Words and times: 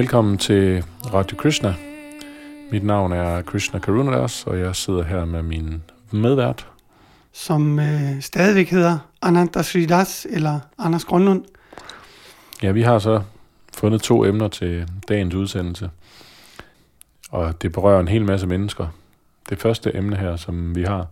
Velkommen 0.00 0.38
til 0.38 0.84
Radio 1.12 1.36
Krishna. 1.36 1.74
Mit 2.70 2.84
navn 2.84 3.12
er 3.12 3.42
Krishna 3.42 3.78
Karunadas, 3.78 4.46
og 4.46 4.58
jeg 4.58 4.76
sidder 4.76 5.02
her 5.02 5.24
med 5.24 5.42
min 5.42 5.82
medvært. 6.10 6.66
som 7.32 7.78
øh, 7.78 8.20
stadigvæk 8.20 8.70
hedder 8.70 8.98
Ananta 9.22 9.62
Sridas 9.62 10.26
eller 10.30 10.60
Anders 10.78 11.04
Grønlund. 11.04 11.44
Ja, 12.62 12.70
vi 12.70 12.82
har 12.82 12.98
så 12.98 13.22
fundet 13.74 14.02
to 14.02 14.24
emner 14.24 14.48
til 14.48 14.88
dagens 15.08 15.34
udsendelse, 15.34 15.90
og 17.30 17.62
det 17.62 17.72
berører 17.72 18.00
en 18.00 18.08
hel 18.08 18.24
masse 18.24 18.46
mennesker. 18.46 18.86
Det 19.48 19.58
første 19.58 19.96
emne 19.96 20.16
her, 20.16 20.36
som 20.36 20.74
vi 20.74 20.82
har, 20.82 21.06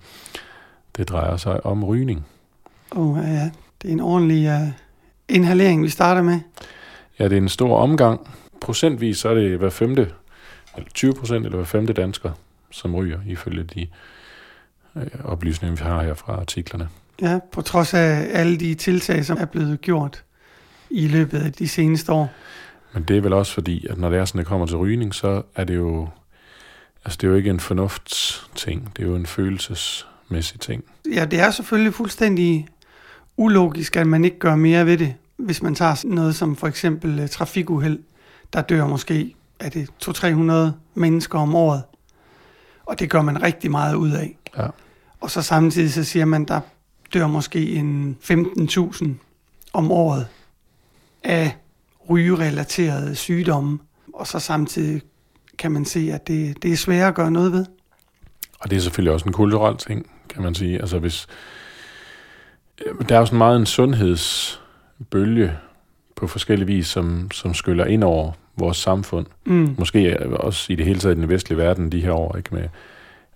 det 0.97 1.09
drejer 1.09 1.37
sig 1.37 1.67
om 1.67 1.85
rygning. 1.85 2.27
Og 2.91 3.19
ja, 3.25 3.51
det 3.83 3.89
er 3.89 3.93
en 3.93 4.01
ordentlig 4.01 4.49
uh, 4.49 4.69
inhalering, 5.29 5.83
vi 5.83 5.89
starter 5.89 6.23
med. 6.23 6.41
Ja, 7.19 7.25
det 7.25 7.33
er 7.33 7.43
en 7.43 7.49
stor 7.49 7.79
omgang. 7.79 8.29
Procentvis 8.61 9.19
så 9.19 9.29
er 9.29 9.35
det 9.35 9.59
hver 9.59 9.71
femte, 9.71 10.11
eller 10.77 10.91
20 10.95 11.15
procent 11.15 11.45
eller 11.45 11.57
hver 11.57 11.67
femte 11.67 11.93
dansker, 11.93 12.31
som 12.71 12.95
ryger, 12.95 13.19
ifølge 13.27 13.65
de 13.65 13.87
øh, 14.97 15.07
oplysninger, 15.25 15.77
vi 15.77 15.83
har 15.83 16.03
her 16.03 16.15
fra 16.15 16.33
artiklerne. 16.33 16.89
Ja, 17.23 17.39
på 17.53 17.63
trods 17.63 17.95
af 17.95 18.27
alle 18.33 18.57
de 18.57 18.75
tiltag, 18.75 19.25
som 19.25 19.39
er 19.41 19.45
blevet 19.45 19.81
gjort 19.81 20.25
i 20.91 21.09
løbet 21.09 21.39
af 21.39 21.53
de 21.53 21.69
seneste 21.69 22.13
år. 22.13 22.33
Men 22.93 23.03
det 23.03 23.17
er 23.17 23.21
vel 23.21 23.33
også 23.33 23.55
fordi, 23.55 23.87
at 23.87 23.99
når 23.99 24.11
det 24.11 24.19
er 24.19 24.25
sådan, 24.25 24.39
det 24.39 24.47
kommer 24.47 24.67
til 24.67 24.77
rygning, 24.77 25.15
så 25.15 25.43
er 25.57 25.65
det 25.65 25.77
jo, 25.77 26.09
altså 27.05 27.19
det 27.21 27.27
er 27.27 27.31
jo 27.31 27.37
ikke 27.37 27.51
en 27.51 27.61
fornuftsting, 27.61 28.93
det 28.97 29.03
er 29.03 29.09
jo 29.09 29.17
en 29.17 29.27
følelsesmæssig 29.27 30.61
ting. 30.61 30.85
Ja, 31.15 31.25
det 31.25 31.41
er 31.41 31.51
selvfølgelig 31.51 31.95
fuldstændig 31.95 32.69
ulogisk, 33.37 33.97
at 33.97 34.07
man 34.07 34.25
ikke 34.25 34.39
gør 34.39 34.55
mere 34.55 34.87
ved 34.87 34.99
det. 34.99 35.15
Hvis 35.37 35.63
man 35.63 35.75
tager 35.75 36.07
noget 36.07 36.35
som 36.35 36.57
for 36.57 36.67
eksempel 36.67 37.21
uh, 37.21 37.29
trafikuheld, 37.29 37.99
der 38.53 38.61
dør 38.61 38.87
måske 38.87 39.35
er 39.61 39.69
det 39.69 39.89
200-300 40.05 40.73
mennesker 40.95 41.39
om 41.39 41.55
året. 41.55 41.83
Og 42.87 42.99
det 42.99 43.11
gør 43.11 43.23
man 43.23 43.43
rigtig 43.43 43.71
meget 43.71 43.95
ud 43.95 44.11
af. 44.11 44.39
Ja. 44.59 44.67
Og 45.21 45.31
så 45.31 45.43
samtidig 45.43 45.93
så 45.93 46.05
siger 46.05 46.25
man, 46.25 46.45
der 46.45 46.61
dør 47.15 47.27
måske 47.27 47.71
en 47.71 48.17
15.000 48.23 49.09
om 49.73 49.91
året 49.91 50.27
af 51.25 51.57
rygerelaterede 52.11 53.15
sygdomme. 53.15 53.79
Og 54.15 54.27
så 54.27 54.39
samtidig 54.39 55.03
kan 55.59 55.73
man 55.73 55.85
se, 55.85 56.11
at 56.13 56.29
det, 56.29 56.63
det 56.63 56.73
er 56.73 56.77
svært 56.77 57.09
at 57.09 57.15
gøre 57.15 57.31
noget 57.31 57.53
ved. 57.53 57.67
Og 58.61 58.71
det 58.71 58.77
er 58.77 58.81
selvfølgelig 58.81 59.13
også 59.13 59.27
en 59.27 59.33
kulturel 59.33 59.77
ting, 59.77 60.11
kan 60.29 60.43
man 60.43 60.55
sige. 60.55 60.81
Altså 60.81 60.99
hvis, 60.99 61.27
der 63.09 63.15
er 63.15 63.19
jo 63.19 63.27
sådan 63.27 63.39
meget 63.39 63.57
en 63.57 63.67
sundhedsbølge 63.67 65.57
på 66.19 66.27
forskellige 66.27 66.67
vis, 66.67 66.87
som, 66.87 67.31
som 67.31 67.55
skyller 67.55 67.85
ind 67.85 68.05
over 68.05 68.33
vores 68.57 68.77
samfund. 68.77 69.27
Mm. 69.47 69.75
Måske 69.79 70.31
også 70.33 70.73
i 70.73 70.77
det 70.77 70.87
hele 70.87 71.01
taget 71.01 71.17
i 71.17 71.21
den 71.21 71.29
vestlige 71.29 71.59
verden 71.59 71.93
de 71.93 72.01
her 72.01 72.13
år, 72.13 72.37
ikke 72.37 72.55
med 72.55 72.69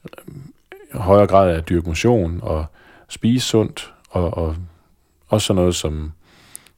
øh, 0.04 1.00
højere 1.00 1.26
grad 1.26 1.50
af 1.50 1.64
dyrke 1.64 1.88
motion 1.88 2.40
og 2.42 2.66
spise 3.08 3.46
sundt, 3.46 3.94
og, 4.10 4.36
og 4.36 4.56
også 5.28 5.46
sådan 5.46 5.60
noget 5.60 5.74
som, 5.74 6.12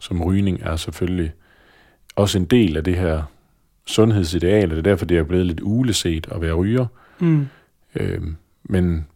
som 0.01 0.23
rygning 0.23 0.61
er 0.63 0.77
selvfølgelig 0.77 1.33
også 2.17 2.39
en 2.39 2.45
del 2.45 2.77
af 2.77 2.85
det 2.85 2.97
her 2.97 3.23
sundhedsideal, 3.87 4.65
og 4.65 4.71
det 4.71 4.79
er 4.79 4.83
derfor, 4.83 5.05
det 5.05 5.19
er 5.19 5.23
blevet 5.23 5.47
lidt 5.47 5.61
uleset 5.63 6.27
at 6.31 6.41
være 6.41 6.53
ryger. 6.53 6.87
Mm. 7.19 7.47
Øh, 7.95 8.23
men 8.65 9.07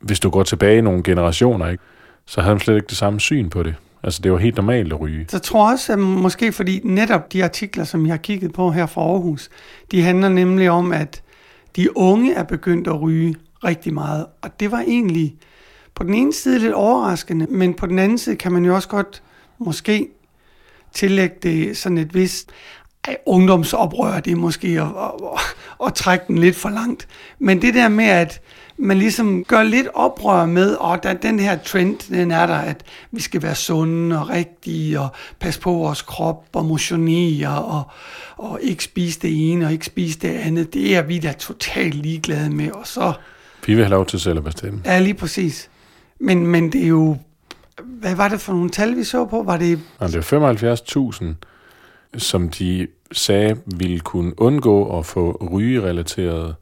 hvis 0.00 0.20
du 0.20 0.30
går 0.30 0.42
tilbage 0.42 0.82
nogle 0.82 1.02
generationer, 1.02 1.68
ikke, 1.68 1.82
så 2.26 2.40
havde 2.40 2.54
man 2.54 2.60
slet 2.60 2.76
ikke 2.76 2.86
det 2.86 2.96
samme 2.96 3.20
syn 3.20 3.50
på 3.50 3.62
det. 3.62 3.74
Altså, 4.02 4.20
det 4.22 4.32
var 4.32 4.38
helt 4.38 4.56
normalt 4.56 4.92
at 4.92 5.00
ryge. 5.00 5.26
Så 5.28 5.36
jeg 5.36 5.42
tror 5.42 5.70
også, 5.70 5.92
at 5.92 5.98
måske 5.98 6.52
fordi 6.52 6.80
netop 6.84 7.32
de 7.32 7.44
artikler, 7.44 7.84
som 7.84 8.06
jeg 8.06 8.12
har 8.12 8.18
kigget 8.18 8.52
på 8.52 8.70
her 8.70 8.86
fra 8.86 9.00
Aarhus, 9.00 9.50
de 9.90 10.02
handler 10.02 10.28
nemlig 10.28 10.70
om, 10.70 10.92
at 10.92 11.22
de 11.76 11.96
unge 11.96 12.34
er 12.34 12.42
begyndt 12.42 12.88
at 12.88 13.00
ryge 13.00 13.34
rigtig 13.64 13.94
meget. 13.94 14.26
Og 14.42 14.60
det 14.60 14.72
var 14.72 14.80
egentlig 14.80 15.36
på 15.94 16.04
den 16.04 16.14
ene 16.14 16.32
side 16.32 16.58
lidt 16.58 16.72
overraskende, 16.72 17.46
men 17.46 17.74
på 17.74 17.86
den 17.86 17.98
anden 17.98 18.18
side 18.18 18.36
kan 18.36 18.52
man 18.52 18.64
jo 18.64 18.74
også 18.74 18.88
godt 18.88 19.22
måske 19.58 20.08
tillægge 20.92 21.36
det 21.42 21.76
sådan 21.76 21.98
et 21.98 22.14
vist 22.14 22.50
ej, 23.08 23.16
ungdomsoprør, 23.26 24.20
det 24.20 24.30
er 24.32 24.36
måske 24.36 24.68
at, 24.68 24.82
at, 24.82 25.12
at, 25.34 25.86
at 25.86 25.94
trække 25.94 26.24
den 26.28 26.38
lidt 26.38 26.56
for 26.56 26.68
langt. 26.68 27.08
Men 27.38 27.62
det 27.62 27.74
der 27.74 27.88
med, 27.88 28.04
at 28.04 28.40
man 28.78 28.98
ligesom 28.98 29.44
gør 29.44 29.62
lidt 29.62 29.88
oprør 29.94 30.46
med, 30.46 30.74
og 30.74 31.02
der, 31.02 31.12
den 31.14 31.38
her 31.38 31.58
trend, 31.58 31.98
den 32.14 32.30
er 32.30 32.46
der, 32.46 32.54
at 32.54 32.84
vi 33.10 33.20
skal 33.20 33.42
være 33.42 33.54
sunde 33.54 34.20
og 34.20 34.28
rigtige, 34.28 35.00
og 35.00 35.08
passe 35.40 35.60
på 35.60 35.72
vores 35.72 36.02
krop, 36.02 36.44
og 36.52 36.64
motionere, 36.64 37.64
og, 37.64 37.82
og 38.36 38.58
ikke 38.62 38.84
spise 38.84 39.20
det 39.20 39.52
ene, 39.52 39.66
og 39.66 39.72
ikke 39.72 39.86
spise 39.86 40.18
det 40.18 40.28
andet. 40.28 40.74
Det 40.74 40.96
er 40.96 41.02
vi 41.02 41.18
da 41.18 41.32
totalt 41.32 41.94
ligeglade 41.94 42.50
med, 42.50 42.70
og 42.70 42.86
så 42.86 43.12
Vi 43.66 43.74
vil 43.74 43.84
have 43.84 43.90
lov 43.90 44.06
til 44.06 44.20
selv 44.20 44.38
at 44.38 44.44
bestemme. 44.44 44.82
Ja, 44.84 44.98
lige 44.98 45.14
præcis. 45.14 45.70
Men, 46.20 46.46
men 46.46 46.72
det 46.72 46.82
er 46.82 46.88
jo... 46.88 47.16
Hvad 47.84 48.14
var 48.14 48.28
det 48.28 48.40
for 48.40 48.52
nogle 48.52 48.70
tal, 48.70 48.96
vi 48.96 49.04
så 49.04 49.24
på? 49.24 49.42
Var 49.42 49.56
det... 49.56 49.80
Og 49.98 50.08
det 50.08 50.32
er 50.32 51.32
75.000, 52.14 52.18
som 52.18 52.48
de 52.48 52.86
sagde 53.12 53.56
ville 53.66 54.00
kunne 54.00 54.40
undgå 54.40 54.98
at 54.98 55.06
få 55.06 55.48
rygerelaterede 55.52 56.54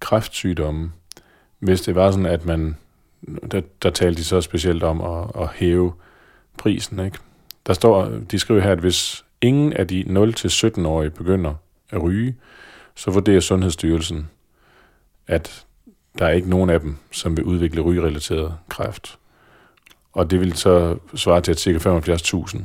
kræftsygdomme, 0.00 0.90
hvis 1.60 1.80
det 1.80 1.94
var 1.94 2.10
sådan, 2.10 2.26
at 2.26 2.44
man, 2.44 2.76
der, 3.50 3.60
der 3.82 3.90
talte 3.90 4.18
de 4.18 4.24
så 4.24 4.40
specielt 4.40 4.82
om 4.82 5.00
at, 5.00 5.42
at 5.42 5.48
hæve 5.54 5.92
prisen, 6.58 6.98
ikke? 6.98 7.18
Der 7.66 7.72
står, 7.72 8.04
de 8.30 8.38
skriver 8.38 8.60
her, 8.60 8.72
at 8.72 8.78
hvis 8.78 9.24
ingen 9.40 9.72
af 9.72 9.88
de 9.88 10.02
0-17-årige 10.02 11.10
begynder 11.10 11.54
at 11.90 12.02
ryge, 12.02 12.34
så 12.94 13.10
vurderer 13.10 13.40
Sundhedsstyrelsen, 13.40 14.28
at 15.26 15.64
der 16.18 16.26
er 16.26 16.30
ikke 16.30 16.50
nogen 16.50 16.70
af 16.70 16.80
dem, 16.80 16.96
som 17.10 17.36
vil 17.36 17.44
udvikle 17.44 17.80
rygerelateret 17.80 18.54
kræft. 18.68 19.18
Og 20.12 20.30
det 20.30 20.40
vil 20.40 20.56
så 20.56 20.96
svare 21.14 21.40
til, 21.40 21.52
at 21.52 21.58
ca. 21.58 21.70
75.000 21.70 22.62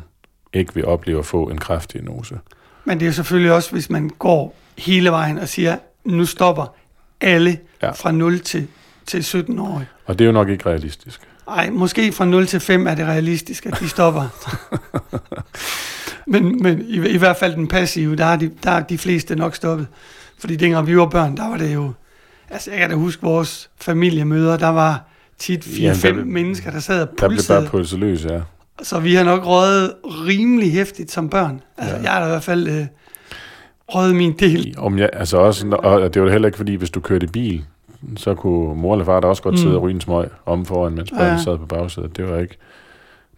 ikke 0.53 0.75
vil 0.75 0.85
opleve 0.85 1.19
at 1.19 1.25
få 1.25 1.43
en 1.49 1.57
kræftdiagnose. 1.57 2.39
Men 2.85 2.99
det 2.99 3.07
er 3.07 3.11
selvfølgelig 3.11 3.51
også, 3.51 3.71
hvis 3.71 3.89
man 3.89 4.09
går 4.09 4.55
hele 4.77 5.11
vejen 5.11 5.37
og 5.37 5.49
siger, 5.49 5.77
nu 6.03 6.25
stopper 6.25 6.75
alle 7.21 7.59
ja. 7.81 7.91
fra 7.91 8.11
0 8.11 8.39
til, 8.39 8.67
til 9.07 9.23
17 9.23 9.59
år. 9.59 9.83
Og 10.05 10.19
det 10.19 10.25
er 10.25 10.27
jo 10.27 10.31
nok 10.31 10.49
ikke 10.49 10.65
realistisk. 10.69 11.21
Ej, 11.47 11.69
måske 11.69 12.11
fra 12.11 12.25
0 12.25 12.47
til 12.47 12.59
5 12.59 12.87
er 12.87 12.95
det 12.95 13.05
realistisk, 13.07 13.65
at 13.65 13.79
de 13.79 13.89
stopper. 13.89 14.23
men 16.27 16.63
men 16.63 16.81
i, 16.87 17.07
i 17.09 17.17
hvert 17.17 17.37
fald 17.37 17.53
den 17.55 17.67
passive, 17.67 18.15
der 18.15 18.25
er, 18.25 18.35
de, 18.35 18.51
der 18.63 18.71
er 18.71 18.83
de 18.83 18.97
fleste 18.97 19.35
nok 19.35 19.55
stoppet. 19.55 19.87
Fordi 20.39 20.55
dengang 20.55 20.87
vi 20.87 20.97
var 20.97 21.05
børn, 21.05 21.37
der 21.37 21.49
var 21.49 21.57
det 21.57 21.73
jo... 21.73 21.91
Altså, 22.49 22.71
jeg 22.71 22.79
kan 22.79 22.89
da 22.89 22.95
huske 22.95 23.21
vores 23.23 23.69
familiemøder, 23.81 24.57
der 24.57 24.67
var 24.69 25.03
tit 25.37 25.65
4-5 25.65 25.81
Ja, 25.81 25.93
der 25.93 25.99
ja, 26.07 26.13
blev- 26.13 26.25
mennesker, 26.25 26.71
der 26.71 26.79
sad 26.79 27.01
og 27.01 27.07
Der 27.07 27.27
blev 27.27 27.29
pulsede. 27.37 27.59
bare 27.61 27.69
pulset 27.69 27.99
løs, 27.99 28.25
ja. 28.25 28.39
Så 28.83 28.99
vi 28.99 29.15
har 29.15 29.23
nok 29.23 29.45
røget 29.45 29.93
rimelig 30.03 30.71
hæftigt 30.73 31.11
som 31.11 31.29
børn. 31.29 31.61
Altså, 31.77 31.95
Ja. 31.95 32.01
jeg 32.01 32.11
har 32.11 32.19
da 32.19 32.25
i 32.25 32.29
hvert 32.29 32.43
fald 32.43 32.67
øh, 32.67 32.85
røget 33.89 34.15
min 34.15 34.33
del. 34.39 34.75
Om 34.77 34.97
jeg, 34.99 35.09
altså 35.13 35.37
også, 35.37 35.67
og 35.83 36.13
det 36.13 36.21
var 36.21 36.29
heller 36.31 36.47
ikke 36.47 36.57
fordi, 36.57 36.75
hvis 36.75 36.89
du 36.89 36.99
kørte 36.99 37.27
bil, 37.27 37.65
så 38.17 38.35
kunne 38.35 38.75
mor 38.81 38.93
eller 38.93 39.05
far 39.05 39.19
da 39.19 39.27
også 39.27 39.43
godt 39.43 39.53
Mm. 39.53 39.57
sidde 39.57 39.75
og 39.75 39.81
ryge 39.81 39.95
en 39.95 40.01
smøg 40.01 40.27
om 40.45 40.65
foran, 40.65 40.93
mens 40.95 41.11
børnene 41.11 41.29
Ja. 41.31 41.37
sad 41.43 41.57
på 41.57 41.65
bagsædet. 41.65 42.17
Det 42.17 42.29
var 42.29 42.37
ikke 42.39 42.57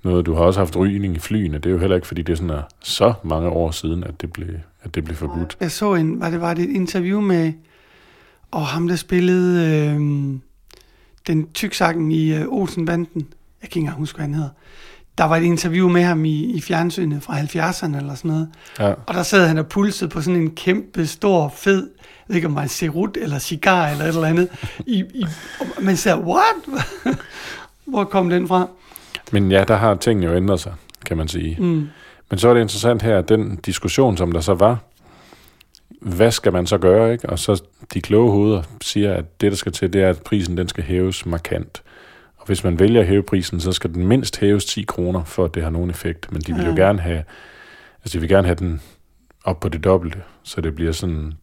noget, 0.04 0.26
du 0.26 0.34
har 0.34 0.44
også 0.44 0.60
haft 0.60 0.76
rygning 0.78 1.16
i 1.16 1.20
flyene. 1.20 1.58
Det 1.58 1.66
er 1.66 1.70
jo 1.70 1.78
heller 1.78 1.96
ikke, 1.96 2.08
fordi 2.08 2.22
det 2.22 2.34
er 2.34 2.38
sådan 2.38 2.50
er 2.50 2.62
så 2.84 3.14
mange 3.24 3.50
år 3.50 3.72
siden, 3.72 4.04
at 4.04 4.22
det 4.22 4.34
blev, 4.34 4.48
at 4.84 4.96
det 4.96 5.04
blev 5.04 5.16
forbudt. 5.18 5.58
Jeg 5.60 5.72
så 5.72 5.94
en, 5.94 6.20
var 6.20 6.30
det, 6.30 6.42
var 6.42 6.54
det 6.54 6.64
et 6.64 6.76
interview 6.76 7.22
med, 7.22 7.54
og 8.52 8.66
ham 8.66 8.88
der 8.88 8.96
spillede 8.96 9.76
øh, 9.90 10.00
den 11.28 11.48
tyksakken 11.54 12.12
i 12.12 12.34
øh, 12.34 12.46
Olsenbanden. 12.48 13.28
Jeg 13.62 13.70
kan 13.70 13.80
ikke 13.80 13.80
engang 13.80 13.98
huske, 13.98 14.16
hvad 14.18 14.26
han 14.26 14.34
hedder. 14.34 14.50
Der 15.18 15.24
var 15.24 15.36
et 15.36 15.44
interview 15.44 15.90
med 15.90 16.04
ham 16.04 16.26
i, 16.26 16.44
i 16.44 16.62
fjernsynet 16.62 17.24
fra 17.24 17.40
70'erne 17.40 17.98
eller 17.98 18.16
sådan 18.16 18.32
noget. 18.32 18.50
Ja. 18.80 18.94
Og 19.06 19.14
der 19.14 19.24
sad 19.24 19.48
han 19.48 19.58
og 19.58 19.68
pulsede 19.68 20.10
på 20.10 20.22
sådan 20.22 20.42
en 20.42 20.52
kæmpe, 20.52 21.08
stor, 21.08 21.54
fed, 21.58 21.90
jeg 22.28 22.34
ved 22.34 22.36
ikke 22.36 22.46
om 22.46 22.52
det 22.52 22.56
var 22.56 22.64
en 22.64 22.70
cerut 22.70 23.18
eller 23.22 23.40
cigar 23.40 23.90
eller 23.90 24.04
et 24.04 24.16
eller 24.16 24.28
andet. 24.28 24.50
I, 24.80 25.04
i, 25.14 25.26
og 25.60 25.84
man 25.84 25.98
siger, 25.98 26.18
what? 26.18 26.86
Hvor 27.86 28.04
kom 28.04 28.30
den 28.30 28.48
fra? 28.48 28.68
Men 29.32 29.52
ja, 29.52 29.64
der 29.68 29.76
har 29.76 29.96
tingene 29.96 30.28
jo 30.28 30.36
ændret 30.36 30.60
sig, 30.60 30.74
kan 31.06 31.18
man 31.18 31.28
sige. 31.28 31.58
Mm. 31.60 31.88
Men 32.30 32.40
så 32.40 32.50
er 32.50 32.54
det 32.54 32.62
interessant 32.62 33.02
her, 33.02 33.18
at 33.18 33.30
den 33.30 33.56
diskussion, 33.56 34.18
som 34.18 34.32
der 34.32 34.42
så 34.42 34.54
var, 34.54 34.78
hvad 36.02 36.32
skal 36.32 36.54
man 36.54 36.68
så 36.68 36.78
gøre, 36.78 37.14
ikke? 37.14 37.30
Og 37.30 37.40
så 37.40 37.64
de 37.94 38.02
kloge 38.02 38.32
hoveder 38.32 38.64
siger, 38.82 39.14
at 39.14 39.42
det, 39.42 39.52
der 39.52 39.58
skal 39.58 39.72
til, 39.72 39.94
det 39.94 40.04
er, 40.04 40.10
at 40.10 40.22
prisen 40.22 40.58
den 40.58 40.68
skal 40.68 40.84
hæves 40.84 41.26
markant. 41.26 41.82
Hvis 42.48 42.64
man 42.64 42.80
vælger 42.80 43.02
at 43.02 43.08
hæve 43.08 43.24
prisen, 43.24 43.60
så 43.60 43.72
skal 43.72 43.94
den 43.94 44.08
mindst 44.08 44.40
hæves 44.40 44.66
10 44.66 44.84
kroner, 44.84 45.24
for 45.24 45.46
at 45.46 45.56
det 45.56 45.64
har 45.64 45.70
nogen 45.70 45.90
effekt. 45.90 46.32
Men 46.32 46.42
de 46.42 46.54
vil 46.56 46.64
jo 46.66 46.70
Ja. 46.72 46.76
gerne 46.76 47.00
have, 47.02 47.24
altså 48.04 48.14
de 48.18 48.20
vil 48.20 48.30
gerne 48.30 48.48
have 48.48 48.56
den 48.56 48.82
op 49.44 49.60
på 49.60 49.70
det 49.70 49.84
dobbelte, 49.84 50.22
så 50.44 50.62
det 50.62 50.76
bliver 50.76 50.92
sådan 50.92 51.34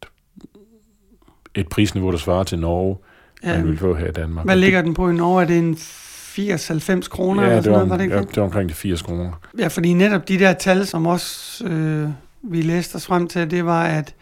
et, 1.54 1.68
prisniveau, 1.68 2.10
der 2.10 2.18
svarer 2.18 2.42
til 2.44 2.58
Norge, 2.58 2.96
ja. 3.44 3.56
Man 3.56 3.68
vil 3.68 3.78
få 3.78 3.94
her 3.94 4.06
i 4.08 4.12
Danmark. 4.12 4.46
Hvad 4.46 4.56
ligger 4.56 4.82
den 4.82 4.94
på 4.94 5.08
i 5.10 5.12
Norge? 5.12 5.42
Er 5.42 5.46
det 5.46 5.58
en 5.58 5.74
80-90 5.74 7.08
kroner? 7.08 7.42
Ja, 7.42 7.48
eller 7.48 7.56
det 7.56 7.64
sådan 7.64 7.72
var, 7.72 7.78
noget? 7.78 7.90
Var 7.90 7.96
det 7.96 8.04
ikke 8.04 8.14
ja, 8.16 8.20
det? 8.20 8.28
det 8.28 8.36
var 8.36 8.42
omkring 8.42 8.68
de 8.68 8.74
80 8.74 9.02
kroner. 9.02 9.32
Ja, 9.58 9.66
fordi 9.68 9.92
netop 9.92 10.28
de 10.28 10.38
der 10.38 10.52
tal, 10.52 10.86
som 10.86 11.06
også 11.06 11.64
øh, 11.66 12.08
vi 12.42 12.62
læste 12.62 12.96
os 12.96 13.06
frem 13.06 13.28
til, 13.28 13.50
det 13.50 13.64
var, 13.66 13.84
at 13.84 14.14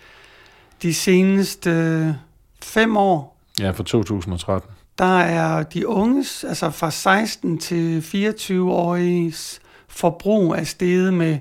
de 0.82 0.94
seneste 0.94 1.70
øh, 1.70 2.06
fem 2.62 2.96
år, 2.96 3.38
Ja, 3.60 3.70
for 3.70 3.82
2013. 3.82 4.70
der 4.98 5.18
er 5.18 5.62
de 5.62 5.88
unges, 5.88 6.44
altså 6.44 6.70
fra 6.70 6.90
16 6.90 7.58
til 7.58 8.00
24-åriges 8.00 9.60
forbrug 9.88 10.52
er 10.54 10.64
steget 10.64 11.14
med, 11.14 11.38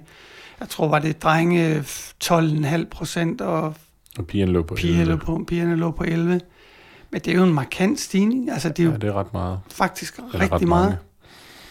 jeg 0.60 0.70
tror 0.70 0.88
var 0.88 1.00
det 1.00 1.24
drenge 1.24 1.80
12,5 2.24 2.86
procent, 2.92 3.42
og 3.42 3.74
Og 4.18 4.28
pigerne 4.28 4.52
lå 4.52 4.64
på 4.64 4.76
pigerne 4.76 5.02
11. 5.02 5.12
lå 5.12 5.26
på, 5.26 5.44
pigerne 5.48 5.76
lå 5.76 5.92
på 5.92 6.04
11. 6.04 6.42
Men 7.12 7.22
det 7.22 7.28
er 7.32 7.36
jo 7.36 7.44
en 7.44 7.54
markant 7.54 8.00
stigning, 8.00 8.52
altså 8.52 8.70
det 8.70 8.80
er 8.80 8.84
jo 8.84 8.92
Ja, 8.92 8.98
det 8.98 9.10
er 9.10 9.14
ret 9.14 9.34
meget. 9.34 9.60
faktisk 9.72 10.18
Eller 10.18 10.34
rigtig 10.34 10.52
ret 10.52 10.68
meget. 10.68 10.98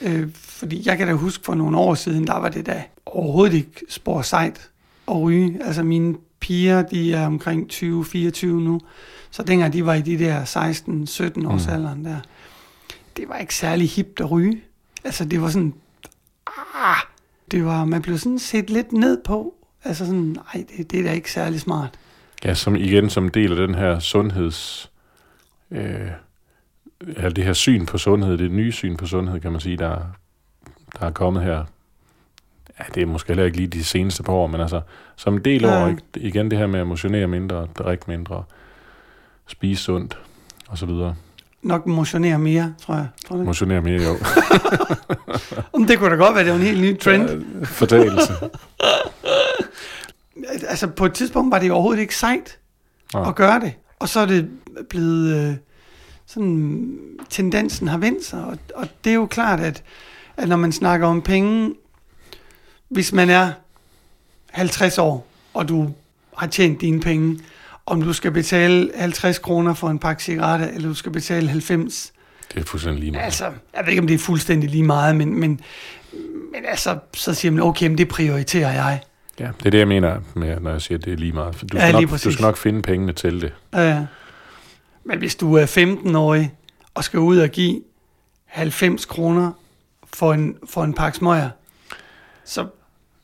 mange. 0.02 0.18
Øh, 0.20 0.28
fordi 0.34 0.82
jeg 0.86 0.98
kan 0.98 1.06
da 1.06 1.12
huske 1.12 1.44
for 1.44 1.54
nogle 1.54 1.78
år 1.78 1.94
siden, 1.94 2.26
der 2.26 2.38
var 2.38 2.48
det 2.48 2.66
da 2.66 2.82
overhovedet 3.06 3.54
ikke 3.54 3.80
spor 3.88 4.22
sejt 4.22 4.70
at 5.08 5.20
ryge. 5.20 5.58
Altså 5.64 5.82
mine 5.82 6.14
piger, 6.40 6.82
de 6.82 7.12
er 7.14 7.26
omkring 7.26 7.70
20-24 7.72 8.46
nu. 8.46 8.80
Så 9.30 9.42
dengang 9.42 9.72
de 9.72 9.86
var 9.86 9.94
i 9.94 10.02
de 10.02 10.18
der 10.18 10.44
16-17 10.44 11.46
års 11.48 11.66
Mm. 11.66 11.72
alderen 11.72 12.04
der, 12.04 12.16
det 13.16 13.28
var 13.28 13.36
ikke 13.36 13.54
særlig 13.54 13.90
hipt 13.90 14.20
at 14.20 14.30
ryge. 14.30 14.60
Altså 15.04 15.24
det 15.24 15.42
var 15.42 15.48
sådan, 15.48 15.74
ah, 16.74 16.96
det 17.50 17.64
var, 17.64 17.84
man 17.84 18.02
blev 18.02 18.18
sådan 18.18 18.38
set 18.38 18.70
lidt 18.70 18.92
ned 18.92 19.18
på. 19.24 19.54
Altså 19.84 20.06
sådan, 20.06 20.20
nej, 20.54 20.64
det, 20.76 20.90
det 20.90 21.00
er 21.00 21.04
da 21.04 21.12
ikke 21.12 21.32
særlig 21.32 21.60
smart. 21.60 21.98
Ja, 22.44 22.54
som 22.54 22.76
igen 22.76 23.10
som 23.10 23.28
del 23.28 23.50
af 23.50 23.66
den 23.66 23.74
her 23.74 23.98
sundheds... 23.98 24.90
Øh, 25.70 26.10
ja, 27.16 27.28
det 27.28 27.44
her 27.44 27.52
syn 27.52 27.86
på 27.86 27.98
sundhed, 27.98 28.38
det 28.38 28.50
nye 28.50 28.72
syn 28.72 28.96
på 28.96 29.06
sundhed, 29.06 29.40
kan 29.40 29.52
man 29.52 29.60
sige, 29.60 29.76
der, 29.76 29.98
der 31.00 31.06
er 31.06 31.10
kommet 31.10 31.42
her. 31.42 31.64
Ja, 32.78 32.84
det 32.94 33.02
er 33.02 33.06
måske 33.06 33.28
heller 33.28 33.44
ikke 33.44 33.56
lige 33.56 33.68
de 33.68 33.84
seneste 33.84 34.22
par 34.22 34.32
år, 34.32 34.46
men 34.46 34.60
altså 34.60 34.80
som 35.16 35.34
en 35.34 35.44
del 35.44 35.62
Ja. 35.62 35.84
år, 35.84 35.88
ikke? 35.88 36.02
igen 36.16 36.50
det 36.50 36.58
her 36.58 36.66
med 36.66 36.80
at 36.80 36.86
motionere 36.86 37.26
mindre, 37.26 37.66
drikke 37.78 38.04
mindre, 38.08 38.44
spise 39.50 39.82
sundt 39.82 40.18
og 40.68 40.78
så 40.78 40.86
videre. 40.86 41.14
Nok 41.62 41.86
motionere 41.86 42.38
mere, 42.38 42.74
tror 42.82 42.94
jeg. 42.94 43.08
Tror 43.26 43.36
det? 43.36 43.44
Motionere 43.46 43.80
mere, 43.80 44.02
jo. 44.02 44.16
Om 45.72 45.86
det 45.86 45.98
kunne 45.98 46.10
da 46.10 46.16
godt 46.16 46.34
være, 46.34 46.44
det 46.44 46.52
var 46.52 46.58
en 46.58 46.64
helt 46.64 46.80
ny 46.80 47.00
trend. 47.00 47.28
Ja, 47.30 47.64
Fortalelse. 47.64 48.32
Altså 50.68 50.86
på 50.86 51.06
et 51.06 51.12
tidspunkt 51.14 51.50
var 51.52 51.58
det 51.58 51.70
overhovedet 51.70 52.00
ikke 52.00 52.16
sejt 52.16 52.58
Nej. 53.14 53.28
at 53.28 53.34
gøre 53.34 53.60
det. 53.60 53.72
Og 53.98 54.08
så 54.08 54.20
er 54.20 54.26
det 54.26 54.50
blevet 54.88 55.36
øh, 55.36 55.54
sådan, 56.26 56.98
tendensen 57.30 57.88
har 57.88 57.98
vendt 57.98 58.24
sig. 58.24 58.44
Og, 58.44 58.58
og 58.74 58.88
det 59.04 59.10
er 59.10 59.14
jo 59.14 59.26
klart, 59.26 59.60
at, 59.60 59.82
at 60.36 60.48
når 60.48 60.56
man 60.56 60.72
snakker 60.72 61.06
om 61.06 61.22
penge, 61.22 61.74
hvis 62.88 63.12
man 63.12 63.30
er 63.30 63.52
50 64.50 64.98
år, 64.98 65.26
og 65.54 65.68
du 65.68 65.90
har 66.36 66.46
tjent 66.46 66.80
dine 66.80 67.00
penge, 67.00 67.40
om 67.90 68.02
du 68.02 68.12
skal 68.12 68.30
betale 68.30 68.90
50 68.96 69.38
kroner 69.38 69.74
for 69.74 69.88
en 69.88 69.98
pakke 69.98 70.22
cigaretter, 70.22 70.68
eller 70.68 70.88
du 70.88 70.94
skal 70.94 71.12
betale 71.12 71.48
90, 71.48 72.12
Det 72.54 72.60
er 72.60 72.64
fuldstændig 72.64 73.00
lige 73.00 73.12
meget. 73.12 73.24
Altså, 73.24 73.44
jeg 73.44 73.82
ved 73.84 73.88
ikke, 73.88 74.00
om 74.00 74.06
det 74.06 74.14
er 74.14 74.18
fuldstændig 74.18 74.70
lige 74.70 74.82
meget, 74.82 75.16
men, 75.16 75.34
men, 75.40 75.60
men 76.52 76.64
altså, 76.68 76.98
så 77.14 77.34
siger 77.34 77.52
man, 77.52 77.62
okay, 77.62 77.86
men 77.86 77.98
det 77.98 78.08
prioriterer 78.08 78.72
jeg. 78.72 79.00
Ja, 79.40 79.44
det 79.58 79.66
er 79.66 79.70
det, 79.70 79.78
jeg 79.78 79.88
mener, 79.88 80.20
med, 80.34 80.60
når 80.60 80.70
jeg 80.70 80.82
siger, 80.82 80.98
at 80.98 81.04
det 81.04 81.12
er 81.12 81.16
lige 81.16 81.32
meget. 81.32 81.54
For 81.54 81.66
du, 81.66 81.76
Ja, 81.76 81.88
skal 81.88 82.00
nok, 82.00 82.10
du 82.10 82.32
skal 82.32 82.42
nok 82.42 82.56
finde 82.56 82.82
pengene 82.82 83.12
til 83.12 83.40
det. 83.40 83.52
Ja. 83.74 84.06
Men 85.04 85.18
hvis 85.18 85.34
du 85.34 85.54
er 85.54 85.66
15-årig 85.66 86.52
og 86.94 87.04
skal 87.04 87.20
ud 87.20 87.38
og 87.38 87.48
give 87.48 87.80
90 88.46 89.04
kroner 89.04 89.52
for 90.14 90.32
en, 90.32 90.56
for 90.68 90.84
en 90.84 90.94
pakke 90.94 91.18
smøger, 91.18 91.50
så 92.44 92.66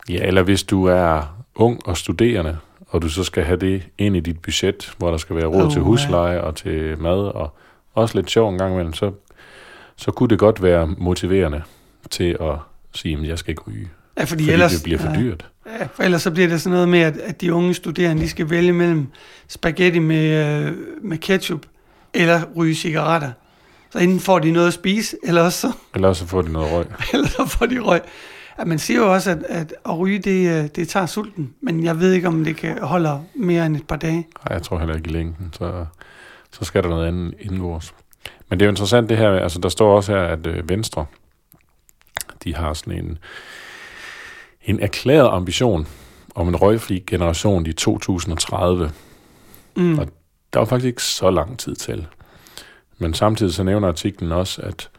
Ja, 0.08 0.26
eller 0.26 0.42
hvis 0.42 0.62
du 0.62 0.84
er 0.84 1.36
ung 1.54 1.86
og 1.86 1.96
studerende, 1.96 2.58
og 2.96 3.02
du 3.02 3.08
så 3.08 3.24
skal 3.24 3.44
have 3.44 3.56
det 3.56 3.82
ind 3.98 4.16
i 4.16 4.20
dit 4.20 4.38
budget, 4.38 4.92
hvor 4.98 5.10
der 5.10 5.16
skal 5.16 5.36
være 5.36 5.46
råd 5.46 5.64
oh, 5.64 5.72
til 5.72 5.82
husleje 5.82 6.40
og 6.40 6.56
til 6.56 6.98
mad, 6.98 7.18
og 7.18 7.56
også 7.94 8.18
lidt 8.18 8.30
sjov 8.30 8.50
en 8.50 8.58
gang 8.58 8.72
imellem, 8.72 8.94
så, 8.94 9.12
så 9.96 10.10
kunne 10.10 10.28
det 10.28 10.38
godt 10.38 10.62
være 10.62 10.86
motiverende 10.98 11.62
til 12.10 12.36
at 12.40 12.54
sige, 12.94 13.18
at 13.18 13.28
jeg 13.28 13.38
skal 13.38 13.50
ikke 13.50 13.62
ryge, 13.68 13.88
ja, 14.18 14.24
fordi, 14.24 14.42
fordi 14.42 14.50
ellers, 14.52 14.72
det 14.72 14.82
bliver 14.82 14.98
for 14.98 15.14
dyrt. 15.14 15.46
Ja, 15.66 15.86
for 15.94 16.02
ellers 16.02 16.22
så 16.22 16.30
bliver 16.30 16.48
det 16.48 16.60
sådan 16.60 16.72
noget 16.72 16.88
med, 16.88 17.00
at, 17.00 17.16
at 17.16 17.40
de 17.40 17.54
unge 17.54 17.74
studerende, 17.74 18.22
de 18.22 18.28
skal 18.28 18.50
vælge 18.50 18.72
mellem 18.72 19.06
spaghetti 19.48 19.98
med, 19.98 20.56
øh, 20.66 20.76
med 21.02 21.18
ketchup, 21.18 21.60
eller 22.14 22.42
ryge 22.56 22.74
cigaretter. 22.74 23.30
Så 23.90 23.98
enten 23.98 24.20
får 24.20 24.38
de 24.38 24.50
noget 24.50 24.66
at 24.66 24.72
spise, 24.72 25.16
eller 25.22 25.42
også 25.42 25.60
så 25.60 25.72
Eller 25.94 26.12
så 26.12 26.26
får 26.26 26.42
de 26.42 26.52
noget 26.52 26.72
røg. 26.72 26.86
eller 27.12 27.28
så 27.28 27.46
får 27.46 27.66
de 27.66 27.78
røg. 27.78 28.00
Ja, 28.58 28.64
man 28.64 28.78
siger 28.78 29.00
jo 29.00 29.12
også, 29.12 29.30
at, 29.30 29.42
at 29.42 29.74
at 29.84 29.98
ryge, 29.98 30.18
det, 30.18 30.48
øh, 30.48 30.68
det 30.76 30.88
tager 30.88 31.06
sulten. 31.06 31.54
Men 31.60 31.84
jeg 31.84 32.00
ved 32.00 32.12
ikke, 32.12 32.28
om 32.28 32.44
det 32.44 32.56
kan 32.56 32.78
holde 32.82 33.20
mere 33.34 33.66
end 33.66 33.76
et 33.76 33.86
par 33.86 33.96
dage. 33.96 34.16
Nej, 34.16 34.54
jeg 34.54 34.62
tror 34.62 34.78
heller 34.78 34.94
ikke 34.94 35.10
i 35.10 35.12
længden, 35.12 35.52
så, 35.52 35.86
så 36.52 36.64
skal 36.64 36.82
der 36.82 36.88
noget 36.88 37.06
andet 37.06 37.34
indgås. 37.40 37.94
Men 38.48 38.60
det 38.60 38.64
er 38.64 38.66
jo 38.66 38.72
interessant 38.72 39.08
det 39.08 39.18
her, 39.18 39.30
altså 39.30 39.58
der 39.58 39.68
står 39.68 39.96
også 39.96 40.12
her, 40.12 40.22
at 40.22 40.46
øh, 40.46 40.68
Venstre, 40.68 41.06
de 42.44 42.54
har 42.54 42.72
sådan 42.72 43.04
en, 43.04 43.18
en 44.64 44.80
erklæret 44.80 45.28
ambition 45.32 45.86
om 46.34 46.48
en 46.48 46.56
røgfri 46.56 47.04
generation 47.06 47.66
i 47.66 47.72
2030. 47.72 48.90
Mm. 49.76 49.98
Og 49.98 50.08
der 50.52 50.58
var 50.58 50.66
faktisk 50.66 50.86
ikke 50.86 51.02
så 51.02 51.30
lang 51.30 51.58
tid 51.58 51.74
til. 51.74 52.06
Men 52.98 53.14
samtidig 53.14 53.54
så 53.54 53.62
nævner 53.62 53.88
artiklen 53.88 54.32
også, 54.32 54.62
at 54.62 54.90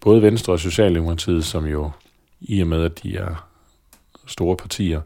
både 0.00 0.22
Venstre 0.22 0.52
og 0.52 0.60
Socialdemokratiet, 0.60 1.44
som 1.44 1.66
jo 1.66 1.90
i 2.40 2.60
og 2.60 2.66
med, 2.66 2.84
at 2.84 3.02
de 3.02 3.16
er 3.16 3.48
store 4.26 4.56
partier, 4.56 5.00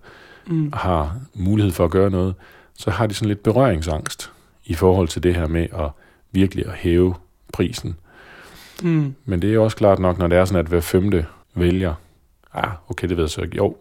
Mm. 0.47 0.73
har 0.73 1.17
mulighed 1.35 1.73
for 1.73 1.85
at 1.85 1.91
gøre 1.91 2.11
noget, 2.11 2.35
så 2.79 2.91
har 2.91 3.07
de 3.07 3.15
sådan 3.15 3.29
lidt 3.29 3.43
berøringsangst 3.43 4.33
i 4.65 4.75
forhold 4.75 5.09
til 5.09 5.23
det 5.23 5.35
her 5.35 5.47
med 5.47 5.63
at 5.73 5.91
virkelig 6.33 6.67
at 6.67 6.73
hæve 6.73 7.15
prisen. 7.53 7.97
Mm. 8.83 9.15
Men 9.25 9.43
det 9.43 9.51
er 9.51 9.55
jo 9.55 9.65
også 9.65 9.77
klart 9.77 9.99
nok, 9.99 10.19
når 10.19 10.27
det 10.27 10.39
er 10.39 10.45
sådan, 10.45 10.61
at 10.61 10.67
hver 10.67 10.81
femte 10.81 11.27
vælger, 11.55 11.95
ah, 12.55 12.71
okay, 12.89 13.09
det 13.09 13.17
ved 13.17 13.25
jeg 13.25 13.31
så 13.31 13.41
ikke, 13.41 13.57
jo, 13.57 13.77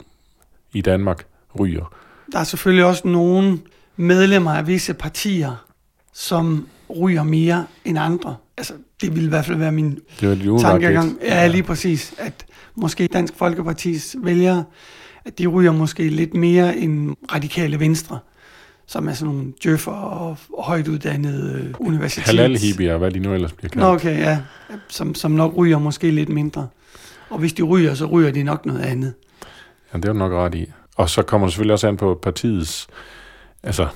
i 0.73 0.81
Danmark 0.81 1.25
ryger. 1.59 1.93
Der 2.31 2.39
er 2.39 2.43
selvfølgelig 2.43 2.85
også 2.85 3.07
nogle 3.07 3.59
medlemmer 3.95 4.51
af 4.51 4.67
visse 4.67 4.93
partier, 4.93 5.65
som 6.13 6.67
ryger 7.01 7.23
mere 7.23 7.67
end 7.85 7.99
andre. 7.99 8.35
Altså, 8.57 8.73
det 9.03 9.15
vil 9.15 9.25
i 9.25 9.29
hvert 9.29 9.45
fald 9.45 9.57
være 9.57 9.71
min 9.71 9.99
Det 10.19 10.27
er 10.27 10.31
umiddelbart 10.31 10.61
tankegang. 10.61 11.17
Ja, 11.21 11.47
lige 11.47 11.63
præcis. 11.63 12.13
At 12.17 12.45
måske 12.75 13.07
Dansk 13.07 13.33
Folkepartis 13.37 14.15
vælgere, 14.23 14.63
at 15.25 15.39
de 15.39 15.47
ryger 15.47 15.71
måske 15.71 16.09
lidt 16.09 16.33
mere 16.33 16.77
end 16.77 17.15
radikale 17.33 17.79
venstre, 17.79 18.19
som 18.87 19.07
er 19.07 19.13
sådan 19.13 19.33
nogle 19.33 19.53
djøffer 19.63 19.91
og 19.91 20.37
højt 20.63 20.87
uddannede 20.87 21.63
øh, 21.63 21.73
universitets... 21.79 22.29
Halal-hippier, 22.29 22.97
hvad 22.97 23.11
de 23.11 23.19
nu 23.19 23.33
ellers 23.33 23.53
bliver 23.53 23.69
kaldt. 23.69 23.83
Nå, 23.83 23.93
okay, 23.93 24.19
ja. 24.19 24.39
Som, 24.89 25.15
som 25.15 25.31
nok 25.31 25.53
ryger 25.57 25.79
måske 25.79 26.11
lidt 26.11 26.29
mindre. 26.29 26.67
Og 27.29 27.39
hvis 27.39 27.53
de 27.53 27.63
ryger, 27.63 27.93
så 27.93 28.05
ryger 28.05 28.31
de 28.31 28.43
nok 28.43 28.65
noget 28.65 28.81
andet. 28.81 29.13
Ja, 29.93 29.97
det 29.97 30.05
er 30.05 30.13
du 30.13 30.19
nok 30.19 30.31
ret 30.31 30.55
i. 30.55 30.65
Og 30.95 31.09
så 31.09 31.21
kommer 31.21 31.47
det 31.47 31.53
selvfølgelig 31.53 31.73
også 31.73 31.87
an 31.87 31.97
på 31.97 32.19
partiets... 32.21 32.87
Altså, 33.63 33.87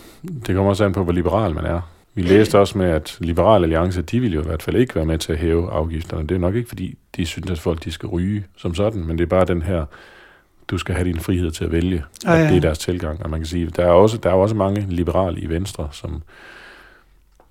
det 0.45 0.55
kommer 0.55 0.69
også 0.69 0.85
an 0.85 0.93
på, 0.93 1.03
hvor 1.03 1.13
liberal 1.13 1.55
man 1.55 1.65
er. 1.65 1.81
Vi 2.17 2.21
læste 2.21 2.59
også 2.59 2.77
med, 2.77 2.86
at 2.89 3.17
Liberal 3.19 3.63
Alliance, 3.63 4.01
de 4.01 4.19
ville 4.19 4.36
jo 4.36 4.41
i 4.41 4.45
hvert 4.45 4.63
fald 4.63 4.75
ikke 4.75 4.95
være 4.95 5.05
med 5.05 5.17
til 5.17 5.31
at 5.33 5.38
hæve 5.39 5.71
afgifterne. 5.71 6.27
Det 6.27 6.36
er 6.36 6.39
nok 6.39 6.55
ikke, 6.55 6.67
fordi 6.67 6.97
de 7.15 7.25
synes, 7.25 7.51
at 7.51 7.59
folk 7.59 7.83
de 7.83 7.91
skal 7.91 8.09
ryge 8.09 8.43
som 8.57 8.75
sådan, 8.75 9.03
men 9.05 9.17
det 9.17 9.24
er 9.24 9.27
bare 9.27 9.45
den 9.45 9.62
her, 9.62 9.86
du 10.67 10.77
skal 10.77 10.95
have 10.95 11.07
din 11.07 11.19
frihed 11.19 11.51
til 11.51 11.63
at 11.65 11.71
vælge. 11.71 12.03
Ja, 12.25 12.31
Ja, 12.31 12.38
ja. 12.38 12.43
ja. 12.43 12.50
Det 12.50 12.57
er 12.57 12.62
deres 12.62 12.77
tilgang. 12.79 13.24
Og 13.24 13.29
man 13.29 13.39
kan 13.39 13.47
sige, 13.47 13.67
der 13.75 13.83
er 13.86 13.89
også, 13.89 14.17
der 14.17 14.29
er 14.29 14.33
også 14.33 14.55
mange 14.55 14.86
liberale 14.89 15.39
i 15.41 15.50
Venstre, 15.50 15.89
som 15.91 16.21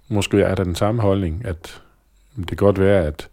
måske 0.08 0.40
er 0.40 0.54
der 0.54 0.64
den 0.64 0.74
samme 0.74 1.02
holdning, 1.02 1.42
at 1.44 1.80
det 2.36 2.46
kan 2.48 2.56
godt 2.56 2.80
være, 2.80 3.04
at 3.04 3.28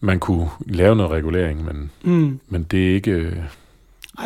man 0.00 0.18
kunne 0.20 0.48
lave 0.66 0.96
noget 0.96 1.12
regulering, 1.12 1.64
men, 1.64 1.90
Mm. 2.02 2.40
men 2.48 2.62
det 2.62 2.90
er 2.90 2.94
ikke... 2.94 3.12
Ej, 3.12 3.24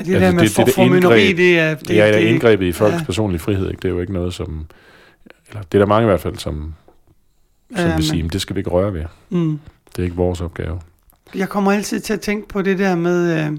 det 0.02 0.14
Altså, 0.14 0.20
der 0.26 0.32
med 0.32 0.32
det- 0.32 0.40
det 0.40 0.50
for, 0.50 0.62
der 0.64 0.72
formynderi, 0.72 1.30
indgreb- 1.32 1.36
det 1.36 1.58
er... 1.58 1.74
Det, 1.74 1.88
det 1.88 2.00
er 2.00 2.12
det, 2.12 2.20
indgrebet 2.20 2.66
i 2.66 2.72
folks 2.72 2.92
ja. 2.92 2.98
ja. 2.98 3.04
personlige 3.04 3.38
frihed, 3.40 3.70
ikke? 3.70 3.80
Det 3.80 3.84
er 3.88 3.92
jo 3.92 4.00
ikke 4.00 4.12
noget, 4.12 4.34
som... 4.34 4.66
Eller 5.52 5.62
det 5.62 5.74
er 5.74 5.78
der 5.78 5.86
mange 5.86 6.06
i 6.06 6.08
hvert 6.10 6.20
fald, 6.20 6.38
som, 6.38 6.74
som 7.76 7.86
Ja, 7.88 7.94
vil 7.94 8.04
sige, 8.04 8.16
men- 8.16 8.22
"Men 8.24 8.30
det 8.30 8.40
skal 8.40 8.56
vi 8.56 8.60
ikke 8.60 8.70
røre 8.70 8.94
ved. 8.94 9.04
Mm. 9.30 9.58
Det 9.96 9.98
er 9.98 10.04
ikke 10.04 10.16
vores 10.16 10.40
opgave. 10.40 10.80
Jeg 11.34 11.48
kommer 11.48 11.72
altid 11.72 12.00
til 12.00 12.12
at 12.12 12.20
tænke 12.20 12.48
på 12.48 12.62
det 12.62 12.78
der 12.78 12.94
med, 12.94 13.46
øh, 13.46 13.58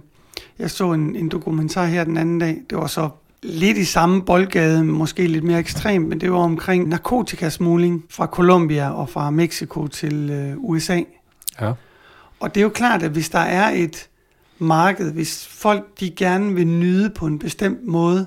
jeg 0.60 0.72
så 0.72 0.92
en, 0.92 1.16
en 1.16 1.30
dokumentar 1.30 1.86
her 1.86 2.04
den 2.04 2.18
anden 2.18 2.40
dag, 2.40 2.62
det 2.70 2.78
var 2.78 2.88
så 2.88 3.10
lidt 3.44 3.78
i 3.78 3.86
samme 3.86 4.22
boldgade, 4.26 4.84
måske 4.84 5.28
lidt 5.28 5.44
mere 5.44 5.60
ekstremt, 5.60 6.08
men 6.08 6.22
det 6.22 6.32
var 6.32 6.38
omkring 6.38 6.88
narkotikasmugling 6.90 8.04
fra 8.10 8.26
Colombia 8.26 8.90
og 8.92 9.10
fra 9.10 9.30
Mexico 9.30 9.88
til 9.88 10.30
øh, 10.30 10.54
USA. 10.58 11.02
Ja. 11.62 11.74
Og 12.40 12.56
det 12.56 12.62
er 12.62 12.64
jo 12.64 12.70
klart, 12.70 13.04
at 13.04 13.12
hvis 13.12 13.30
der 13.30 13.40
er 13.40 13.70
et 13.76 14.08
marked, 14.60 15.12
hvis 15.14 15.48
folk 15.48 16.00
de 16.00 16.10
gerne 16.12 16.54
vil 16.56 16.68
nyde 16.68 17.10
på 17.10 17.26
en 17.26 17.40
bestemt 17.40 17.84
måde, 17.88 18.26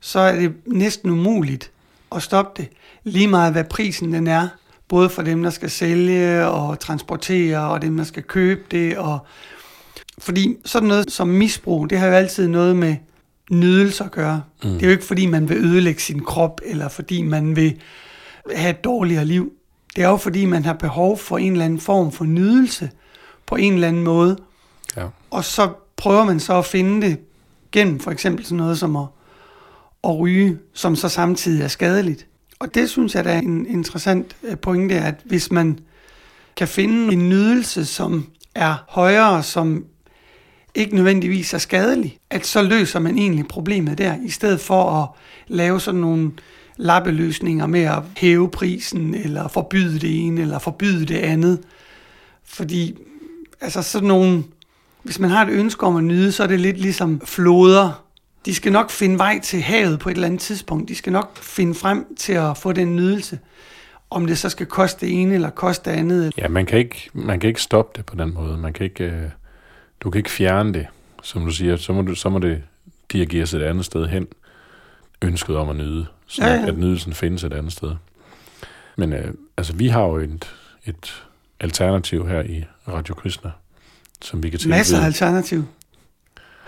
så 0.00 0.18
er 0.20 0.36
det 0.36 0.52
næsten 0.66 1.10
umuligt 1.10 1.70
at 2.14 2.22
stoppe 2.22 2.62
det. 2.62 2.70
Lige 3.04 3.28
meget 3.28 3.52
hvad 3.52 3.64
prisen 3.64 4.12
den 4.12 4.26
er, 4.26 4.48
både 4.88 5.10
for 5.10 5.22
dem, 5.22 5.42
der 5.42 5.50
skal 5.50 5.70
sælge 5.70 6.46
og 6.46 6.78
transportere, 6.78 7.70
og 7.70 7.82
dem, 7.82 7.96
der 7.96 8.04
skal 8.04 8.22
købe 8.22 8.62
det. 8.70 8.98
Og 8.98 9.18
fordi 10.18 10.56
sådan 10.64 10.88
noget 10.88 11.12
som 11.12 11.28
misbrug, 11.28 11.90
det 11.90 11.98
har 11.98 12.06
jo 12.06 12.12
altid 12.12 12.48
noget 12.48 12.76
med 12.76 12.96
nydelse 13.50 14.04
at 14.04 14.10
gøre. 14.10 14.42
Mm. 14.62 14.70
Det 14.70 14.82
er 14.82 14.86
jo 14.86 14.92
ikke, 14.92 15.04
fordi 15.04 15.26
man 15.26 15.48
vil 15.48 15.56
ødelægge 15.56 16.00
sin 16.00 16.24
krop, 16.24 16.60
eller 16.64 16.88
fordi 16.88 17.22
man 17.22 17.56
vil 17.56 17.80
have 18.54 18.70
et 18.70 18.84
dårligere 18.84 19.24
liv. 19.24 19.52
Det 19.96 20.04
er 20.04 20.08
jo, 20.08 20.16
fordi 20.16 20.44
man 20.44 20.64
har 20.64 20.72
behov 20.72 21.18
for 21.18 21.38
en 21.38 21.52
eller 21.52 21.64
anden 21.64 21.80
form 21.80 22.12
for 22.12 22.24
nydelse 22.24 22.90
på 23.46 23.56
en 23.56 23.72
eller 23.72 23.88
anden 23.88 24.02
måde. 24.02 24.38
Ja. 24.96 25.06
Og 25.30 25.44
så 25.44 25.70
prøver 25.96 26.24
man 26.24 26.40
så 26.40 26.58
at 26.58 26.64
finde 26.64 27.06
det 27.06 27.18
gennem 27.72 28.00
for 28.00 28.10
eksempel 28.10 28.44
sådan 28.44 28.56
noget 28.56 28.78
som 28.78 28.96
at, 28.96 29.06
at 30.08 30.18
ryge, 30.18 30.58
som 30.72 30.96
så 30.96 31.08
samtidig 31.08 31.62
er 31.62 31.68
skadeligt. 31.68 32.26
Og 32.58 32.74
det 32.74 32.90
synes 32.90 33.14
jeg, 33.14 33.24
der 33.24 33.30
er 33.30 33.38
en 33.38 33.66
interessant 33.66 34.36
øh, 34.42 34.58
pointe, 34.58 34.94
at 34.94 35.14
hvis 35.24 35.50
man 35.50 35.78
kan 36.56 36.68
finde 36.68 37.12
en 37.12 37.28
nydelse, 37.28 37.84
som 37.84 38.26
er 38.54 38.84
højere, 38.88 39.42
som 39.42 39.84
ikke 40.74 40.94
nødvendigvis 40.94 41.54
er 41.54 41.58
skadelig, 41.58 42.18
at 42.30 42.46
så 42.46 42.62
løser 42.62 42.98
man 42.98 43.18
egentlig 43.18 43.48
problemet 43.48 43.98
der, 43.98 44.16
i 44.24 44.30
stedet 44.30 44.60
for 44.60 44.90
at 44.90 45.08
lave 45.48 45.80
sådan 45.80 46.00
nogle 46.00 46.32
lappeløsninger 46.76 47.66
med 47.66 47.82
at 47.82 48.02
hæve 48.16 48.50
prisen, 48.50 49.14
eller 49.14 49.48
forbyde 49.48 49.98
det 49.98 50.26
ene, 50.26 50.40
eller 50.40 50.58
forbyde 50.58 51.06
det 51.06 51.16
andet. 51.16 51.60
Fordi 52.44 52.94
altså 53.60 53.82
sådan 53.82 54.08
nogle, 54.08 54.44
hvis 55.02 55.18
man 55.18 55.30
har 55.30 55.46
et 55.46 55.52
ønske 55.52 55.86
om 55.86 55.96
at 55.96 56.04
nyde, 56.04 56.32
så 56.32 56.42
er 56.42 56.46
det 56.46 56.60
lidt 56.60 56.78
ligesom 56.78 57.20
floder. 57.24 58.05
De 58.46 58.54
skal 58.54 58.72
nok 58.72 58.90
finde 58.90 59.18
vej 59.18 59.40
til 59.40 59.60
havet 59.62 59.98
på 59.98 60.08
et 60.08 60.14
eller 60.14 60.26
andet 60.26 60.40
tidspunkt. 60.40 60.88
De 60.88 60.94
skal 60.94 61.12
nok 61.12 61.38
finde 61.38 61.74
frem 61.74 62.16
til 62.16 62.32
at 62.32 62.56
få 62.56 62.72
den 62.72 62.96
nydelse. 62.96 63.38
Om 64.10 64.26
det 64.26 64.38
så 64.38 64.48
skal 64.48 64.66
koste 64.66 65.06
det 65.06 65.22
ene 65.22 65.34
eller 65.34 65.50
koste 65.50 65.90
det 65.90 65.96
andet. 65.96 66.32
Ja, 66.38 66.48
man 66.48 66.66
kan 66.66 66.78
ikke, 66.78 67.10
man 67.12 67.40
kan 67.40 67.48
ikke 67.48 67.62
stoppe 67.62 67.92
det 67.96 68.06
på 68.06 68.16
den 68.16 68.34
måde. 68.34 68.58
Man 68.58 68.72
kan 68.72 68.84
ikke, 68.84 69.04
øh, 69.04 69.30
du 70.00 70.10
kan 70.10 70.18
ikke 70.18 70.30
fjerne 70.30 70.74
det, 70.74 70.86
som 71.22 71.44
du 71.44 71.50
siger. 71.50 71.76
Så 71.76 71.92
må, 71.92 72.02
du, 72.02 72.14
så 72.14 72.28
må 72.28 72.38
det 72.38 72.62
dirigeres 73.12 73.54
et 73.54 73.62
andet 73.62 73.84
sted 73.84 74.06
hen. 74.06 74.26
Ønsket 75.22 75.56
om 75.56 75.68
at 75.68 75.76
nyde. 75.76 76.06
Så 76.26 76.44
Ja, 76.44 76.52
ja, 76.52 76.66
at 76.66 76.78
nydelsen 76.78 77.12
findes 77.12 77.44
et 77.44 77.52
andet 77.52 77.72
sted. 77.72 77.94
Men 78.96 79.12
øh, 79.12 79.34
altså, 79.56 79.72
vi 79.72 79.88
har 79.88 80.02
jo 80.02 80.16
et, 80.16 80.54
et 80.84 81.24
alternativ 81.60 82.28
her 82.28 82.42
i 82.42 82.64
Radio 82.88 83.14
Krishna, 83.14 83.50
som 84.22 84.42
vi 84.42 84.50
kan 84.50 84.58
tilbyde. 84.58 84.78
Masser 84.78 85.00
af 85.00 85.04
alternativ. 85.04 85.64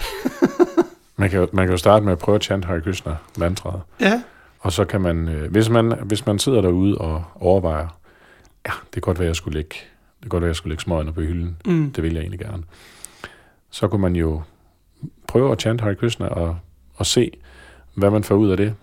Man 1.20 1.30
kan, 1.30 1.40
jo- 1.40 1.48
man 1.52 1.66
kan 1.66 1.72
jo 1.72 1.76
starte 1.78 2.04
med 2.04 2.12
at 2.12 2.18
prøve 2.18 2.37
at 2.37 2.42
chante 2.44 2.66
Hare 2.66 2.80
Krishna 2.80 3.16
mantraet. 3.38 3.80
Ja, 4.00 4.22
Og 4.60 4.72
så 4.72 4.84
kan 4.84 5.00
man, 5.00 5.28
øh, 5.28 5.50
hvis 5.50 5.68
man, 5.68 5.98
hvis 6.04 6.26
man 6.26 6.38
sidder 6.38 6.60
derude 6.60 6.98
og 6.98 7.25
overvejer, 7.34 7.98
ja, 8.66 8.72
det 8.84 8.92
kan 8.92 9.00
godt 9.00 9.18
være, 9.18 9.26
jeg 9.26 9.37
skulle 9.37 9.54
lægge, 9.58 9.75
det 10.16 10.22
kan 10.22 10.28
godt 10.28 10.40
være, 10.40 10.48
jeg 10.48 10.56
skulle 10.56 10.70
lægge 10.70 10.82
smøgerne 10.82 11.12
på 11.12 11.20
hylden. 11.20 11.56
mm. 11.66 11.90
Det 11.92 12.04
vil 12.04 12.12
jeg 12.12 12.20
egentlig 12.20 12.40
gerne. 12.40 12.62
Så 13.70 13.88
kunne 13.88 14.00
man 14.02 14.16
jo 14.16 14.42
prøve 15.28 15.52
at 15.52 15.60
chante 15.60 15.82
Hare 15.82 15.94
Krishna 15.94 16.26
og, 16.26 16.58
og 16.94 17.06
se, 17.06 17.30
hvad 17.94 18.10
man 18.10 18.25
får 18.25 18.34
ud 18.34 18.50
af 18.50 18.56
det. 18.56 18.75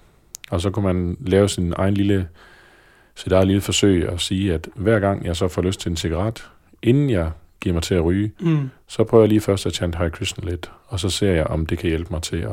Og 0.52 0.62
så 0.62 0.70
kunne 0.70 0.94
man 0.94 1.18
lave 1.20 1.50
sin 1.50 1.74
egen 1.78 1.94
lille, 1.94 2.28
sit 3.16 3.32
eget 3.32 3.48
lille 3.48 3.62
forsøg 3.62 4.10
og 4.10 4.22
sige, 4.22 4.54
at 4.54 4.68
hver 4.76 5.00
gang 5.00 5.26
jeg 5.26 5.36
så 5.36 5.48
får 5.48 5.62
lyst 5.62 5.80
til 5.80 5.90
en 5.90 5.96
cigaret, 5.98 6.50
inden 6.82 7.10
jeg 7.10 7.32
giver 7.62 7.74
mig 7.74 7.84
til 7.84 7.96
at 7.96 8.04
ryge, 8.06 8.32
Mm. 8.40 8.70
så 8.88 9.04
prøver 9.04 9.24
jeg 9.24 9.30
lige 9.30 9.42
først 9.42 9.66
at 9.66 9.74
chante 9.74 9.98
Hare 9.98 10.10
Krishna 10.10 10.50
lidt, 10.50 10.72
og 10.88 11.00
så 11.00 11.10
ser 11.10 11.32
jeg, 11.32 11.48
om 11.48 11.66
det 11.66 11.78
kan 11.78 11.90
hjælpe 11.90 12.08
mig 12.14 12.22
til 12.22 12.38
at 12.38 12.52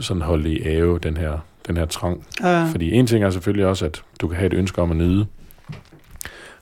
sådan 0.00 0.22
holde 0.22 0.52
i 0.52 0.62
ave 0.66 0.98
den 0.98 1.16
her, 1.16 1.38
den 1.66 1.76
her 1.76 1.86
trang. 1.86 2.26
Ja, 2.42 2.64
Fordi 2.70 2.90
en 2.92 3.06
ting 3.06 3.24
er 3.24 3.30
selvfølgelig 3.30 3.66
også, 3.66 3.84
at 3.86 4.02
du 4.20 4.28
kan 4.28 4.36
have 4.36 4.46
et 4.46 4.54
ønske 4.54 4.82
om 4.82 4.90
at 4.90 4.96
nyde. 4.96 5.26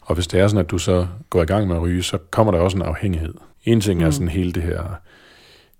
Og 0.02 0.14
hvis 0.14 0.26
det 0.26 0.40
er 0.40 0.48
sådan, 0.48 0.64
at 0.64 0.70
du 0.70 0.78
så 0.78 1.06
går 1.30 1.42
i 1.42 1.46
gang 1.46 1.68
med 1.68 1.76
at 1.76 1.82
ryge, 1.82 2.02
så 2.02 2.18
kommer 2.30 2.52
der 2.52 2.58
også 2.58 2.76
en 2.76 2.82
afhængighed. 2.82 3.34
En 3.64 3.80
ting 3.80 4.02
er 4.02 4.06
Mm. 4.06 4.12
sådan 4.12 4.28
hele 4.28 4.52
det 4.52 4.62
her 4.62 4.82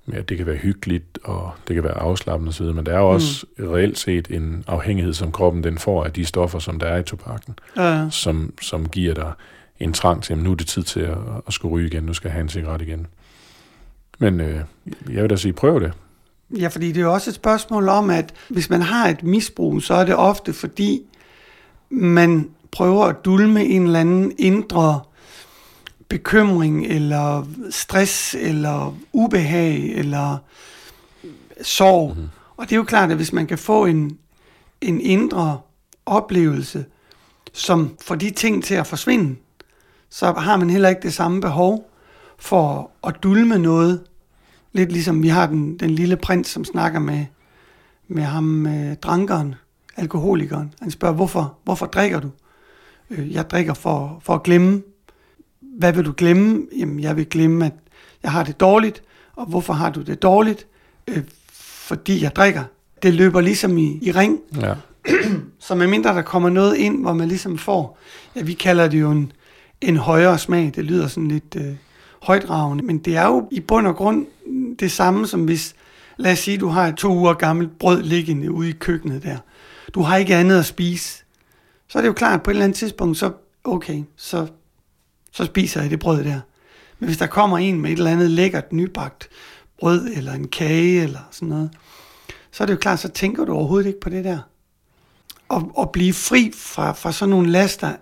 med, 0.07 0.19
at 0.19 0.29
det 0.29 0.37
kan 0.37 0.47
være 0.47 0.57
hyggeligt, 0.57 1.19
og 1.25 1.51
det 1.69 1.75
kan 1.75 1.85
være 1.85 1.99
afslappende 1.99 2.49
osv., 2.49 2.67
men 2.67 2.87
der 2.87 2.93
er 2.93 2.99
jo 2.99 3.09
også 3.09 3.47
reelt 3.59 3.99
set 3.99 4.29
en 4.31 4.65
afhængighed, 4.67 5.15
som 5.15 5.33
kroppen 5.33 5.65
den 5.65 5.79
får 5.79 6.05
af 6.05 6.13
de 6.13 6.25
stoffer, 6.25 6.59
som 6.59 6.79
der 6.79 6.87
er 6.87 6.97
i 6.99 7.03
tobakken, 7.03 7.55
ja. 7.77 8.07
som, 8.11 8.53
som 8.63 8.89
giver 8.89 9.15
dig 9.15 9.33
en 9.81 9.93
trang 9.93 10.23
til, 10.23 10.33
at 10.33 10.39
nu 10.39 10.51
er 10.51 10.55
det 10.55 10.67
tid 10.67 10.83
til 10.83 11.01
at, 11.01 11.19
at 11.47 11.53
skulle 11.53 11.73
ryge 11.73 11.87
igen, 11.87 12.03
nu 12.03 12.15
skal 12.15 12.29
jeg 12.29 12.33
have 12.33 12.43
en 12.43 12.49
cigaret 12.49 12.83
igen. 12.83 13.07
Men 14.19 14.41
øh, 14.41 14.61
jeg 15.11 15.23
vil 15.23 15.31
da 15.31 15.37
sige, 15.37 15.53
prøv 15.53 15.81
det. 15.81 15.93
Ja, 16.51 16.69
fordi 16.69 16.89
det 16.89 16.97
er 16.97 17.05
jo 17.05 17.13
også 17.13 17.31
et 17.31 17.35
spørgsmål 17.35 17.89
om, 17.89 18.11
at 18.11 18.35
hvis 18.49 18.71
man 18.71 18.83
har 18.83 19.09
et 19.09 19.23
misbrug, 19.23 19.83
så 19.83 19.95
er 19.95 20.05
det 20.05 20.17
ofte 20.17 20.53
fordi, 20.53 21.03
man 21.91 22.51
prøver 22.71 23.05
at 23.05 23.25
dulme 23.25 23.65
en 23.65 23.83
eller 23.83 24.01
anden 24.01 24.33
indre 24.39 25.01
bekymring, 26.09 26.87
eller 26.87 27.47
stress, 27.71 28.35
eller 28.35 28.97
ubehag, 29.13 29.77
eller 29.77 30.37
sorg. 31.63 32.09
Mm-hmm. 32.09 32.29
Og 32.57 32.65
det 32.65 32.73
er 32.73 32.77
jo 32.77 32.85
klart, 32.85 33.11
at 33.11 33.17
hvis 33.17 33.33
man 33.33 33.47
kan 33.47 33.59
få 33.59 33.87
en, 33.87 34.19
en 34.81 35.01
indre 35.01 35.61
oplevelse, 36.07 36.85
som 37.53 37.97
får 38.01 38.15
de 38.15 38.31
ting 38.31 38.65
til 38.65 38.75
at 38.75 38.87
forsvinde, 38.87 39.37
så 40.11 40.33
har 40.33 40.57
man 40.57 40.71
heller 40.71 40.89
ikke 40.89 41.03
det 41.03 41.15
samme 41.15 41.41
behov 41.41 41.91
for 42.39 42.91
at 43.07 43.15
dulme 43.23 43.59
noget, 43.59 44.01
Lidt 44.77 44.93
ligesom 44.93 45.23
vi 45.23 45.29
har 45.29 45.47
den, 45.47 45.77
den 45.77 45.91
lille 45.91 46.17
prins, 46.17 46.49
som 46.49 46.65
snakker 46.65 46.99
med, 46.99 47.27
med 48.09 48.23
ham, 48.23 48.67
øh, 48.67 48.97
drankeren, 48.97 49.55
alkoholikeren. 49.97 50.75
Han 50.81 50.91
spørger, 50.91 51.15
hvorfor, 51.15 51.59
hvorfor 51.65 51.87
drikker 51.87 52.21
du? 52.21 52.31
Øh, 53.11 53.33
jeg 53.33 53.51
drikker 53.51 53.75
for, 53.75 54.21
for 54.23 54.35
at 54.35 54.43
glemme. 54.43 54.83
Hvad 55.61 55.93
vil 55.93 56.05
du 56.05 56.15
glemme? 56.17 56.67
Jamen, 56.79 57.01
jeg 57.01 57.17
vil 57.17 57.27
glemme, 57.27 57.67
at 57.67 57.73
jeg 58.23 58.33
har 58.33 58.45
det 58.45 58.61
dårligt. 58.61 59.03
Og 59.37 59.47
hvorfor 59.47 59.73
har 59.73 59.91
du 59.91 60.03
det 60.03 60.23
dårligt? 60.23 60.67
Øh, 61.09 61.23
fordi 61.53 62.23
jeg 62.23 62.37
drikker. 62.37 62.65
Det 63.03 63.15
løber 63.15 63.41
ligesom 63.41 63.79
i, 63.79 63.99
i 64.03 64.13
ring. 64.13 64.39
Ja. 64.61 64.75
Så 65.59 65.75
medmindre 65.75 66.15
der 66.15 66.23
kommer 66.23 66.51
noget 66.51 66.77
ind, 66.77 67.01
hvor 67.01 67.13
man 67.13 67.29
ligesom 67.29 67.59
får, 67.59 67.99
ja, 68.37 68.43
vi 68.43 68.53
kalder 68.53 68.89
det 68.89 69.01
jo 69.01 69.11
en, 69.11 69.33
en 69.81 69.97
højere 69.97 70.39
smag. 70.39 70.73
Det 70.75 70.85
lyder 70.85 71.09
sådan 71.09 71.29
lidt 71.29 71.57
øh, 71.57 71.75
højdragende, 72.23 72.85
men 72.85 72.99
det 72.99 73.17
er 73.17 73.27
jo 73.27 73.49
i 73.51 73.61
bund 73.61 73.87
og 73.87 73.97
grund 73.97 74.27
det 74.79 74.93
samme 74.93 75.27
som 75.27 75.45
hvis, 75.45 75.75
lad 76.17 76.33
os 76.33 76.39
sige, 76.39 76.59
du 76.59 76.69
har 76.69 76.87
et 76.87 76.95
to 76.95 77.15
uger 77.15 77.35
gammelt 77.35 77.79
brød 77.79 78.03
liggende 78.03 78.53
ude 78.53 78.69
i 78.69 78.73
køkkenet 78.73 79.23
der. 79.23 79.37
Du 79.95 80.01
har 80.01 80.17
ikke 80.17 80.37
andet 80.37 80.59
at 80.59 80.67
spise. 80.67 81.25
Så 81.89 81.99
er 81.99 82.03
det 82.03 82.09
jo 82.09 82.13
klart, 82.13 82.35
at 82.35 82.43
på 82.43 82.51
et 82.51 82.55
eller 82.55 82.65
andet 82.65 82.79
tidspunkt, 82.79 83.19
så 83.19 83.33
okay, 83.65 84.05
så, 84.17 84.47
så 85.33 85.45
spiser 85.45 85.81
jeg 85.81 85.91
det 85.91 85.99
brød 85.99 86.25
der. 86.25 86.41
Men 86.99 87.07
hvis 87.07 87.19
der 87.19 87.27
kommer 87.27 87.59
en 87.59 87.81
med 87.81 87.91
et 87.91 87.99
eller 87.99 88.11
andet 88.11 88.31
lækkert 88.31 88.73
nybagt 88.73 89.29
brød, 89.79 90.09
eller 90.17 90.33
en 90.33 90.49
kage, 90.49 91.03
eller 91.03 91.21
sådan 91.31 91.49
noget, 91.49 91.71
så 92.51 92.63
er 92.63 92.67
det 92.67 92.73
jo 92.73 92.79
klart, 92.79 92.99
så 92.99 93.09
tænker 93.09 93.45
du 93.45 93.53
overhovedet 93.53 93.87
ikke 93.87 94.01
på 94.01 94.11
det 94.11 94.25
der. 94.25 94.39
Og 95.49 95.73
og 95.75 95.91
blive 95.91 96.13
fri 96.13 96.53
fra, 96.55 96.93
fra 96.93 97.13
sådan 97.13 97.31
nogle 97.31 97.51
laster, 97.51 97.97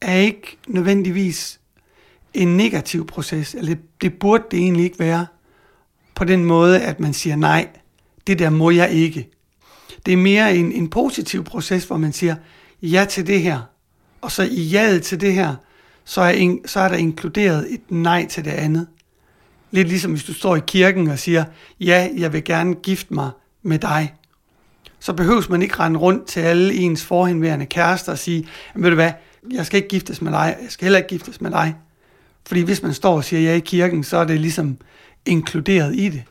er 0.00 0.14
ikke 0.14 0.58
nødvendigvis 0.68 1.60
en 2.34 2.56
negativ 2.56 3.06
proces, 3.06 3.54
eller 3.54 3.74
det, 3.74 3.82
det 4.00 4.18
burde 4.18 4.44
det 4.50 4.58
egentlig 4.58 4.84
ikke 4.84 4.98
være, 4.98 5.26
på 6.14 6.24
den 6.24 6.44
måde, 6.44 6.82
at 6.82 7.00
man 7.00 7.12
siger, 7.12 7.36
nej, 7.36 7.68
det 8.26 8.38
der 8.38 8.50
må 8.50 8.70
jeg 8.70 8.90
ikke. 8.90 9.30
Det 10.06 10.12
er 10.12 10.16
mere 10.16 10.56
en, 10.56 10.72
en 10.72 10.90
positiv 10.90 11.44
proces, 11.44 11.84
hvor 11.84 11.96
man 11.96 12.12
siger, 12.12 12.36
ja 12.82 13.06
til 13.08 13.26
det 13.26 13.42
her, 13.42 13.60
og 14.20 14.32
så 14.32 14.42
i 14.42 14.62
jaet 14.62 15.02
til 15.02 15.20
det 15.20 15.34
her, 15.34 15.54
så 16.04 16.20
er, 16.20 16.30
in, 16.30 16.60
så 16.66 16.80
er 16.80 16.88
der 16.88 16.96
inkluderet 16.96 17.72
et 17.74 17.90
nej 17.90 18.26
til 18.26 18.44
det 18.44 18.50
andet. 18.50 18.86
Lidt 19.70 19.88
ligesom 19.88 20.10
hvis 20.10 20.24
du 20.24 20.34
står 20.34 20.56
i 20.56 20.60
kirken 20.66 21.10
og 21.10 21.18
siger, 21.18 21.44
ja, 21.80 22.08
jeg 22.16 22.32
vil 22.32 22.44
gerne 22.44 22.74
gifte 22.74 23.14
mig 23.14 23.30
med 23.62 23.78
dig. 23.78 24.14
Så 24.98 25.12
behøves 25.12 25.48
man 25.48 25.62
ikke 25.62 25.78
rende 25.78 25.98
rundt 25.98 26.26
til 26.26 26.40
alle 26.40 26.74
ens 26.74 27.04
forhenværende 27.04 27.66
kærester 27.66 28.12
og 28.12 28.18
sige, 28.18 28.48
ved 28.74 28.90
du 28.90 28.94
hvad, 28.94 29.12
jeg 29.52 29.66
skal 29.66 29.76
ikke 29.76 29.88
giftes 29.88 30.22
med 30.22 30.32
dig, 30.32 30.56
jeg 30.62 30.70
skal 30.70 30.84
heller 30.84 30.98
ikke 30.98 31.08
giftes 31.08 31.40
med 31.40 31.50
dig. 31.50 31.76
Fordi 32.46 32.60
hvis 32.62 32.82
man 32.82 32.94
står 32.94 33.16
og 33.16 33.24
siger 33.24 33.42
ja 33.42 33.56
i 33.56 33.60
kirken, 33.60 34.04
så 34.04 34.16
er 34.16 34.24
det 34.24 34.40
ligesom 34.40 34.76
inkluderet 35.26 35.96
i 35.96 36.08
det. 36.08 36.22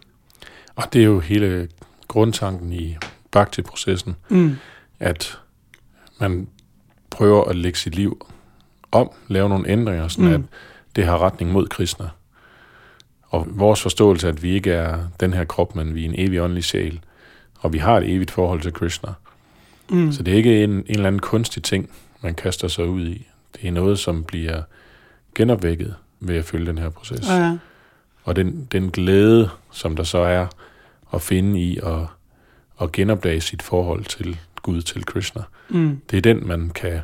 Og 0.76 0.84
det 0.94 1.02
er 1.02 1.06
jo 1.06 1.20
hele 1.20 1.68
grundtanken 2.08 2.74
i 2.74 2.98
Bhakti-processen, 3.32 4.16
Mm. 4.30 4.56
at 5.00 5.40
man 6.20 6.48
prøver 7.10 7.44
at 7.44 7.56
lægge 7.56 7.80
sit 7.80 7.96
liv 7.96 8.28
om, 8.92 9.10
lave 9.28 9.50
nogle 9.50 9.70
ændringer, 9.70 10.08
sådan 10.08 10.26
Mm. 10.30 10.34
at 10.34 10.42
det 10.96 11.06
har 11.06 11.18
retning 11.26 11.52
mod 11.52 11.68
Krishna. 11.68 12.10
Og 13.28 13.48
vores 13.50 13.82
forståelse, 13.82 14.28
at 14.28 14.44
vi 14.44 14.50
ikke 14.52 14.72
er 14.72 15.00
den 15.20 15.34
her 15.34 15.44
krop, 15.44 15.76
men 15.76 15.96
vi 15.96 16.02
er 16.06 16.10
en 16.10 16.16
evig 16.18 16.42
åndelig 16.42 16.64
sjæl, 16.64 17.00
og 17.60 17.74
vi 17.74 17.78
har 17.78 17.98
et 17.98 18.10
evigt 18.14 18.32
forhold 18.32 18.62
til 18.62 18.74
Krishna. 18.74 19.10
Mm. 19.90 20.12
Så 20.12 20.24
det 20.24 20.32
er 20.34 20.38
ikke 20.38 20.64
en, 20.64 20.70
en 20.72 20.84
eller 20.90 21.08
anden 21.08 21.20
kunstig 21.20 21.64
ting, 21.64 21.90
man 22.26 22.36
kaster 22.36 22.68
sig 22.68 22.88
ud 22.88 23.08
i. 23.08 23.28
Det 23.62 23.68
er 23.68 23.72
noget, 23.72 24.00
som 24.00 24.24
bliver 24.24 24.62
genopvækket 25.36 25.96
ved 26.20 26.36
at 26.36 26.46
følge 26.46 26.66
den 26.66 26.78
her 26.78 26.90
proces. 26.90 27.28
Ja, 27.30 27.36
ja. 27.36 27.58
Og 28.24 28.36
den, 28.36 28.68
den 28.72 28.92
glæde, 28.92 29.50
som 29.72 29.96
der 29.96 30.04
så 30.04 30.18
er 30.18 30.48
at 31.14 31.22
finde 31.22 31.62
i 31.62 31.78
at, 31.84 32.00
at 32.82 32.92
genopdage 32.92 33.42
sit 33.42 33.62
forhold 33.62 34.06
til 34.06 34.40
Gud, 34.62 34.82
til 34.82 35.06
Krishna, 35.06 35.42
Mm. 35.70 36.02
det 36.12 36.18
er 36.18 36.22
den, 36.22 36.48
man 36.48 36.70
kan 36.70 37.00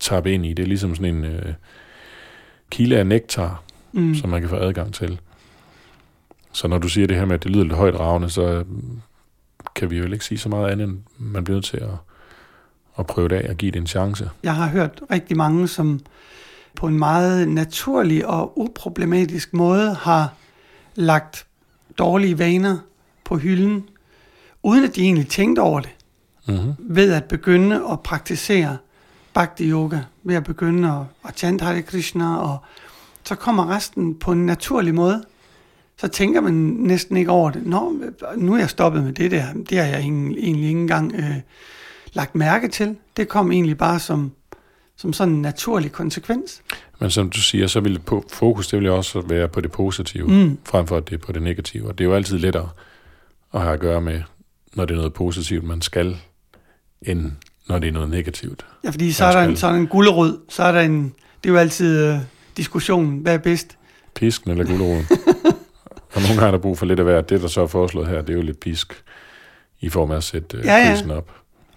tappe 0.00 0.32
ind 0.34 0.46
i. 0.46 0.52
Det 0.52 0.62
er 0.62 0.66
ligesom 0.66 0.94
sådan 0.94 1.14
en 1.14 1.24
øh, 1.24 1.54
kilde 2.70 2.98
af 2.98 3.06
nektar, 3.06 3.62
Mm. 3.92 4.14
som 4.14 4.30
man 4.30 4.40
kan 4.40 4.50
få 4.50 4.56
adgang 4.56 4.94
til. 4.94 5.20
Så 6.52 6.68
når 6.68 6.78
du 6.78 6.88
siger 6.88 7.06
det 7.06 7.16
her 7.16 7.24
med, 7.24 7.34
at 7.34 7.42
det 7.44 7.50
lyder 7.50 7.64
lidt 7.64 7.74
højt 7.76 8.00
ravne, 8.00 8.30
så 8.30 8.64
kan 9.74 9.90
vi 9.90 9.98
jo 9.98 10.12
ikke 10.12 10.24
sige 10.24 10.38
så 10.38 10.48
meget 10.48 10.70
andet, 10.70 10.88
end 10.88 10.98
man 11.18 11.44
bliver 11.44 11.56
nødt 11.56 11.64
til 11.64 11.76
at, 11.76 11.88
at 12.98 13.06
prøve 13.06 13.28
det 13.28 13.36
af 13.36 13.50
og 13.50 13.56
give 13.56 13.70
det 13.72 13.80
en 13.80 13.86
chance. 13.86 14.30
Jeg 14.42 14.54
har 14.54 14.68
hørt 14.68 15.00
rigtig 15.10 15.36
mange, 15.36 15.68
som 15.68 16.00
på 16.76 16.86
en 16.86 16.98
meget 16.98 17.48
naturlig 17.48 18.26
og 18.26 18.58
uproblematisk 18.58 19.54
måde 19.54 19.94
har 19.94 20.32
lagt 20.94 21.46
dårlige 21.98 22.38
vaner 22.38 22.78
på 23.24 23.36
hylden, 23.36 23.84
uden 24.62 24.84
at 24.84 24.96
de 24.96 25.02
egentlig 25.02 25.28
tænkte 25.28 25.60
over 25.60 25.80
det, 25.80 25.90
Mm-hmm. 26.48 26.74
ved 26.78 27.12
at 27.12 27.24
begynde 27.24 27.82
at 27.92 28.00
praktisere 28.00 28.76
bhakti 29.34 29.70
yoga, 29.70 29.98
ved 30.24 30.34
at 30.34 30.44
begynde 30.44 30.88
at, 30.88 31.28
at 31.28 31.38
chante 31.38 31.64
Hare 31.64 31.82
Krishna, 31.82 32.36
og 32.36 32.58
så 33.24 33.34
kommer 33.34 33.70
resten 33.76 34.14
på 34.14 34.32
en 34.32 34.46
naturlig 34.46 34.94
måde. 34.94 35.24
Så 35.96 36.08
tænker 36.08 36.40
man 36.40 36.52
næsten 36.78 37.16
ikke 37.16 37.30
over 37.30 37.50
det. 37.50 37.66
Nå, 37.66 37.92
nu 38.36 38.54
er 38.54 38.58
jeg 38.58 38.70
stoppet 38.70 39.04
med 39.04 39.12
det 39.12 39.30
der. 39.30 39.44
Det 39.70 39.78
har 39.78 39.84
jeg 39.84 39.98
egentlig 40.00 40.42
ikke 40.42 40.70
engang 40.70 41.14
øh, 41.14 41.36
lagt 42.18 42.34
mærke 42.34 42.68
til. 42.68 42.96
Det 43.16 43.28
kom 43.28 43.52
egentlig 43.52 43.78
bare 43.78 43.98
som, 43.98 44.32
som 44.96 45.12
sådan 45.12 45.34
en 45.34 45.42
naturlig 45.42 45.92
konsekvens. 45.92 46.62
Men 47.00 47.10
som 47.10 47.30
du 47.30 47.40
siger, 47.40 47.66
så 47.66 47.80
vil 47.80 47.98
på 47.98 48.24
fokus 48.32 48.68
det 48.68 48.78
vil 48.78 48.86
jo 48.86 48.96
også 48.96 49.20
være 49.20 49.48
på 49.48 49.60
det 49.60 49.72
positive, 49.72 50.28
Mm. 50.28 50.58
frem 50.64 50.86
for 50.86 50.96
at 50.96 51.08
det 51.10 51.14
er 51.14 51.18
på 51.26 51.32
det 51.32 51.42
negative. 51.42 51.88
Og 51.88 51.98
det 51.98 52.04
er 52.04 52.08
jo 52.08 52.14
altid 52.14 52.38
lettere 52.38 52.68
at 53.54 53.60
have 53.60 53.72
at 53.74 53.80
gøre 53.80 54.00
med, 54.00 54.22
når 54.74 54.84
det 54.84 54.94
er 54.94 54.96
noget 54.98 55.14
positivt, 55.14 55.64
man 55.64 55.82
skal, 55.82 56.16
end 57.02 57.32
når 57.68 57.78
det 57.78 57.88
er 57.88 57.92
noget 57.92 58.08
negativt. 58.10 58.66
Ja, 58.84 58.90
fordi 58.90 59.12
så 59.12 59.24
er 59.24 59.32
der 59.32 59.42
en, 59.48 59.56
så 59.56 59.66
er 59.66 59.70
der 59.72 59.78
en 59.78 59.86
gullerød, 59.86 60.38
så 60.48 60.62
er 60.62 60.72
der 60.72 60.80
en, 60.80 61.02
det 61.44 61.48
er 61.50 61.52
jo 61.52 61.58
altid 61.58 62.06
øh, 62.06 62.18
diskussionen, 62.56 63.18
hvad 63.18 63.34
er 63.34 63.38
bedst? 63.38 63.76
Pisken 64.14 64.50
eller 64.50 64.64
guleroden. 64.64 65.06
og 66.14 66.20
nogle 66.22 66.28
gange 66.28 66.46
er 66.46 66.50
der 66.50 66.58
brug 66.58 66.78
for 66.78 66.86
lidt 66.86 66.98
af 66.98 67.04
hver. 67.04 67.20
Det, 67.20 67.40
der 67.42 67.48
så 67.48 67.60
er 67.62 67.66
foreslået 67.66 68.08
her, 68.08 68.20
det 68.22 68.30
er 68.30 68.34
jo 68.34 68.42
lidt 68.42 68.60
pisk 68.60 69.02
i 69.80 69.88
form 69.88 70.10
af 70.10 70.16
at 70.16 70.24
sætte 70.24 70.56
øh, 70.56 70.64
Ja, 70.64 70.76
ja. 71.08 71.16
op. 71.16 71.30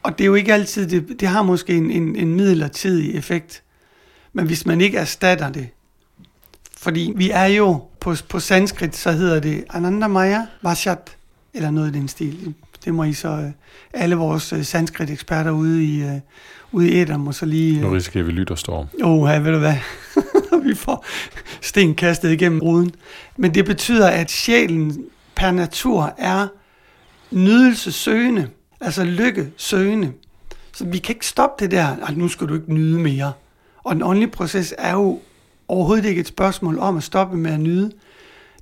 Og 0.03 0.17
det 0.17 0.24
er 0.24 0.27
jo 0.27 0.36
ikke 0.36 0.53
altid, 0.53 0.88
det, 0.88 1.20
det 1.20 1.27
har 1.27 1.43
måske 1.43 1.74
en, 1.74 1.91
en, 1.91 2.15
en 2.15 2.36
midlertidig 2.36 3.15
effekt. 3.15 3.63
Men 4.34 4.46
hvis 4.46 4.65
man 4.65 4.81
ikke 4.81 4.98
erstatter 4.98 5.50
det, 5.50 5.70
fordi 6.77 7.13
vi 7.15 7.29
er 7.29 7.46
jo, 7.46 7.84
på, 8.00 8.15
på 8.29 8.39
sanskrit, 8.39 8.96
så 8.96 9.12
hedder 9.12 9.39
det 9.39 9.63
Anandamaya 9.70 10.41
Vashat, 10.62 11.17
eller 11.53 11.72
noget 11.72 11.96
i 11.96 12.00
den 12.00 12.08
stil. 12.08 12.53
Det 12.86 12.93
må 12.93 13.03
I 13.03 13.13
så, 13.13 13.29
øh, 13.29 13.51
alle 13.93 14.15
vores 14.15 14.53
øh, 14.53 14.63
sanskrit-eksperter 14.63 15.51
ude 15.51 15.86
i, 15.86 16.03
øh, 16.03 16.20
ude 16.72 16.89
i 16.89 16.93
æder, 16.93 17.17
må 17.17 17.31
så 17.31 17.46
lige... 17.46 17.81
Nu 17.81 17.88
Øh, 17.88 17.93
risikerer 17.93 18.24
vi 18.24 18.31
lytterstorm. 18.31 18.88
Åh, 19.03 19.29
ja, 19.29 19.39
ved 19.39 19.51
du 19.51 19.60
hvad? 19.60 19.75
vi 20.70 20.75
får 20.75 21.05
sten 21.62 21.96
kastet 21.96 22.31
igennem 22.31 22.60
ruden. 22.60 22.91
Men 23.38 23.53
det 23.53 23.65
betyder, 23.65 24.08
at 24.08 24.31
sjælen 24.31 25.05
per 25.36 25.51
natur 25.51 26.15
er 26.17 26.48
nydelsesøgende, 27.31 28.50
altså 28.81 29.03
lykke 29.03 29.51
søgende. 29.57 30.13
Så 30.73 30.85
vi 30.85 30.97
kan 30.97 31.15
ikke 31.15 31.27
stoppe 31.27 31.63
det 31.63 31.71
der, 31.71 31.88
at 32.07 32.17
nu 32.17 32.27
skal 32.27 32.47
du 32.47 32.53
ikke 32.53 32.74
nyde 32.74 33.00
mere. 33.00 33.33
Og 33.83 33.96
den 33.96 34.03
åndelige 34.03 34.31
proces 34.31 34.74
er 34.77 34.94
jo 34.94 35.20
overhovedet 35.67 36.05
ikke 36.05 36.22
et 36.22 36.27
spørgsmål 36.27 36.79
om 36.79 36.98
at 36.98 37.03
stoppe 37.03 37.37
med 37.37 37.51
at 37.51 37.59
nyde. 37.59 37.91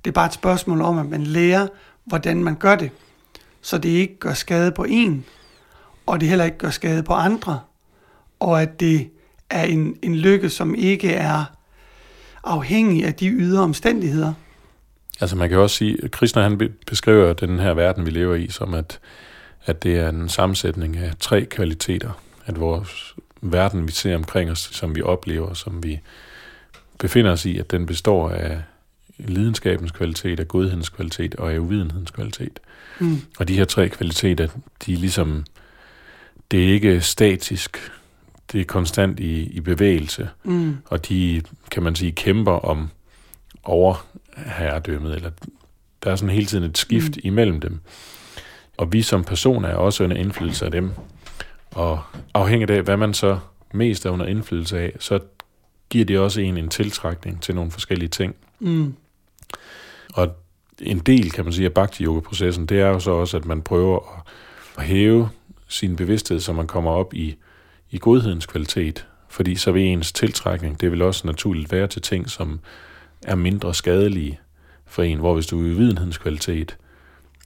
Det 0.04 0.10
er 0.10 0.12
bare 0.12 0.26
et 0.26 0.32
spørgsmål 0.32 0.80
om, 0.80 0.98
at 0.98 1.06
man 1.06 1.24
lærer, 1.24 1.66
hvordan 2.04 2.44
man 2.44 2.54
gør 2.54 2.76
det. 2.76 2.90
Så 3.60 3.78
det 3.78 3.88
ikke 3.88 4.18
gør 4.18 4.34
skade 4.34 4.72
på 4.72 4.84
en, 4.84 5.24
og 6.06 6.20
det 6.20 6.28
heller 6.28 6.44
ikke 6.44 6.58
gør 6.58 6.70
skade 6.70 7.02
på 7.02 7.12
andre. 7.12 7.60
Og 8.40 8.62
at 8.62 8.80
det 8.80 9.08
er 9.50 9.64
en, 9.64 9.96
en 10.02 10.16
lykke, 10.16 10.50
som 10.50 10.74
ikke 10.74 11.12
er 11.12 11.44
afhængig 12.44 13.04
af 13.04 13.14
de 13.14 13.28
ydre 13.28 13.62
omstændigheder. 13.62 14.32
Altså 15.20 15.36
man 15.36 15.48
kan 15.48 15.56
jo 15.56 15.62
også 15.62 15.76
sige, 15.76 16.04
at 16.04 16.10
Krishna 16.10 16.42
han 16.42 16.70
beskriver 16.86 17.32
den 17.32 17.58
her 17.58 17.74
verden, 17.74 18.06
vi 18.06 18.10
lever 18.10 18.34
i, 18.34 18.48
som 18.48 18.74
at, 18.74 19.00
at 19.64 19.82
det 19.82 19.96
er 19.96 20.08
en 20.08 20.28
sammensætning 20.28 20.96
af 20.96 21.12
tre 21.20 21.44
kvaliteter. 21.44 22.22
At 22.46 22.60
vores 22.60 23.14
verden, 23.40 23.86
vi 23.86 23.92
ser 23.92 24.16
omkring 24.16 24.50
os, 24.50 24.58
som 24.72 24.94
vi 24.94 25.02
oplever, 25.02 25.54
som 25.54 25.82
vi 25.82 26.00
befinder 26.98 27.32
os 27.32 27.44
i, 27.44 27.58
at 27.58 27.70
den 27.70 27.86
består 27.86 28.30
af 28.30 28.62
lidenskabens 29.18 29.90
kvalitet, 29.90 30.40
af 30.40 30.48
godhedens 30.48 30.88
kvalitet 30.88 31.34
og 31.34 31.52
af 31.52 31.58
uvidenhedens 31.58 32.10
kvalitet. 32.10 32.60
Mm. 32.98 33.20
Og 33.38 33.48
de 33.48 33.54
her 33.54 33.64
tre 33.64 33.88
kvaliteter, 33.88 34.48
de 34.86 34.92
er 34.92 34.96
ligesom, 34.96 35.44
det 36.50 36.64
er 36.64 36.72
ikke 36.72 37.00
statisk, 37.00 37.92
det 38.52 38.60
er 38.60 38.64
konstant 38.64 39.20
i, 39.20 39.42
i 39.42 39.60
bevægelse, 39.60 40.28
Mm. 40.44 40.76
og 40.84 41.08
de, 41.08 41.42
kan 41.70 41.82
man 41.82 41.94
sige, 41.94 42.12
kæmper 42.12 42.52
om 42.52 42.90
overherredømmet, 43.62 45.14
eller 45.14 45.30
der 46.04 46.10
er 46.10 46.16
sådan 46.16 46.34
hele 46.34 46.46
tiden 46.46 46.64
et 46.64 46.78
skift 46.78 47.16
mm. 47.16 47.20
imellem 47.24 47.60
dem. 47.60 47.80
Og 48.80 48.92
vi 48.92 49.02
som 49.02 49.24
personer 49.24 49.68
er 49.68 49.74
også 49.74 50.04
under 50.04 50.16
indflydelse 50.16 50.64
af 50.64 50.70
dem. 50.70 50.90
Og 51.70 52.00
afhængigt 52.34 52.70
af, 52.70 52.82
hvad 52.82 52.96
man 52.96 53.14
så 53.14 53.38
mest 53.72 54.06
er 54.06 54.10
under 54.10 54.26
indflydelse 54.26 54.78
af, 54.78 54.96
så 54.98 55.20
giver 55.90 56.04
det 56.04 56.18
også 56.18 56.40
en 56.40 56.56
en 56.56 56.68
tiltrækning 56.68 57.42
til 57.42 57.54
nogle 57.54 57.70
forskellige 57.70 58.08
ting. 58.08 58.34
Mm. 58.60 58.94
Og 60.14 60.36
en 60.80 60.98
del, 60.98 61.30
kan 61.30 61.44
man 61.44 61.52
sige, 61.52 61.66
af 61.66 61.74
bhakti-yoga-processen, 61.74 62.66
det 62.66 62.80
er 62.80 62.86
jo 62.86 62.98
så 62.98 63.10
også, 63.10 63.36
at 63.36 63.44
man 63.44 63.62
prøver 63.62 63.98
at, 63.98 64.22
at 64.76 64.84
hæve 64.84 65.28
sin 65.68 65.96
bevidsthed, 65.96 66.40
så 66.40 66.52
man 66.52 66.66
kommer 66.66 66.90
op 66.90 67.14
i, 67.14 67.36
i 67.90 67.98
godhedens 67.98 68.46
kvalitet. 68.46 69.06
Fordi 69.28 69.54
så 69.54 69.72
vil 69.72 69.82
ens 69.82 70.12
tiltrækning, 70.12 70.80
det 70.80 70.90
vil 70.90 71.02
også 71.02 71.26
naturligt 71.26 71.72
være 71.72 71.86
til 71.86 72.02
ting, 72.02 72.30
som 72.30 72.60
er 73.22 73.34
mindre 73.34 73.74
skadelige 73.74 74.40
for 74.86 75.02
en. 75.02 75.18
Hvor 75.18 75.34
hvis 75.34 75.46
du 75.46 75.62
er 75.62 75.66
i 75.66 75.74
videnhedens 75.74 76.18
kvalitet, 76.18 76.76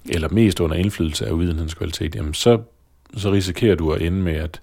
eller 0.09 0.29
mest 0.29 0.61
under 0.61 0.77
indflydelse 0.77 1.27
af 1.27 1.31
uvidenhedens 1.31 1.75
kvalitet, 1.75 2.15
jamen 2.15 2.35
så, 2.35 2.59
så 3.17 3.33
risikerer 3.33 3.75
du 3.77 3.93
at 3.93 4.03
ende 4.03 4.19
med, 4.23 4.33
at, 4.35 4.61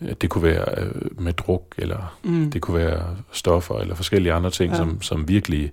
at 0.00 0.22
det 0.22 0.30
kunne 0.30 0.42
være 0.42 0.64
øh, 0.84 1.20
med 1.22 1.32
druk, 1.32 1.74
eller 1.78 2.18
Mm. 2.22 2.50
det 2.50 2.62
kunne 2.62 2.78
være 2.78 3.16
stoffer, 3.32 3.78
eller 3.78 3.94
forskellige 3.94 4.32
andre 4.32 4.50
ting, 4.50 4.70
Ja. 4.72 4.76
som, 4.76 5.02
som 5.02 5.28
virkelig 5.28 5.72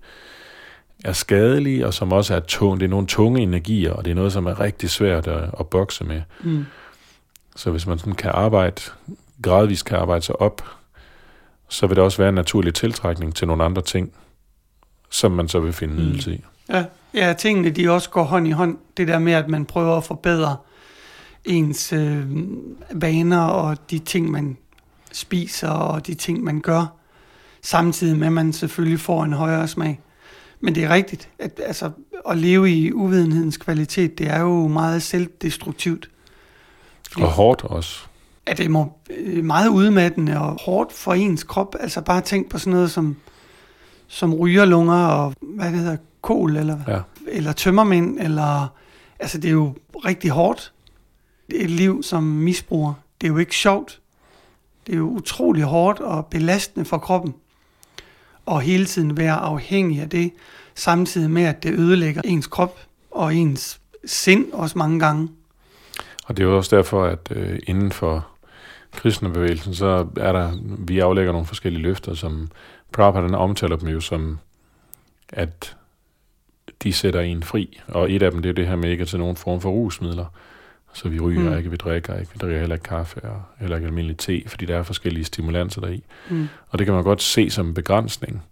er 1.04 1.14
skadelige, 1.14 1.88
og 1.88 1.94
som 1.94 2.12
også 2.12 2.36
er 2.36 2.40
tunge. 2.40 2.80
Det 2.80 2.86
er 2.86 2.90
nogle 2.90 3.08
tunge 3.08 3.42
energier, 3.42 3.92
og 3.94 4.06
det 4.06 4.12
er 4.12 4.16
noget, 4.16 4.34
som 4.34 4.46
er 4.46 4.60
rigtig 4.60 4.90
svært 4.90 5.28
at, 5.28 5.50
at 5.60 5.68
bokse 5.68 6.04
med. 6.04 6.22
Mm. 6.44 6.66
Så 7.56 7.72
hvis 7.72 7.88
man 7.88 7.98
sådan 8.00 8.14
kan 8.16 8.32
arbejde, 8.34 8.82
gradvist 9.42 9.86
kan 9.86 9.98
arbejde 9.98 10.22
sig 10.26 10.42
op, 10.42 10.62
så 11.70 11.88
vil 11.88 11.96
der 11.98 12.02
også 12.04 12.18
være 12.18 12.30
en 12.30 12.36
naturlig 12.36 12.74
tiltrækning 12.74 13.36
til 13.36 13.48
nogle 13.48 13.64
andre 13.64 13.82
ting, 13.82 14.14
som 15.10 15.32
man 15.32 15.48
så 15.48 15.60
vil 15.60 15.74
finde 15.74 15.94
Mm. 15.94 16.00
nydelse 16.00 16.34
i. 16.36 16.42
Ja, 16.70 16.86
ja, 17.14 17.34
tingene 17.34 17.70
de 17.70 17.92
også 17.92 18.10
går 18.10 18.24
hånd 18.24 18.48
i 18.48 18.52
hånd. 18.52 18.78
Det 18.98 19.08
der 19.08 19.20
med, 19.20 19.34
at 19.34 19.50
man 19.50 19.66
prøver 19.66 19.98
at 19.98 20.04
forbedre 20.04 20.58
ens 21.46 21.94
øh, 21.94 22.26
vaner 22.92 23.42
og 23.42 23.78
de 23.92 24.00
ting, 24.00 24.32
man 24.32 24.58
spiser 25.12 25.70
og 25.70 26.08
de 26.08 26.14
ting, 26.14 26.44
man 26.44 26.62
gør, 26.62 26.86
samtidig 27.62 28.18
med, 28.18 28.28
at 28.28 28.34
man 28.34 28.54
selvfølgelig 28.54 29.00
får 29.00 29.24
en 29.24 29.34
højere 29.34 29.68
smag. 29.68 30.00
Men 30.60 30.76
det 30.76 30.84
er 30.84 30.90
rigtigt, 30.90 31.30
at 31.40 31.62
altså, 31.66 31.92
at 32.30 32.38
leve 32.38 32.72
i 32.72 32.92
uvidenhedens 32.92 33.58
kvalitet, 33.58 34.18
det 34.18 34.28
er 34.28 34.40
jo 34.40 34.68
meget 34.68 35.04
selvdestruktivt. 35.04 36.10
Og 37.18 37.28
hårdt 37.28 37.64
også. 37.64 38.00
At 38.46 38.58
det 38.58 38.72
må 38.72 38.92
øh, 39.10 39.44
meget 39.44 39.70
udmattende 39.70 40.40
og 40.40 40.58
hårdt 40.62 40.94
for 40.94 41.14
ens 41.14 41.44
krop. 41.44 41.76
Altså 41.80 42.02
bare 42.02 42.22
tænk 42.22 42.50
på 42.50 42.58
sådan 42.58 42.74
noget 42.74 42.92
som, 42.92 43.16
som 44.08 44.34
rygerlunger 44.34 45.06
og 45.06 45.34
hvad 45.42 45.72
det 45.72 45.80
hedder, 45.80 45.98
kol 46.24 46.56
eller 46.58 46.78
Ja. 46.88 47.00
eller 47.28 47.52
tømmermænd, 47.54 48.20
eller, 48.20 48.68
altså 49.20 49.38
det 49.38 49.48
er 49.48 49.52
jo 49.54 49.76
rigtig 50.06 50.32
hårdt. 50.32 50.74
Et 51.50 51.70
liv 51.70 52.04
som 52.04 52.24
misbruger. 52.24 52.94
Det 53.22 53.28
er 53.28 53.32
jo 53.32 53.38
ikke 53.38 53.56
sjovt. 53.56 54.00
Det 54.88 54.94
er 54.94 54.98
jo 54.98 55.10
utrolig 55.10 55.64
hårdt 55.64 56.00
og 56.00 56.26
belastende 56.26 56.86
for 56.86 56.98
kroppen. 56.98 57.36
Og 58.46 58.62
hele 58.62 58.86
tiden 58.86 59.18
være 59.18 59.36
afhængig 59.36 60.02
af 60.02 60.10
det, 60.10 60.32
samtidig 60.76 61.32
med, 61.32 61.44
at 61.44 61.64
det 61.64 61.74
ødelægger 61.74 62.22
ens 62.26 62.48
krop 62.48 62.80
og 63.12 63.36
ens 63.36 63.80
sind 64.06 64.52
også 64.54 64.78
mange 64.78 65.00
gange. 65.00 65.30
Og 66.26 66.38
det 66.38 66.44
er 66.44 66.48
jo 66.48 66.58
også 66.58 66.76
derfor, 66.76 67.06
at 67.06 67.32
øh, 67.32 67.60
inden 67.68 67.92
for 67.92 68.28
kristnebevægelsen, 68.92 69.76
så 69.76 70.08
er 70.18 70.32
der, 70.32 70.52
vi 70.80 71.00
aflægger 71.00 71.32
nogle 71.32 71.48
forskellige 71.48 71.82
løfter, 71.84 72.14
som 72.14 72.50
Prabhupada 72.92 73.26
den 73.28 73.36
omtaler 73.36 73.76
dem 73.76 73.88
jo 73.88 74.00
som, 74.00 74.40
at 75.30 75.76
de 76.84 76.94
sætter 76.94 77.22
en 77.22 77.44
fri. 77.44 77.80
Og 77.88 78.12
et 78.12 78.24
af 78.24 78.32
dem, 78.32 78.42
det 78.42 78.50
er 78.50 78.54
det 78.54 78.68
her 78.68 78.76
med 78.76 78.90
ikke 78.90 79.02
at 79.02 79.08
tage 79.08 79.20
nogen 79.20 79.36
form 79.36 79.62
for 79.62 79.70
rusmidler. 79.72 80.26
Så 80.94 81.10
vi 81.10 81.20
ryger 81.20 81.50
Mm. 81.52 81.58
ikke, 81.58 81.70
vi 81.70 81.76
drikker 81.76 82.18
ikke, 82.20 82.32
vi 82.34 82.38
drikker 82.42 82.60
heller 82.60 82.76
ikke 82.76 82.84
kaffe 82.84 83.22
og 83.22 83.42
heller 83.60 83.76
ikke 83.78 83.88
almindelig 83.88 84.18
te, 84.18 84.44
fordi 84.48 84.66
der 84.66 84.78
er 84.78 84.84
forskellige 84.84 85.24
stimulanser 85.26 85.82
deri. 85.82 86.04
Mm. 86.30 86.48
Og 86.70 86.80
det 86.80 86.88
kan 86.88 86.94
man 86.94 87.04
godt 87.04 87.22
se 87.22 87.50
som 87.50 87.68
en 87.68 87.74
begrænsning. 87.74 88.44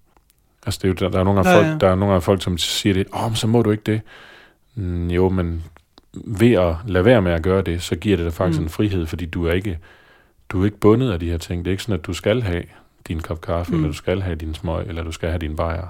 Altså, 0.65 0.79
det 0.83 0.83
er 0.83 0.89
jo, 0.89 0.93
der, 0.93 1.09
der, 1.09 1.19
er 1.19 1.23
nogle 1.23 1.39
af 1.39 1.43
Ja, 1.43 1.57
folk, 1.57 1.67
ja. 1.67 1.77
der 1.77 1.87
er 1.89 1.95
nogle 1.95 2.15
af 2.15 2.23
folk, 2.23 2.43
som 2.43 2.57
siger 2.57 2.93
det, 2.93 3.07
åh, 3.13 3.25
oh, 3.25 3.35
så 3.35 3.47
må 3.47 3.61
du 3.61 3.71
ikke 3.71 3.83
det. 3.83 4.01
Mm, 4.75 5.07
jo, 5.07 5.29
men 5.29 5.63
ved 6.13 6.51
at 6.53 6.75
lade 6.87 7.05
være 7.05 7.21
med 7.21 7.31
at 7.31 7.43
gøre 7.43 7.61
det, 7.61 7.81
så 7.81 7.95
giver 7.95 8.17
det 8.17 8.23
dig 8.25 8.33
faktisk 8.33 8.59
Mm. 8.59 8.65
en 8.65 8.69
frihed, 8.69 9.05
fordi 9.05 9.25
du 9.25 9.45
er 9.45 9.53
ikke 9.53 9.79
du 10.49 10.61
er 10.61 10.65
ikke 10.65 10.77
bundet 10.77 11.11
af 11.11 11.19
de 11.19 11.29
her 11.29 11.37
ting. 11.37 11.65
Det 11.65 11.71
er 11.71 11.73
ikke 11.73 11.83
sådan, 11.83 11.99
at 11.99 12.05
du 12.05 12.13
skal 12.13 12.41
have 12.41 12.63
din 13.07 13.19
kop 13.19 13.41
kaffe, 13.41 13.71
mm. 13.71 13.77
eller 13.77 13.87
du 13.87 13.93
skal 13.97 14.21
have 14.21 14.35
din 14.35 14.53
smøg, 14.53 14.87
eller 14.87 15.03
du 15.03 15.11
skal 15.11 15.29
have 15.29 15.39
din 15.39 15.55
bajer. 15.55 15.87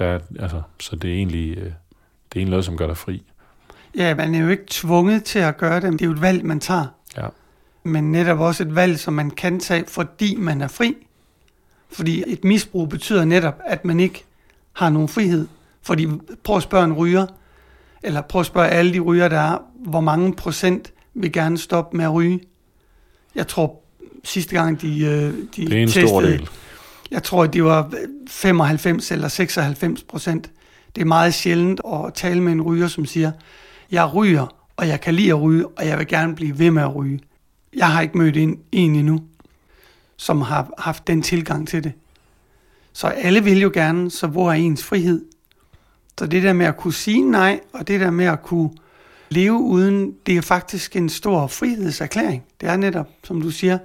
Der 0.00 0.06
er, 0.06 0.18
altså, 0.38 0.62
så 0.80 0.96
det 0.96 1.10
er 1.10 1.14
egentlig, 1.14 1.50
øh, 1.50 1.64
det 1.64 1.72
er 2.32 2.36
egentlig 2.36 2.50
noget, 2.50 2.64
som 2.64 2.76
gør 2.76 2.86
dig 2.86 2.96
fri. 2.96 3.22
Ja, 3.96 4.14
man 4.14 4.34
er 4.34 4.38
jo 4.38 4.48
ikke 4.48 4.64
tvunget 4.70 5.24
til 5.24 5.38
at 5.38 5.56
gøre 5.56 5.80
det. 5.80 5.92
Det 5.92 6.02
er 6.02 6.06
jo 6.06 6.12
et 6.12 6.20
valg, 6.20 6.44
man 6.44 6.60
tager. 6.60 6.86
Ja. 7.16 7.26
Men 7.84 8.12
netop 8.12 8.40
også 8.40 8.62
et 8.62 8.74
valg, 8.74 8.98
som 8.98 9.14
man 9.14 9.30
kan 9.30 9.60
tage, 9.60 9.84
fordi 9.88 10.36
man 10.36 10.60
er 10.60 10.68
fri. 10.68 10.96
Fordi 11.90 12.24
et 12.26 12.44
misbrug 12.44 12.88
betyder 12.88 13.24
netop, 13.24 13.60
at 13.66 13.84
man 13.84 14.00
ikke 14.00 14.24
har 14.72 14.90
nogen 14.90 15.08
frihed. 15.08 15.46
Fordi 15.82 16.08
prøv 16.44 16.56
at 16.56 16.62
spørge 16.62 16.84
en 16.84 16.92
ryger, 16.92 17.26
eller 18.02 18.20
prøv 18.20 18.40
at 18.40 18.46
spørge 18.46 18.68
alle 18.68 18.92
de 18.92 19.00
ryger, 19.00 19.28
der 19.28 19.40
er, 19.40 19.58
hvor 19.74 20.00
mange 20.00 20.34
procent 20.34 20.92
vil 21.14 21.32
gerne 21.32 21.58
stoppe 21.58 21.96
med 21.96 22.04
at 22.04 22.12
ryge. 22.12 22.40
Jeg 23.34 23.48
tror, 23.48 23.80
sidste 24.24 24.56
gang 24.56 24.80
de, 24.80 25.04
øh, 25.04 25.34
de 25.56 25.66
Det 25.66 25.72
er 25.72 25.82
en 25.82 25.88
testede, 25.88 26.08
stor 26.08 26.20
del 26.20 26.48
jeg 27.10 27.22
tror, 27.22 27.46
det 27.46 27.64
var 27.64 27.92
95 28.28 29.10
eller 29.10 29.28
96 29.28 30.02
procent. 30.02 30.50
Det 30.94 31.00
er 31.00 31.06
meget 31.06 31.34
sjældent 31.34 31.80
at 31.94 32.14
tale 32.14 32.42
med 32.42 32.52
en 32.52 32.62
ryger, 32.62 32.88
som 32.88 33.06
siger, 33.06 33.32
jeg 33.90 34.14
ryger, 34.14 34.56
og 34.76 34.88
jeg 34.88 35.00
kan 35.00 35.14
lide 35.14 35.28
at 35.28 35.42
ryge, 35.42 35.66
og 35.66 35.86
jeg 35.86 35.98
vil 35.98 36.06
gerne 36.06 36.34
blive 36.34 36.58
ved 36.58 36.70
med 36.70 36.82
at 36.82 36.94
ryge. 36.96 37.20
Jeg 37.76 37.92
har 37.92 38.00
ikke 38.00 38.18
mødt 38.18 38.36
en, 38.36 38.58
en 38.72 38.94
endnu, 38.96 39.22
som 40.16 40.40
har 40.40 40.70
haft 40.78 41.06
den 41.06 41.22
tilgang 41.22 41.68
til 41.68 41.84
det. 41.84 41.92
Så 42.92 43.06
alle 43.06 43.44
vil 43.44 43.60
jo 43.60 43.70
gerne, 43.74 44.10
så 44.10 44.26
hvor 44.26 44.50
er 44.50 44.54
ens 44.54 44.84
frihed? 44.84 45.24
Så 46.18 46.26
det 46.26 46.42
der 46.42 46.52
med 46.52 46.66
at 46.66 46.76
kunne 46.76 46.94
sige 46.94 47.22
nej, 47.22 47.60
og 47.72 47.88
det 47.88 48.00
der 48.00 48.10
med 48.10 48.24
at 48.24 48.42
kunne 48.42 48.70
leve 49.28 49.58
uden, 49.58 50.14
det 50.26 50.36
er 50.36 50.42
faktisk 50.42 50.96
en 50.96 51.08
stor 51.08 51.46
frihedserklæring. 51.46 52.42
Det 52.60 52.68
er 52.68 52.76
netop, 52.76 53.08
som 53.24 53.42
du 53.42 53.50
siger, 53.50 53.78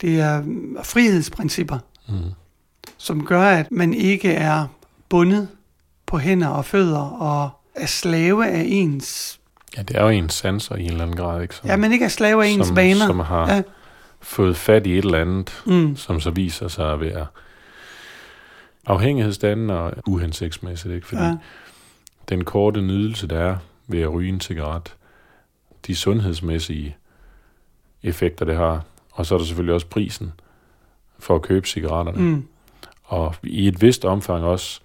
det 0.00 0.20
er 0.20 0.38
øh, 0.38 0.84
frihedsprincipper, 0.84 1.78
Mm 2.08 2.14
som 2.98 3.26
gør, 3.26 3.42
at 3.42 3.70
man 3.70 3.94
ikke 3.94 4.32
er 4.32 4.66
bundet 5.08 5.48
på 6.06 6.18
hænder 6.18 6.48
og 6.48 6.64
fødder 6.64 7.00
og 7.00 7.50
er 7.74 7.86
slave 7.86 8.48
af 8.48 8.64
ens... 8.66 9.40
Ja, 9.76 9.82
det 9.82 9.96
er 9.96 10.02
jo 10.02 10.08
ens 10.08 10.34
sanser 10.34 10.76
i 10.76 10.82
en 10.84 10.90
eller 10.90 11.02
anden 11.02 11.16
grad, 11.16 11.42
ikke? 11.42 11.54
Som, 11.54 11.68
Ja, 11.70 11.76
man 11.76 11.92
ikke 11.92 12.04
er 12.04 12.08
slave 12.08 12.44
af 12.44 12.48
ens 12.48 12.66
som, 12.66 12.76
vaner. 12.76 13.06
som 13.06 13.20
har 13.20 13.52
Ja. 13.54 13.62
fået 14.20 14.56
fat 14.56 14.86
i 14.86 14.98
et 14.98 15.04
eller 15.04 15.18
andet, 15.20 15.62
Mm. 15.66 15.96
som 15.96 16.20
så 16.20 16.30
viser 16.30 16.68
sig 16.68 16.92
at 16.92 17.00
være 17.00 17.26
afhængighedsdannende 18.86 19.78
og 19.80 19.92
uhensigtsmæssigt, 20.06 20.94
ikke? 20.94 21.06
Fordi 21.06 21.22
Ja. 21.22 21.28
ja. 21.28 21.36
den 22.28 22.44
korte 22.44 22.80
nydelse, 22.82 23.26
der 23.26 23.38
er 23.40 23.56
ved 23.86 24.00
at 24.00 24.12
ryge 24.12 24.28
en 24.28 24.40
cigaret, 24.40 24.94
de 25.86 25.96
sundhedsmæssige 25.96 26.96
effekter, 28.02 28.44
det 28.44 28.56
har, 28.56 28.82
og 29.12 29.26
så 29.26 29.34
er 29.34 29.38
der 29.38 29.46
selvfølgelig 29.46 29.74
også 29.74 29.86
prisen 29.86 30.32
for 31.18 31.34
at 31.34 31.42
købe 31.42 31.66
cigaretterne. 31.68 32.18
Mm. 32.20 32.44
Og 33.04 33.34
i 33.42 33.68
et 33.68 33.82
vist 33.82 34.04
omfang 34.04 34.44
også, 34.44 34.80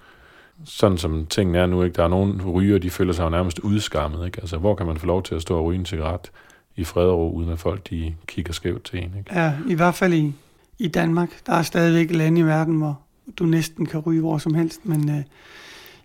sådan 0.66 0.98
som 0.98 1.26
tingene 1.26 1.58
er 1.58 1.66
nu, 1.66 1.84
ikke? 1.84 1.96
der 1.96 2.04
er 2.04 2.08
nogle 2.08 2.44
ryger, 2.44 2.78
de 2.78 2.90
føler 2.90 3.14
sig 3.14 3.24
jo 3.24 3.30
nærmest 3.30 3.60
udskammet. 3.60 4.26
Ikke? 4.26 4.42
Altså, 4.42 4.58
hvor 4.58 4.76
kan 4.76 4.86
man 4.86 4.98
få 4.98 5.06
lov 5.06 5.24
til 5.24 5.36
at 5.36 5.42
stå 5.42 5.58
og 5.58 5.66
ryge 5.66 5.80
en 5.80 5.86
cigaret 5.86 6.32
i 6.76 6.84
fred 6.84 7.06
og 7.06 7.18
ro, 7.18 7.32
uden 7.32 7.50
at 7.50 7.60
folk 7.60 7.90
de 7.90 8.16
kigger 8.28 8.54
skævt 8.54 8.84
til 8.84 9.00
en? 9.00 9.14
Ikke? 9.18 9.36
Ja, 9.36 9.54
i 9.68 9.74
hvert 9.74 9.96
fald 9.96 10.14
i, 10.14 10.34
i 10.80 10.88
Danmark. 10.88 11.30
Der 11.46 11.54
er 11.54 11.62
stadigvæk 11.62 12.12
lande 12.12 12.42
i 12.42 12.44
verden, 12.44 12.76
hvor 12.76 13.00
du 13.40 13.46
næsten 13.46 13.86
kan 13.86 14.00
ryge 14.00 14.22
hvor 14.22 14.38
som 14.38 14.54
helst, 14.54 14.86
men 14.86 15.10
øh, 15.10 15.24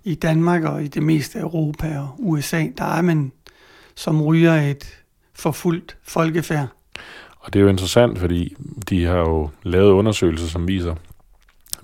i 0.04 0.14
Danmark 0.14 0.64
og 0.64 0.84
i 0.84 0.86
det 0.86 1.02
meste 1.02 1.38
af 1.38 1.42
Europa 1.42 1.98
og 1.98 2.14
USA, 2.18 2.66
der 2.78 2.84
er 2.84 3.02
man 3.02 3.32
som 3.94 4.22
ryger 4.22 4.54
et 4.54 4.98
forfulgt 5.34 5.96
folkefærd. 6.02 6.66
Og 7.38 7.52
det 7.52 7.58
er 7.58 7.62
jo 7.62 7.68
interessant, 7.68 8.18
fordi 8.18 8.56
de 8.88 9.04
har 9.04 9.18
jo 9.18 9.50
lavet 9.62 9.90
undersøgelser, 9.90 10.46
som 10.46 10.68
viser, 10.68 10.94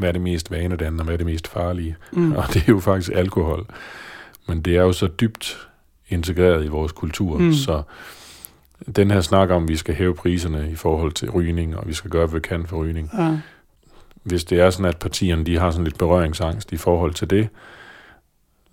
hvad 0.00 0.08
er 0.08 0.12
det 0.12 0.20
mest 0.20 0.50
vanedannende, 0.50 1.02
og 1.02 1.04
hvad 1.04 1.14
er 1.14 1.16
det 1.16 1.26
mest 1.26 1.48
farlige. 1.48 1.96
Mm. 2.12 2.32
Og 2.32 2.44
det 2.48 2.56
er 2.56 2.64
jo 2.68 2.80
faktisk 2.80 3.10
alkohol. 3.14 3.66
Men 4.48 4.60
det 4.62 4.76
er 4.76 4.82
jo 4.82 4.92
så 4.92 5.06
dybt 5.06 5.68
integreret 6.08 6.64
i 6.64 6.68
vores 6.68 6.92
kultur, 6.92 7.38
Mm. 7.38 7.52
så 7.52 7.82
den 8.96 9.10
her 9.10 9.20
snak 9.20 9.50
om, 9.50 9.62
at 9.62 9.68
vi 9.68 9.76
skal 9.76 9.94
hæve 9.94 10.14
priserne 10.14 10.70
i 10.70 10.74
forhold 10.74 11.12
til 11.12 11.30
rygning, 11.30 11.76
og 11.76 11.88
vi 11.88 11.94
skal 11.94 12.10
gøre, 12.10 12.26
hvad 12.26 12.40
vi 12.40 12.48
kan 12.48 12.66
for 12.66 12.76
rygning. 12.76 13.10
Ja. 13.18 13.38
Hvis 14.22 14.44
det 14.44 14.60
er 14.60 14.70
sådan, 14.70 14.86
at 14.86 14.96
partierne 14.96 15.44
de 15.44 15.58
har 15.58 15.70
sådan 15.70 15.84
lidt 15.84 15.98
berøringsangst 15.98 16.72
i 16.72 16.76
forhold 16.76 17.14
til 17.14 17.30
det, 17.30 17.48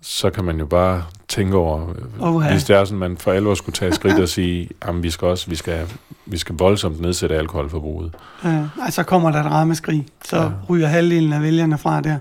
så 0.00 0.30
kan 0.30 0.44
man 0.44 0.58
jo 0.58 0.66
bare 0.66 1.04
tænke 1.28 1.56
over, 1.56 1.94
Oha. 2.20 2.50
hvis 2.50 2.64
det 2.64 2.76
er 2.76 2.84
sådan, 2.84 2.98
man 2.98 3.16
for 3.16 3.32
alvor 3.32 3.54
skulle 3.54 3.74
tage 3.74 3.92
skridt 3.92 4.18
og 4.18 4.28
sige, 4.28 4.68
at 4.88 5.02
vi 5.02 5.10
skal 5.10 5.28
også, 5.28 5.50
vi 5.50 5.56
skal, 5.56 5.86
vi 6.26 6.38
skal 6.38 6.54
voldsomt 6.58 7.00
nedsætte 7.00 7.36
alkoholforbruget. 7.36 8.14
Ja, 8.44 8.64
altså 8.82 9.02
kommer 9.02 9.30
der 9.30 9.40
et 9.40 9.46
rammeskrig, 9.46 10.06
så 10.24 10.36
ja. 10.36 10.50
Ryger 10.68 10.86
halvdelen 10.86 11.32
af 11.32 11.42
vælgerne 11.42 11.78
fra 11.78 12.00
der. 12.00 12.18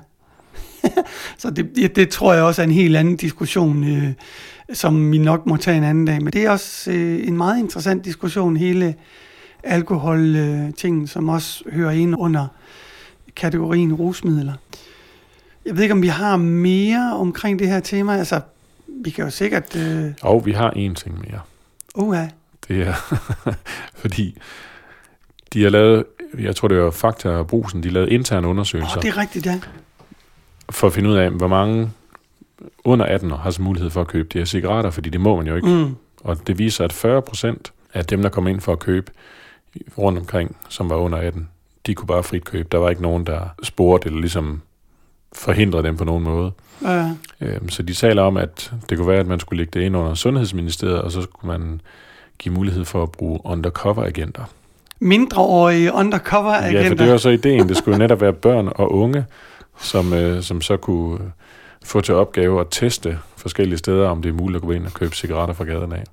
så 1.38 1.50
det, 1.50 1.70
det, 1.76 1.96
det 1.96 2.10
tror 2.10 2.34
jeg 2.34 2.44
også 2.44 2.62
er 2.62 2.64
en 2.64 2.72
helt 2.72 2.98
anden 2.98 3.18
diskussion, 3.18 3.84
øh, 3.84 4.14
som 4.74 5.12
vi 5.12 5.18
nok 5.18 5.46
må 5.46 5.58
tage 5.58 5.78
en 5.78 5.84
anden 5.84 6.06
dag. 6.06 6.22
Men 6.22 6.34
det 6.34 6.46
er 6.46 6.50
også 6.50 6.92
øh, 6.92 7.28
en 7.28 7.38
meget 7.38 7.60
interessant 7.60 8.06
diskussion, 8.06 8.58
hele 8.58 8.96
alkohol-tingen, 9.64 11.08
som 11.08 11.30
også 11.30 11.64
hører 11.72 11.92
ind 11.92 12.16
under 12.18 12.48
kategorien 13.36 13.94
rusmidler. 13.94 14.54
Jeg 15.68 15.76
ved 15.76 15.84
ikke, 15.84 15.94
om 15.94 16.02
vi 16.02 16.08
har 16.08 16.38
mere 16.38 17.14
omkring 17.20 17.60
det 17.60 17.68
her 17.70 17.80
tema. 17.80 18.18
Altså, 18.18 18.42
vi 19.04 19.10
kan 19.10 19.24
jo 19.26 19.30
sikkert... 19.32 19.76
Øh, 19.76 20.12
Og 20.22 20.46
vi 20.46 20.52
har 20.52 20.70
en 20.70 20.96
ting 20.96 21.20
mere. 21.20 21.40
uha, 21.96 22.26
Det 22.68 22.88
er, 22.88 22.94
fordi 24.02 24.38
de 25.54 25.64
har 25.64 25.70
lavet, 25.70 26.04
jeg 26.40 26.56
tror 26.56 26.68
det 26.68 26.78
var 26.82 26.92
Fakta 26.92 27.30
og 27.30 27.48
Brusen, 27.48 27.84
de 27.84 27.90
lavede 27.90 28.12
interne 28.12 28.48
undersøgelser 28.48 28.98
oh, 28.98 29.02
det 29.04 29.10
er 29.10 29.18
rigtigt, 29.18 29.46
ja. 29.46 29.60
for 30.70 30.88
at 30.88 30.94
finde 30.94 31.10
ud 31.10 31.16
af, 31.16 31.30
hvor 31.30 31.48
mange 31.48 31.90
under 32.84 33.06
18 33.06 33.32
år 33.32 33.38
har 33.38 33.52
så 33.52 33.62
mulighed 33.62 33.90
for 33.90 34.02
at 34.02 34.08
købe 34.08 34.30
de 34.34 34.38
her 34.38 34.46
cigaretter, 34.46 34.92
fordi 34.92 35.10
det 35.10 35.22
må 35.22 35.36
man 35.36 35.48
jo 35.48 35.56
ikke. 35.56 35.68
Mm, 35.68 35.96
Og 36.24 36.48
det 36.48 36.58
viser, 36.58 36.84
at 36.86 36.94
40 36.94 37.22
procent 37.22 37.72
af 37.94 38.06
dem, 38.06 38.22
der 38.22 38.30
kom 38.30 38.48
ind 38.48 38.62
for 38.62 38.72
at 38.72 38.80
købe 38.80 39.12
rundt 39.98 40.20
omkring, 40.20 40.56
som 40.70 40.90
var 40.90 40.96
under 40.96 41.18
18, 41.18 41.50
de 41.86 41.96
kunne 41.96 42.08
bare 42.08 42.24
frit 42.24 42.46
købe. 42.46 42.68
Der 42.72 42.78
var 42.78 42.90
ikke 42.90 43.02
nogen, 43.02 43.26
der 43.26 43.40
spurgte 43.64 44.08
eller 44.08 44.20
ligesom 44.22 44.62
forhindrede 45.34 45.84
dem 45.84 45.98
på 45.98 46.04
nogen 46.04 46.24
måde. 46.24 46.52
øh, 46.88 47.06
Øhm, 47.42 47.70
Så 47.70 47.84
de 47.84 47.94
taler 47.94 48.22
om, 48.22 48.38
at 48.38 48.74
det 48.90 48.98
kunne 48.98 49.08
være, 49.08 49.20
at 49.20 49.28
man 49.28 49.40
skulle 49.40 49.58
lægge 49.58 49.80
det 49.80 49.86
ind 49.86 49.98
under 49.98 50.14
Sundhedsministeriet, 50.14 51.02
og 51.02 51.12
så 51.12 51.22
skulle 51.22 51.58
man 51.60 51.82
give 52.40 52.54
mulighed 52.56 52.86
for 52.86 53.04
at 53.04 53.12
bruge 53.12 53.40
undercover-agenter. 53.44 54.44
mindreårige 55.00 55.94
undercover-agenter. 55.94 56.82
Ja, 56.82 56.90
for 56.90 56.96
det 56.96 57.10
var 57.12 57.18
så 57.18 57.30
ideen. 57.30 57.70
Det 57.70 57.78
skulle 57.78 57.98
netop 57.98 58.22
være 58.22 58.34
børn 58.34 58.68
og 58.76 58.92
unge, 58.94 59.26
som, 59.82 60.14
øh, 60.14 60.44
som 60.44 60.62
så 60.62 60.78
kunne 60.78 61.20
få 61.84 62.02
til 62.02 62.14
opgave 62.16 62.60
at 62.62 62.68
teste 62.72 63.20
forskellige 63.38 63.78
steder, 63.78 64.10
om 64.10 64.22
det 64.22 64.30
er 64.30 64.34
muligt 64.34 64.56
at 64.56 64.62
gå 64.62 64.72
ind 64.72 64.86
og 64.86 64.94
købe 64.94 65.16
cigaretter 65.16 65.54
fra 65.56 65.64
gaden 65.64 65.92
af. 65.94 66.04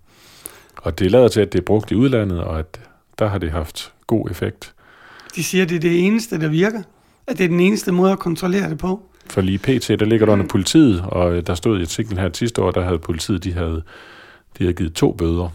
Og 0.77 0.99
det 0.99 1.11
lader 1.11 1.29
til, 1.29 1.41
at 1.41 1.53
det 1.53 1.59
er 1.59 1.63
brugt 1.65 1.91
i 1.91 1.95
udlandet, 1.95 2.41
og 2.41 2.59
at 2.59 2.81
der 3.19 3.27
har 3.29 3.39
det 3.39 3.51
haft 3.51 3.93
god 4.07 4.31
effekt. 4.31 4.73
De 5.37 5.45
siger, 5.45 5.63
at 5.65 5.69
det 5.69 5.77
er 5.77 5.81
det 5.81 6.07
eneste, 6.07 6.41
der 6.41 6.49
virker. 6.49 6.83
At 7.27 7.39
det 7.39 7.45
er 7.45 7.49
den 7.49 7.61
eneste 7.61 7.93
måde 7.93 8.13
at 8.13 8.19
kontrollere 8.19 8.71
det 8.71 8.79
på. 8.79 9.03
For 9.27 9.41
lige 9.41 9.59
pt, 9.59 9.89
der 9.89 10.05
ligger 10.05 10.27
det 10.27 10.33
under 10.33 10.47
politiet, 10.47 11.01
og 11.07 11.33
øh, 11.37 11.47
der 11.47 11.55
stod 11.55 11.79
i 11.79 11.83
artiklen 11.83 12.19
her 12.19 12.31
sidste 12.35 12.63
år, 12.63 12.71
der 12.71 12.85
havde 12.85 12.99
politiet, 12.99 13.45
de 13.45 13.53
havde, 13.53 13.83
de 14.59 14.65
havde 14.65 14.73
givet 14.73 14.93
to 14.95 15.13
bøder. 15.13 15.49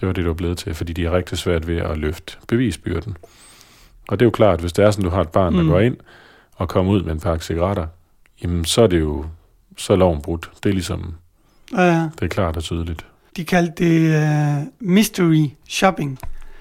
Det 0.00 0.06
var 0.08 0.12
det, 0.12 0.16
det 0.16 0.26
var 0.28 0.34
blevet 0.34 0.58
til, 0.58 0.74
fordi 0.74 0.92
de 0.92 1.04
er 1.04 1.12
rigtig 1.16 1.38
svært 1.38 1.66
ved 1.66 1.76
at 1.76 1.98
løfte 1.98 2.36
bevisbyrden. 2.48 3.16
Og 4.08 4.20
det 4.20 4.24
er 4.24 4.26
jo 4.26 4.30
klart, 4.30 4.60
hvis 4.60 4.72
det 4.72 4.84
er 4.84 4.90
sådan, 4.90 5.04
du 5.04 5.10
har 5.10 5.20
et 5.20 5.28
barn, 5.28 5.54
der 5.54 5.62
Mm. 5.62 5.68
går 5.68 5.80
ind 5.80 5.96
og 6.56 6.68
kommer 6.68 6.92
ud 6.92 7.02
med 7.02 7.12
en 7.12 7.20
pakke 7.20 7.44
cigaretter, 7.44 7.86
jamen 8.42 8.64
så 8.64 8.82
er 8.82 8.86
det 8.86 9.00
jo, 9.00 9.24
så 9.76 9.92
er 9.92 9.96
loven 9.96 10.20
brudt. 10.22 10.50
Det 10.62 10.68
er 10.68 10.72
ligesom, 10.74 11.14
Uh, 11.72 11.78
det 11.78 12.22
er 12.22 12.26
klart 12.28 12.56
og 12.56 12.62
tydeligt. 12.62 13.06
de 13.36 13.44
kaldte 13.44 13.84
det 13.84 14.16
uh, 14.58 14.88
mystery 14.88 15.46
shopping. 15.68 16.18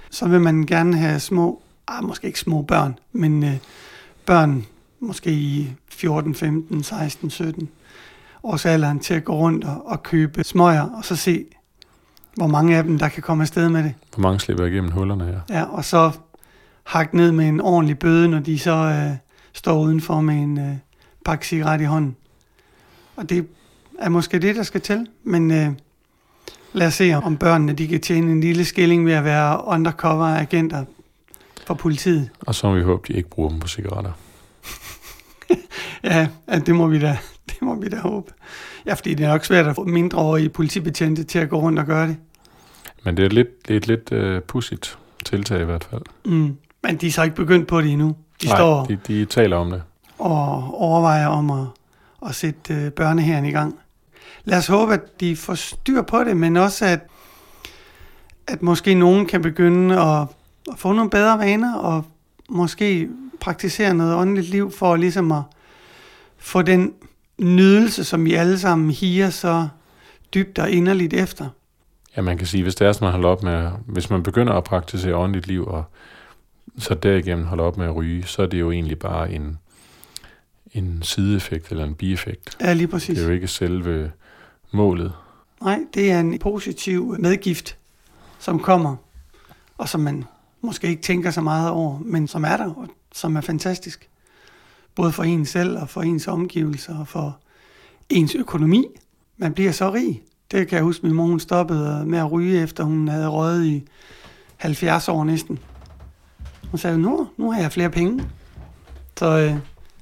Så 0.10 0.28
vil 0.28 0.42
man 0.42 0.66
gerne 0.66 0.98
have 0.98 1.20
små, 1.20 1.62
ah, 1.88 2.04
måske 2.04 2.28
ikke 2.28 2.40
små 2.40 2.62
børn, 2.62 3.00
men 3.12 3.44
uh, 3.44 3.50
børn 4.32 4.66
måske 5.00 5.32
i 5.32 5.74
14, 5.90 6.36
15, 6.36 6.84
16, 6.84 7.30
17 7.30 7.70
års 8.44 8.66
alderen 8.66 9.00
til 9.00 9.14
at 9.14 9.24
gå 9.24 9.36
rundt 9.36 9.64
og, 9.64 9.88
og 9.88 10.04
købe 10.04 10.44
smøger, 10.44 10.82
og 10.82 11.06
så 11.06 11.16
se, 11.16 11.46
hvor 12.36 12.48
mange 12.48 12.78
af 12.78 12.84
dem, 12.84 13.00
der 13.00 13.08
kan 13.08 13.24
komme 13.24 13.44
afsted 13.44 13.70
med 13.70 13.84
det. 13.84 13.94
Hvor 14.16 14.22
mange 14.22 14.40
slipper 14.40 14.66
igennem 14.66 14.92
hullerne 14.92 15.26
her? 15.26 15.40
Ja, 15.50 15.64
og 15.64 15.86
så 15.86 16.12
hakke 16.84 17.18
ned 17.18 17.32
med 17.32 17.48
en 17.48 17.62
ordentlig 17.62 18.00
bøde, 18.00 18.28
når 18.28 18.40
de 18.40 18.60
så 18.60 18.72
øh, 18.72 19.18
står 19.54 19.80
udenfor 19.80 20.22
med 20.22 20.36
en 20.36 20.60
øh, 20.60 20.76
pakke 21.26 21.48
cigaret 21.48 21.82
i 21.82 21.86
hånden. 21.86 22.16
Og 23.16 23.30
det 23.30 23.48
er 24.00 24.10
måske 24.10 24.40
det, 24.40 24.56
der 24.56 24.64
skal 24.64 24.82
til, 24.82 25.08
men 25.24 25.52
øh, 25.52 25.70
lad 26.74 26.88
os 26.88 26.94
se, 26.94 27.14
om 27.14 27.38
børnene 27.38 27.74
de 27.74 27.88
kan 27.88 28.02
tjene 28.02 28.32
en 28.32 28.42
lille 28.42 28.66
skilling 28.66 29.06
ved 29.06 29.14
at 29.14 29.24
være 29.24 29.64
undercover-agenter 29.66 30.86
for 31.68 31.74
politiet. 31.74 32.30
Og 32.40 32.56
så 32.56 32.68
må 32.68 32.74
vi 32.74 32.82
håbe, 32.84 33.04
de 33.08 33.14
ikke 33.14 33.30
bruger 33.30 33.50
dem 33.50 33.60
på 33.60 33.68
cigaretter. 33.68 34.12
Ja, 36.04 36.28
det, 36.66 36.76
må 36.76 36.88
vi 36.88 37.00
da, 37.00 37.18
det 37.50 37.62
må 37.62 37.76
vi 37.76 37.90
da 37.90 37.98
håbe. 38.00 38.32
Ja, 38.86 38.94
fordi 38.94 39.14
det 39.14 39.26
er 39.26 39.30
nok 39.30 39.46
svært 39.46 39.68
at 39.68 39.76
få 39.76 39.84
mindreårige 39.84 40.50
politibetjente 40.50 41.24
til 41.24 41.40
at 41.40 41.50
gå 41.50 41.60
rundt 41.60 41.80
og 41.80 41.86
gøre 41.86 42.08
det. 42.08 42.18
Men 43.04 43.18
det 43.18 43.26
er 43.26 43.30
lidt, 43.30 43.68
det 43.68 43.74
er 43.74 43.78
et 43.78 43.88
lidt 43.88 44.12
uh, 44.12 44.40
pudsigt 44.42 44.98
tiltag 45.26 45.62
i 45.62 45.64
hvert 45.64 45.84
fald. 45.84 46.02
Mm. 46.26 46.58
Men 46.84 46.96
de 46.98 47.08
er 47.08 47.12
så 47.12 47.24
ikke 47.24 47.36
begyndt 47.36 47.68
på 47.68 47.82
det 47.82 47.92
endnu. 47.92 48.16
De 48.42 48.48
Nej, 48.48 48.58
står 48.58 48.86
de, 48.86 49.00
de 49.08 49.26
taler 49.26 49.58
om 49.58 49.70
det. 49.72 49.84
og 50.20 50.74
overvejer 50.82 51.28
om 51.28 51.52
at, 51.52 51.68
at 52.30 52.36
sætte 52.36 52.74
øh, 52.74 52.92
børneherren 52.92 53.46
i 53.46 53.52
gang. 53.52 53.80
lad 54.44 54.58
os 54.58 54.68
håbe, 54.68 54.94
at 54.94 55.20
de 55.20 55.36
får 55.36 55.54
styr 55.56 56.02
på 56.02 56.24
det, 56.24 56.38
men 56.38 56.58
også 56.58 56.86
at, 56.86 57.00
at 58.48 58.62
måske 58.62 58.94
nogen 58.94 59.26
kan 59.26 59.42
begynde 59.42 60.02
at, 60.02 60.28
at 60.72 60.80
få 60.80 60.94
nogle 60.94 61.10
bedre 61.10 61.40
vaner, 61.40 61.76
og 61.76 62.06
måske 62.50 63.10
praktisere 63.40 63.94
noget 63.94 64.16
åndeligt 64.16 64.50
liv, 64.50 64.72
for 64.72 64.96
ligesom 64.96 65.32
at 65.32 65.42
få 66.38 66.62
den 66.62 66.94
nydelse, 67.38 68.04
som 68.04 68.26
vi 68.26 68.34
alle 68.34 68.60
sammen 68.60 68.92
higer 68.92 69.30
så 69.30 69.68
dybt 70.34 70.60
og 70.60 70.72
inderligt 70.72 71.14
efter. 71.14 71.48
Ja, 72.18 72.22
man 72.22 72.38
kan 72.38 72.48
sige, 72.48 72.64
hvis 72.64 72.76
det 72.76 72.88
er 72.88 72.92
sådan, 72.92 73.06
man 73.06 73.12
holder 73.12 73.30
op 73.30 73.44
med, 73.44 73.72
hvis 73.86 74.10
man 74.10 74.24
begynder 74.24 74.54
at 74.54 74.64
praktisere 74.64 75.16
åndeligt 75.16 75.48
liv, 75.48 75.66
og 75.66 75.84
så 76.78 76.94
derigennem 76.94 77.46
holder 77.46 77.64
op 77.64 77.78
med 77.78 77.86
at 77.86 77.96
ryge, 77.96 78.24
så 78.24 78.42
er 78.42 78.46
det 78.46 78.60
jo 78.60 78.72
egentlig 78.72 79.00
bare 79.00 79.32
en, 79.32 79.58
en 80.74 81.04
sideeffekt 81.04 81.72
eller 81.72 81.84
en 81.84 81.96
bieffekt. 81.96 82.58
Ja, 82.62 82.74
lige 82.74 82.88
præcis. 82.88 83.16
Det 83.16 83.24
er 83.24 83.28
jo 83.28 83.34
ikke 83.34 83.48
selve 83.48 84.12
målet. 84.72 85.14
Nej, 85.62 85.80
det 85.94 86.12
er 86.12 86.20
en 86.20 86.40
positiv 86.40 87.16
medgift, 87.20 87.78
som 88.40 88.60
kommer, 88.60 88.96
og 89.78 89.90
som 89.90 90.02
man 90.02 90.26
måske 90.62 90.88
ikke 90.88 91.02
tænker 91.02 91.32
så 91.32 91.42
meget 91.42 91.70
over, 91.70 92.00
men 92.00 92.28
som 92.28 92.44
er 92.44 92.58
der, 92.58 92.74
og 92.74 92.88
som 93.14 93.36
er 93.36 93.42
fantastisk. 93.42 94.10
Både 94.96 95.12
for 95.12 95.24
en 95.24 95.46
selv, 95.46 95.78
og 95.78 95.90
for 95.90 96.02
ens 96.02 96.28
omgivelser, 96.28 97.00
og 97.00 97.08
for 97.08 97.38
ens 98.10 98.36
økonomi. 98.36 98.86
Man 99.38 99.54
bliver 99.54 99.72
så 99.72 99.94
rig. 99.94 100.22
Det 100.52 100.68
kan 100.68 100.76
jeg 100.76 100.84
huske, 100.84 101.06
min 101.06 101.16
mor 101.16 101.26
hun 101.26 101.40
stoppede 101.40 102.06
med 102.06 102.20
at 102.20 102.32
ryge, 102.32 102.62
efter 102.62 102.84
hun 102.84 103.08
havde 103.08 103.28
røget 103.28 103.66
i 103.66 103.84
70 104.58 105.08
år 105.10 105.24
næsten. 105.24 105.60
Hun 106.72 106.78
sagde, 106.78 106.98
nu, 106.98 107.28
nu 107.38 107.52
har 107.52 107.62
jeg 107.62 107.72
flere 107.72 107.90
penge. 107.90 108.24
Så, 109.18 109.38
øh, 109.40 109.56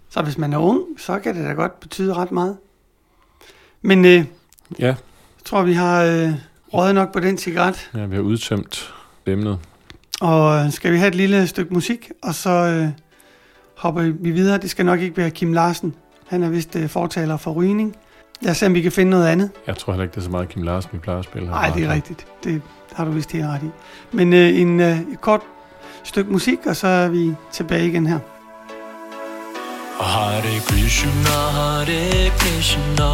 så 0.09 0.21
hvis 0.21 0.37
man 0.37 0.53
er 0.53 0.57
ung, 0.57 0.81
så 0.97 1.19
kan 1.19 1.35
det 1.35 1.45
da 1.45 1.51
godt 1.51 1.79
betyde 1.79 2.13
ret 2.13 2.31
meget. 2.31 2.57
Men 3.81 4.05
øh, 4.05 4.25
Ja, 4.79 4.85
jeg 4.87 4.95
tror, 5.45 5.63
vi 5.63 5.73
har 5.73 6.03
øh, 6.03 6.31
røget 6.73 6.95
nok 6.95 7.13
på 7.13 7.19
den 7.19 7.37
cigaret. 7.37 7.89
ja 7.95 8.05
vi 8.05 8.15
har 8.15 8.21
udtømt 8.23 8.93
emnet. 9.25 9.59
Og 10.21 10.65
øh, 10.65 10.71
skal 10.71 10.93
vi 10.93 10.97
have 10.97 11.07
et 11.07 11.15
lille 11.15 11.47
stykke 11.47 11.73
musik, 11.73 12.11
og 12.23 12.35
så 12.35 12.49
øh, 12.49 12.87
hopper 13.77 14.01
vi 14.01 14.31
videre. 14.31 14.57
Det 14.57 14.69
skal 14.69 14.85
nok 14.85 14.99
ikke 14.99 15.17
være 15.17 15.29
Kim 15.29 15.53
Larsen. 15.53 15.95
Han 16.27 16.43
er 16.43 16.49
vist 16.49 16.75
øh, 16.75 16.89
fortaler 16.89 17.37
for 17.37 17.51
rygning. 17.51 17.95
Lad 18.41 18.51
os 18.51 18.57
se, 18.57 18.65
om 18.65 18.73
vi 18.73 18.81
kan 18.81 18.91
finde 18.91 19.09
noget 19.09 19.27
andet. 19.27 19.51
Jeg 19.67 19.77
tror 19.77 19.93
heller 19.93 20.03
ikke, 20.03 20.11
det 20.13 20.19
er 20.19 20.23
så 20.23 20.29
meget 20.29 20.49
Kim 20.49 20.63
Larsen, 20.63 20.89
vi 20.93 20.97
plejer 20.97 21.19
at 21.19 21.25
spille 21.25 21.47
her. 21.47 21.55
Nej, 21.55 21.69
det 21.75 21.83
er 21.83 21.93
rigtigt. 21.93 22.27
Det 22.43 22.61
har 22.93 23.05
du 23.05 23.11
vist 23.11 23.31
helt 23.31 23.45
ret 23.45 23.61
i. 23.63 23.69
Men 24.11 24.33
øh, 24.33 24.59
en, 24.59 24.79
øh, 24.79 24.99
et 24.99 25.21
kort 25.21 25.41
stykke 26.03 26.31
musik, 26.31 26.65
og 26.65 26.75
så 26.75 26.87
er 26.87 27.07
vi 27.07 27.33
tilbage 27.51 27.87
igen 27.87 28.07
her. 28.07 28.19
Hare 30.03 30.59
Krishna, 30.67 31.39
Hare 31.57 32.31
Krishna, 32.39 33.11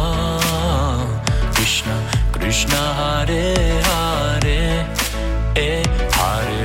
Krishna 1.54 1.96
Krishna, 2.32 2.76
Hare 2.76 3.54
Hare, 3.82 4.86
eh, 5.56 5.85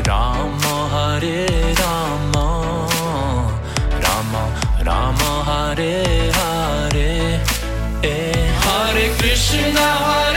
Hare 0.01 0.07
Rama, 0.07 0.89
Hare 0.89 1.45
Rama, 1.75 2.87
Rama 4.01 4.43
Rama, 4.83 5.43
Hare 5.45 6.31
Hare, 6.31 7.41
eh, 8.01 8.49
Hare 8.63 9.09
Krishna, 9.17 10.30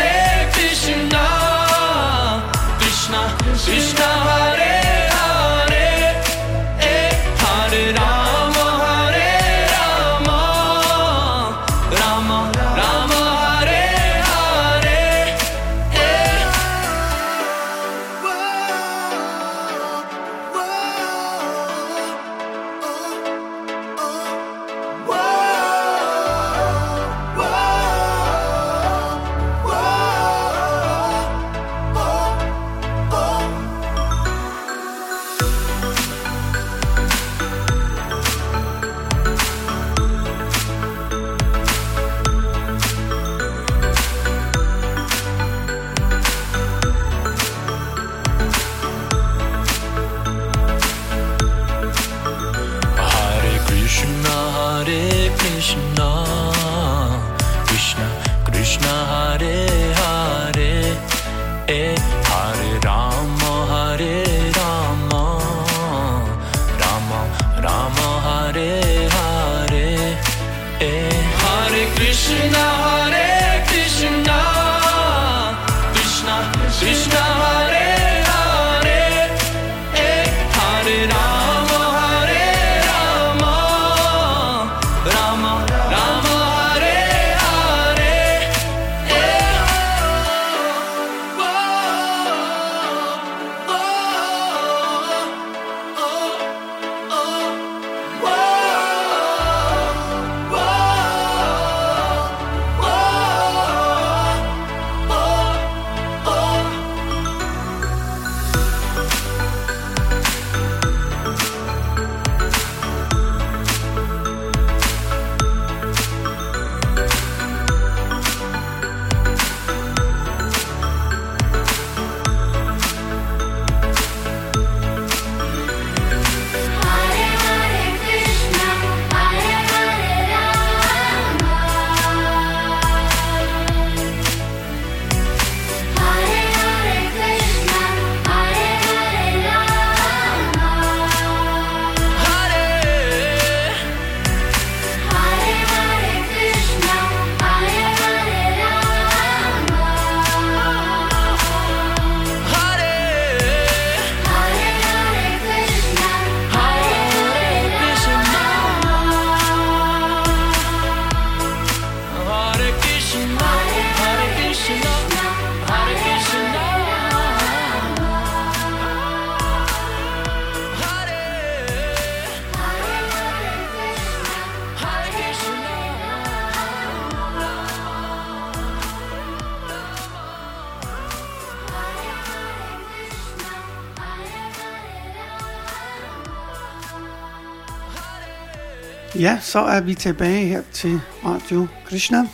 så 189.54 189.60
er 189.60 189.80
vi 189.80 189.94
tilbage 189.94 190.46
her 190.46 190.62
til 190.72 191.00
Radio 191.24 191.66
Krishna. 191.86 192.28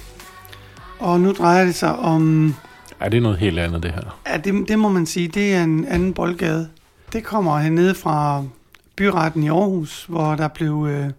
Og 0.98 1.20
nu 1.20 1.32
drejer 1.32 1.64
det 1.64 1.74
sig 1.74 1.96
om, 1.96 2.54
Ja, 3.00 3.08
det 3.08 3.16
er 3.16 3.20
noget 3.20 3.38
helt 3.38 3.58
andet, 3.58 3.82
det 3.82 3.92
her. 3.92 4.20
ja, 4.26 4.36
det, 4.36 4.68
det 4.68 4.78
må 4.78 4.88
man 4.88 5.06
sige, 5.06 5.28
det 5.28 5.54
er 5.54 5.64
en 5.64 5.84
anden 5.84 6.14
boldgade. 6.14 6.70
Det 7.12 7.24
kommer 7.24 7.58
hernede 7.58 7.94
fra 7.94 8.44
byretten 8.96 9.42
i 9.42 9.48
Aarhus, 9.48 10.04
hvor 10.08 10.34
der 10.34 10.48
blev 10.48 10.86
øh, 10.90 11.10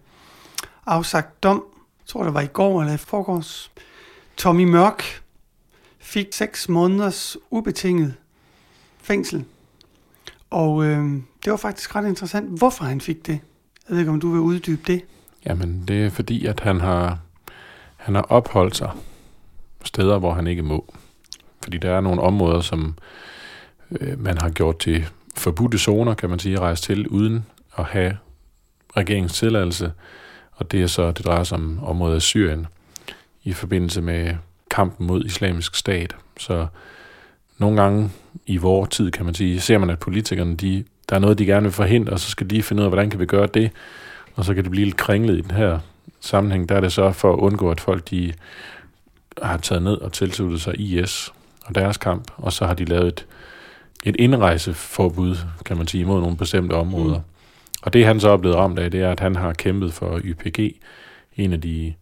afsagt 0.86 1.42
dom, 1.42 1.64
jeg 2.00 2.06
tror 2.06 2.24
det 2.24 2.34
var 2.34 2.40
i 2.40 2.46
går 2.46 2.80
eller 2.80 2.94
i 2.94 2.96
forgårs. 2.96 3.70
Tommy 4.36 4.64
Mørk 4.64 5.22
fik 5.98 6.26
6 6.32 6.68
måneders 6.68 7.36
ubetinget 7.50 8.14
fængsel. 9.02 9.44
Og 10.50 10.84
øh, 10.84 11.12
det 11.44 11.50
var 11.50 11.56
faktisk 11.56 11.96
ret 11.96 12.08
interessant, 12.08 12.58
hvorfor 12.58 12.84
han 12.84 13.00
fik 13.00 13.26
det. 13.26 13.32
Jeg 13.88 13.94
ved 13.94 13.98
ikke, 13.98 14.10
om 14.10 14.20
du 14.20 14.30
vil 14.30 14.40
uddybe 14.40 14.82
det. 14.86 15.04
Jamen, 15.46 15.84
det 15.88 16.06
er 16.06 16.10
fordi, 16.10 16.46
at 16.46 16.60
han 16.60 16.80
har, 16.80 17.18
han 17.96 18.14
har 18.14 18.22
opholdt 18.22 18.76
sig 18.76 18.90
steder, 19.84 20.18
hvor 20.18 20.32
han 20.32 20.46
ikke 20.46 20.62
må. 20.62 20.94
Fordi 21.62 21.78
der 21.78 21.90
er 21.90 22.00
nogle 22.00 22.22
områder, 22.22 22.60
som 22.60 22.94
øh, 23.90 24.20
man 24.20 24.38
har 24.38 24.50
gjort 24.50 24.78
til 24.78 25.06
forbudte 25.36 25.78
zoner, 25.78 26.14
kan 26.14 26.30
man 26.30 26.38
sige, 26.38 26.54
at 26.54 26.60
rejse 26.60 26.82
til, 26.82 27.08
uden 27.08 27.46
at 27.78 27.84
have 27.84 28.16
regeringens 28.96 29.38
tilladelse. 29.38 29.92
Og 30.52 30.72
det 30.72 30.82
er 30.82 30.86
så, 30.86 31.12
det 31.12 31.24
drejer 31.24 31.44
sig 31.44 31.58
om 31.58 31.84
området 31.84 32.14
af 32.14 32.22
Syrien, 32.22 32.66
i 33.44 33.52
forbindelse 33.52 34.02
med 34.02 34.34
kampen 34.70 35.06
mod 35.06 35.24
islamisk 35.24 35.74
stat. 35.74 36.16
Så 36.38 36.66
nogle 37.58 37.82
gange 37.82 38.10
i 38.46 38.56
vores 38.56 38.88
tid, 38.88 39.10
kan 39.10 39.24
man 39.24 39.34
sige, 39.34 39.60
ser 39.60 39.78
man, 39.78 39.90
at 39.90 39.98
politikerne, 39.98 40.56
de, 40.56 40.84
der 41.08 41.16
er 41.16 41.20
noget, 41.20 41.38
de 41.38 41.46
gerne 41.46 41.62
vil 41.62 41.72
forhindre, 41.72 42.12
og 42.12 42.20
så 42.20 42.30
skal 42.30 42.50
de 42.50 42.62
finde 42.62 42.80
ud 42.80 42.84
af, 42.84 42.90
hvordan 42.90 43.10
kan 43.10 43.20
vi 43.20 43.26
gøre 43.26 43.46
det, 43.46 43.70
og 44.34 44.44
så 44.44 44.54
kan 44.54 44.62
det 44.64 44.70
blive 44.70 44.84
lidt 44.84 44.96
kringlet 44.96 45.38
i 45.38 45.40
den 45.40 45.50
her 45.50 45.78
sammenhæng. 46.20 46.68
Der 46.68 46.74
er 46.74 46.80
det 46.80 46.92
så 46.92 47.12
for 47.12 47.32
at 47.32 47.38
undgå, 47.38 47.70
at 47.70 47.80
folk 47.80 48.10
de 48.10 48.32
har 49.42 49.56
taget 49.56 49.82
ned 49.82 49.94
og 49.94 50.12
tilsluttet 50.12 50.60
sig 50.60 50.80
IS 50.80 51.32
og 51.64 51.74
deres 51.74 51.96
kamp, 51.96 52.30
og 52.36 52.52
så 52.52 52.66
har 52.66 52.74
de 52.74 52.84
lavet 52.84 53.06
et, 53.06 53.26
et 54.04 54.16
indrejseforbud, 54.18 55.36
kan 55.64 55.76
man 55.76 55.86
sige, 55.86 56.00
imod 56.00 56.20
nogle 56.20 56.36
bestemte 56.36 56.72
områder. 56.72 57.16
Mm. 57.16 57.24
Og 57.82 57.92
det 57.92 58.06
han 58.06 58.20
så 58.20 58.30
er 58.30 58.36
blevet 58.36 58.56
ramt 58.56 58.78
af, 58.78 58.90
det 58.90 59.02
er, 59.02 59.10
at 59.10 59.20
han 59.20 59.36
har 59.36 59.52
kæmpet 59.52 59.92
for 59.92 60.20
YPG, 60.24 60.76
en 61.36 61.52
af 61.52 61.60
de 61.60 61.94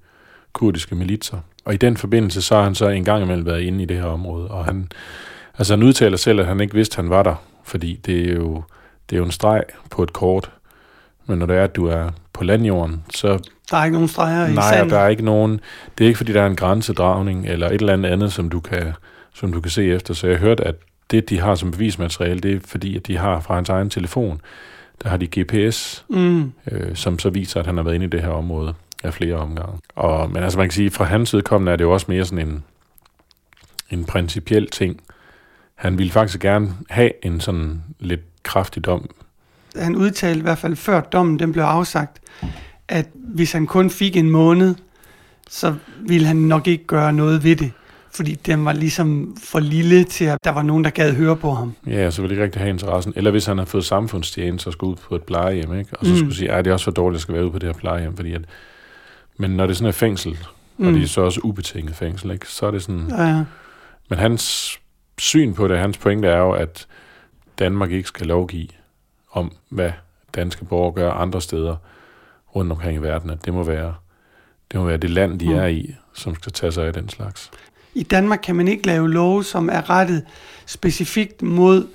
kurdiske 0.52 0.94
militser. 0.94 1.38
Og 1.64 1.74
i 1.74 1.76
den 1.76 1.96
forbindelse, 1.96 2.42
så 2.42 2.54
har 2.54 2.62
han 2.62 2.74
så 2.74 2.88
en 2.88 3.04
gang 3.04 3.22
imellem 3.22 3.46
været 3.46 3.60
inde 3.60 3.82
i 3.82 3.86
det 3.86 3.96
her 3.96 4.04
område, 4.04 4.48
og 4.48 4.64
han, 4.64 4.92
altså 5.58 5.76
han 5.76 5.82
udtaler 5.82 6.16
selv, 6.16 6.40
at 6.40 6.46
han 6.46 6.60
ikke 6.60 6.74
vidste, 6.74 6.94
at 6.94 6.96
han 6.96 7.10
var 7.10 7.22
der, 7.22 7.34
fordi 7.64 8.00
det 8.06 8.30
er 8.30 8.34
jo, 8.34 8.62
det 9.10 9.16
er 9.16 9.18
jo 9.18 9.24
en 9.24 9.30
streg 9.30 9.62
på 9.90 10.02
et 10.02 10.12
kort, 10.12 10.50
men 11.30 11.38
når 11.38 11.46
det 11.46 11.56
er, 11.56 11.64
at 11.64 11.76
du 11.76 11.86
er 11.86 12.10
på 12.32 12.44
landjorden, 12.44 13.04
så 13.14 13.38
Der 13.70 13.76
er 13.76 13.84
ikke 13.84 13.94
nogen 13.94 14.08
streger 14.08 14.46
i 14.48 14.52
Nej, 14.54 14.72
sandet. 14.72 14.90
der 14.90 14.98
er 14.98 15.08
ikke 15.08 15.24
nogen... 15.24 15.60
Det 15.98 16.04
er 16.04 16.08
ikke, 16.08 16.16
fordi 16.16 16.32
der 16.32 16.42
er 16.42 16.46
en 16.46 16.56
grænsedragning 16.56 17.46
eller 17.46 17.66
et 17.68 17.80
eller 17.80 17.92
andet 17.92 18.10
andet, 18.10 18.32
som 18.32 18.48
du 18.50 18.60
kan, 18.60 18.92
som 19.34 19.52
du 19.52 19.60
kan 19.60 19.70
se 19.70 19.84
efter. 19.92 20.14
Så 20.14 20.26
jeg 20.26 20.36
hørte, 20.38 20.64
at 20.64 20.74
det, 21.10 21.28
de 21.30 21.40
har 21.40 21.54
som 21.54 21.70
bevismateriale, 21.70 22.40
det 22.40 22.54
er 22.56 22.60
fordi, 22.64 22.96
at 22.96 23.06
de 23.06 23.16
har 23.16 23.40
fra 23.40 23.54
hans 23.54 23.68
egen 23.68 23.90
telefon, 23.90 24.40
der 25.02 25.08
har 25.08 25.16
de 25.16 25.40
GPS, 25.40 26.04
Mm. 26.08 26.52
øh, 26.72 26.94
som 26.96 27.18
så 27.18 27.30
viser, 27.30 27.60
at 27.60 27.66
han 27.66 27.76
har 27.76 27.84
været 27.84 27.94
inde 27.94 28.06
i 28.06 28.08
det 28.08 28.22
her 28.22 28.28
område 28.30 28.74
af 29.04 29.14
flere 29.14 29.34
omgange. 29.36 29.78
Og, 29.96 30.30
men 30.30 30.42
altså 30.42 30.58
man 30.58 30.66
kan 30.68 30.72
sige, 30.72 30.90
fra 30.90 31.04
hans 31.04 31.34
udkommende 31.34 31.72
er 31.72 31.76
det 31.76 31.84
jo 31.84 31.92
også 31.92 32.06
mere 32.08 32.24
sådan 32.24 32.48
en, 32.48 32.64
en 33.90 34.04
principiel 34.04 34.70
ting. 34.70 35.00
Han 35.74 35.98
ville 35.98 36.12
faktisk 36.12 36.40
gerne 36.40 36.74
have 36.90 37.10
en 37.26 37.40
sådan 37.40 37.82
lidt 38.00 38.20
kraftig 38.42 38.84
dom. 38.84 39.10
Han 39.76 39.96
udtalte 39.96 40.38
i 40.38 40.42
hvert 40.42 40.58
fald 40.58 40.76
før 40.76 41.00
dommen 41.00 41.38
den 41.38 41.52
blev 41.52 41.64
afsagt, 41.64 42.18
at 42.88 43.06
hvis 43.14 43.52
han 43.52 43.66
kun 43.66 43.90
fik 43.90 44.16
en 44.16 44.30
måned, 44.30 44.74
så 45.50 45.74
ville 46.00 46.26
han 46.26 46.36
nok 46.36 46.66
ikke 46.66 46.84
gøre 46.84 47.12
noget 47.12 47.44
ved 47.44 47.56
det. 47.56 47.72
Fordi 48.14 48.34
den 48.34 48.64
var 48.64 48.72
ligesom 48.72 49.36
for 49.44 49.60
lille 49.60 50.04
til, 50.04 50.24
at 50.24 50.38
der 50.44 50.50
var 50.50 50.62
nogen, 50.62 50.84
der 50.84 50.90
gad 50.90 51.14
høre 51.14 51.36
på 51.36 51.50
ham. 51.54 51.74
Ja, 51.86 52.10
så 52.10 52.22
ville 52.22 52.34
ikke 52.34 52.44
rigtig 52.44 52.60
have 52.60 52.70
interessen. 52.70 53.12
Eller 53.16 53.30
hvis 53.30 53.46
han 53.46 53.58
har 53.58 53.64
fået 53.64 53.84
samfundstjeneste 53.84 54.66
og 54.68 54.72
skulle 54.72 54.90
ud 54.90 54.96
på 54.96 55.14
et 55.14 55.22
plejehjem, 55.22 55.78
ikke? 55.78 55.96
og 55.96 56.06
så 56.06 56.12
Mm. 56.12 56.18
skulle 56.18 56.34
sige, 56.36 56.52
at 56.52 56.64
det 56.64 56.70
er 56.70 56.74
også 56.74 56.84
for 56.84 56.90
dårligt, 56.90 57.14
at 57.14 57.18
jeg 57.18 57.22
skal 57.22 57.34
være 57.34 57.44
ude 57.44 57.52
på 57.52 57.58
det 57.58 57.66
her 57.68 57.72
plejehjem. 57.80 58.16
Fordi 58.16 58.32
at, 58.32 58.42
men 59.38 59.50
når 59.50 59.66
det 59.66 59.76
sådan 59.76 59.88
er 59.88 59.92
fængsel, 59.92 60.38
mm. 60.78 60.86
og 60.86 60.92
det 60.92 61.02
er 61.02 61.06
så 61.06 61.20
også 61.20 61.40
ubetinget 61.44 61.96
fængsel, 61.96 62.30
ikke? 62.30 62.46
så 62.48 62.66
er 62.66 62.70
det 62.70 62.82
sådan... 62.82 63.06
Ja, 63.10 63.22
ja. 63.22 63.44
Men 64.10 64.18
hans 64.18 64.78
syn 65.18 65.54
på 65.54 65.68
det, 65.68 65.78
hans 65.78 65.98
pointe 65.98 66.28
er 66.28 66.38
jo, 66.38 66.50
at 66.52 66.86
Danmark 67.58 67.90
ikke 67.90 68.08
skal 68.08 68.26
lovgive 68.26 68.68
om, 69.32 69.52
hvad 69.68 69.90
danske 70.34 70.64
borgere 70.64 70.92
gør 70.94 71.12
andre 71.12 71.40
steder 71.42 71.76
rundt 72.56 72.72
omkring 72.72 72.94
i 72.98 73.02
verden. 73.02 73.30
At 73.30 73.44
det 73.44 73.54
må 73.54 73.62
være 73.62 73.94
det, 74.72 74.80
må 74.80 74.86
være 74.86 74.96
det 74.96 75.10
land, 75.10 75.38
de 75.38 75.48
Mm. 75.48 75.54
er 75.54 75.66
i, 75.66 75.94
som 76.14 76.34
skal 76.34 76.52
tage 76.52 76.72
sig 76.72 76.86
af 76.86 76.92
den 76.92 77.08
slags. 77.08 77.50
I 77.94 78.02
Danmark 78.02 78.40
kan 78.42 78.56
man 78.56 78.68
ikke 78.68 78.86
lave 78.86 79.10
love, 79.10 79.44
som 79.44 79.68
er 79.72 79.90
rettet 79.90 80.24
specifikt 80.66 81.42
mod 81.42 81.86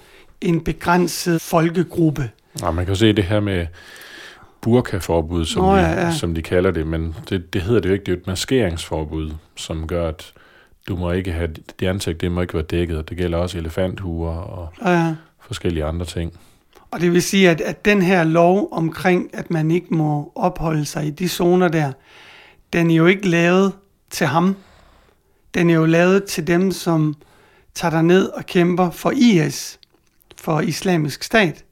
en 0.41 0.63
begrænset 0.63 1.41
folkegruppe. 1.41 2.29
Og 2.63 2.75
man 2.75 2.85
kan 2.85 2.91
jo 2.93 2.99
se 2.99 3.13
det 3.13 3.23
her 3.23 3.39
med 3.39 3.67
burkaforbud, 4.61 5.45
som, 5.45 5.61
Nå, 5.63 5.71
de, 5.75 5.79
ja, 5.81 6.05
ja. 6.05 6.11
som 6.11 6.35
de 6.35 6.41
kalder 6.41 6.71
det, 6.71 6.87
men 6.87 7.15
det, 7.29 7.53
det 7.53 7.61
hedder 7.61 7.79
det 7.81 7.89
jo 7.89 7.93
ikke. 7.93 8.05
Det 8.05 8.11
er 8.13 8.17
et 8.17 8.27
maskeringsforbud, 8.27 9.31
som 9.55 9.87
gør, 9.87 10.07
at 10.07 10.33
du 10.87 10.95
må 10.95 11.11
ikke 11.11 11.31
have, 11.31 11.47
det 11.79 11.87
ansigt, 11.87 12.21
det 12.21 12.31
må 12.31 12.41
ikke 12.41 12.53
være 12.53 12.63
dækket, 12.63 13.09
det 13.09 13.17
gælder 13.17 13.37
også 13.37 13.57
elefanthuer 13.57 14.31
og 14.35 14.73
Ja, 14.81 14.91
ja. 14.91 15.15
forskellige 15.39 15.85
andre 15.85 16.05
ting. 16.05 16.39
Og 16.95 17.01
det 17.01 17.13
vil 17.13 17.21
sige, 17.21 17.49
at, 17.49 17.61
at 17.61 17.85
den 17.85 18.01
her 18.01 18.23
lov 18.23 18.69
omkring, 18.71 19.29
at 19.33 19.51
man 19.51 19.71
ikke 19.71 19.87
må 19.89 20.31
opholde 20.35 20.85
sig 20.85 21.05
i 21.05 21.09
de 21.09 21.29
zoner 21.29 21.67
der, 21.67 21.91
den 22.73 22.91
er 22.91 22.95
jo 22.95 23.05
ikke 23.05 23.27
lavet 23.27 23.73
til 24.09 24.27
ham. 24.27 24.55
Den 25.53 25.69
er 25.69 25.73
jo 25.73 25.85
lavet 25.85 26.23
til 26.23 26.47
dem, 26.47 26.71
som 26.71 27.15
tager 27.73 28.01
ned 28.01 28.29
og 28.29 28.45
kæmper 28.45 28.89
for 28.89 29.11
IS, 29.15 29.79
for 30.37 30.61
islamisk 30.61 31.23
stat. 31.23 31.65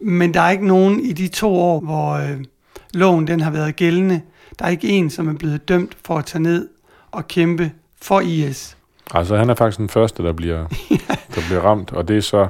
Men 0.00 0.34
der 0.34 0.40
er 0.40 0.50
ikke 0.50 0.66
nogen 0.66 1.00
i 1.00 1.12
de 1.12 1.28
to 1.28 1.54
år, 1.54 1.80
hvor 1.80 2.12
øh, 2.12 2.44
loven 2.94 3.26
den 3.26 3.40
har 3.40 3.50
været 3.50 3.76
gældende. 3.76 4.20
Der 4.58 4.64
er 4.64 4.68
ikke 4.68 4.88
en, 4.88 5.10
som 5.10 5.28
er 5.28 5.34
blevet 5.34 5.68
dømt 5.68 5.96
for 6.04 6.18
at 6.18 6.26
tage 6.26 6.42
ned 6.42 6.68
og 7.10 7.28
kæmpe 7.28 7.72
for 8.02 8.20
IS. 8.20 8.76
Altså 9.14 9.36
han 9.36 9.50
er 9.50 9.54
faktisk 9.54 9.78
den 9.78 9.88
første, 9.88 10.22
der 10.22 10.32
bliver, 10.32 10.66
der 11.34 11.40
bliver 11.48 11.60
ramt, 11.60 11.92
og 11.92 12.08
det 12.08 12.16
er 12.16 12.20
så, 12.20 12.48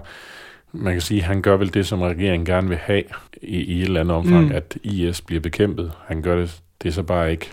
man 0.76 0.92
kan 0.92 1.00
sige, 1.02 1.22
han 1.22 1.42
gør 1.42 1.56
vel 1.56 1.74
det, 1.74 1.86
som 1.86 2.00
regeringen 2.02 2.44
gerne 2.46 2.68
vil 2.68 2.76
have 2.78 3.02
i, 3.42 3.56
i 3.56 3.78
et 3.80 3.84
eller 3.84 4.00
andet 4.00 4.16
omfang, 4.16 4.44
mm. 4.46 4.52
at 4.52 4.76
IS 4.82 5.20
bliver 5.20 5.40
bekæmpet. 5.40 5.92
Han 6.06 6.22
gør 6.22 6.36
det, 6.36 6.60
det 6.82 6.88
er 6.88 6.92
så 6.92 7.02
bare 7.02 7.30
ikke 7.30 7.50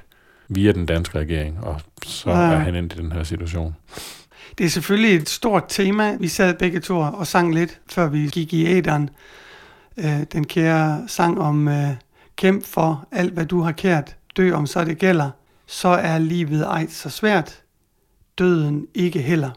via 0.48 0.72
den 0.72 0.86
danske 0.86 1.20
regering, 1.20 1.64
og 1.64 1.82
så 2.06 2.30
Ja. 2.30 2.36
er 2.38 2.58
han 2.58 2.76
endt 2.76 2.94
i 2.94 2.98
den 2.98 3.12
her 3.12 3.24
situation. 3.24 3.76
Det 4.58 4.66
er 4.66 4.70
selvfølgelig 4.70 5.16
et 5.16 5.30
stort 5.30 5.64
tema. 5.70 6.16
Vi 6.20 6.28
sad 6.28 6.54
begge 6.54 6.80
to 6.80 7.00
og 7.00 7.28
sang 7.28 7.54
lidt, 7.54 7.80
før 7.92 8.10
vi 8.10 8.30
gik 8.32 8.54
i 8.54 8.66
æderen. 8.68 9.10
Øh, 9.98 10.24
den 10.34 10.44
kære 10.48 11.04
sang 11.08 11.42
om 11.42 11.68
øh, 11.68 11.88
kæmp 12.36 12.66
for 12.66 13.08
alt, 13.12 13.34
hvad 13.34 13.46
du 13.46 13.62
har 13.62 13.72
kært. 13.72 14.16
Dø 14.38 14.52
om 14.54 14.68
så 14.68 14.86
det 14.86 14.98
gælder. 14.98 15.30
Så 15.68 15.88
er 15.88 16.18
livet 16.18 16.62
ej 16.66 16.88
så 16.90 17.10
svært. 17.10 17.62
Døden 18.38 18.88
ikke 18.94 19.20
heller. 19.22 19.50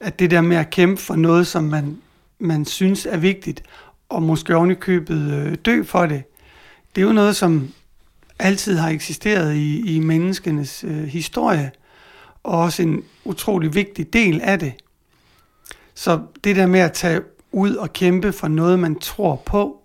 At 0.00 0.18
det 0.18 0.30
der 0.30 0.40
med 0.40 0.56
at 0.56 0.70
kæmpe 0.70 1.02
for 1.02 1.16
noget, 1.16 1.46
som 1.46 1.64
man, 1.64 1.98
man 2.38 2.64
synes 2.64 3.06
er 3.06 3.16
vigtigt, 3.16 3.62
og 4.08 4.22
måske 4.22 4.56
oven 4.56 4.70
i 4.70 4.74
købet 4.74 5.32
øh, 5.32 5.56
dø 5.64 5.82
for 5.82 6.06
det, 6.06 6.22
det 6.94 7.02
er 7.02 7.06
jo 7.06 7.12
noget, 7.12 7.36
som 7.36 7.68
altid 8.38 8.76
har 8.76 8.88
eksisteret 8.88 9.54
i, 9.54 9.96
i 9.96 9.98
menneskenes 9.98 10.84
øh, 10.84 11.04
historie 11.04 11.70
og 12.42 12.58
også 12.58 12.82
en 12.82 13.04
utrolig 13.24 13.74
vigtig 13.74 14.12
del 14.12 14.40
af 14.40 14.58
det. 14.58 14.72
Så 15.94 16.20
det 16.44 16.56
der 16.56 16.66
med 16.66 16.80
at 16.80 16.92
tage 16.92 17.20
ud 17.52 17.74
og 17.74 17.92
kæmpe 17.92 18.32
for 18.32 18.48
noget, 18.48 18.78
man 18.78 18.98
tror 18.98 19.36
på, 19.36 19.82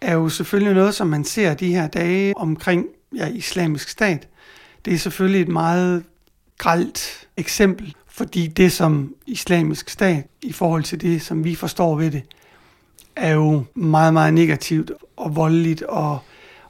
er 0.00 0.14
jo 0.14 0.28
selvfølgelig 0.28 0.74
noget, 0.74 0.94
som 0.94 1.06
man 1.06 1.24
ser 1.24 1.54
de 1.54 1.74
her 1.74 1.86
dage 1.86 2.36
omkring 2.36 2.86
ja, 3.16 3.26
islamisk 3.26 3.88
stat. 3.88 4.28
Det 4.84 4.92
er 4.92 4.98
selvfølgelig 4.98 5.42
et 5.42 5.48
meget 5.48 6.04
gralt 6.58 7.28
eksempel, 7.36 7.94
fordi 8.18 8.46
det 8.46 8.72
som 8.72 9.14
islamisk 9.26 9.88
stat, 9.88 10.26
i 10.42 10.52
forhold 10.52 10.82
til 10.82 11.00
det, 11.00 11.22
som 11.22 11.44
vi 11.44 11.54
forstår 11.54 11.96
ved 11.96 12.10
det, 12.10 12.22
er 13.16 13.34
jo 13.34 13.64
meget, 13.74 14.12
meget 14.12 14.34
negativt 14.34 14.92
og 15.16 15.36
voldeligt 15.36 15.82
og 15.82 16.18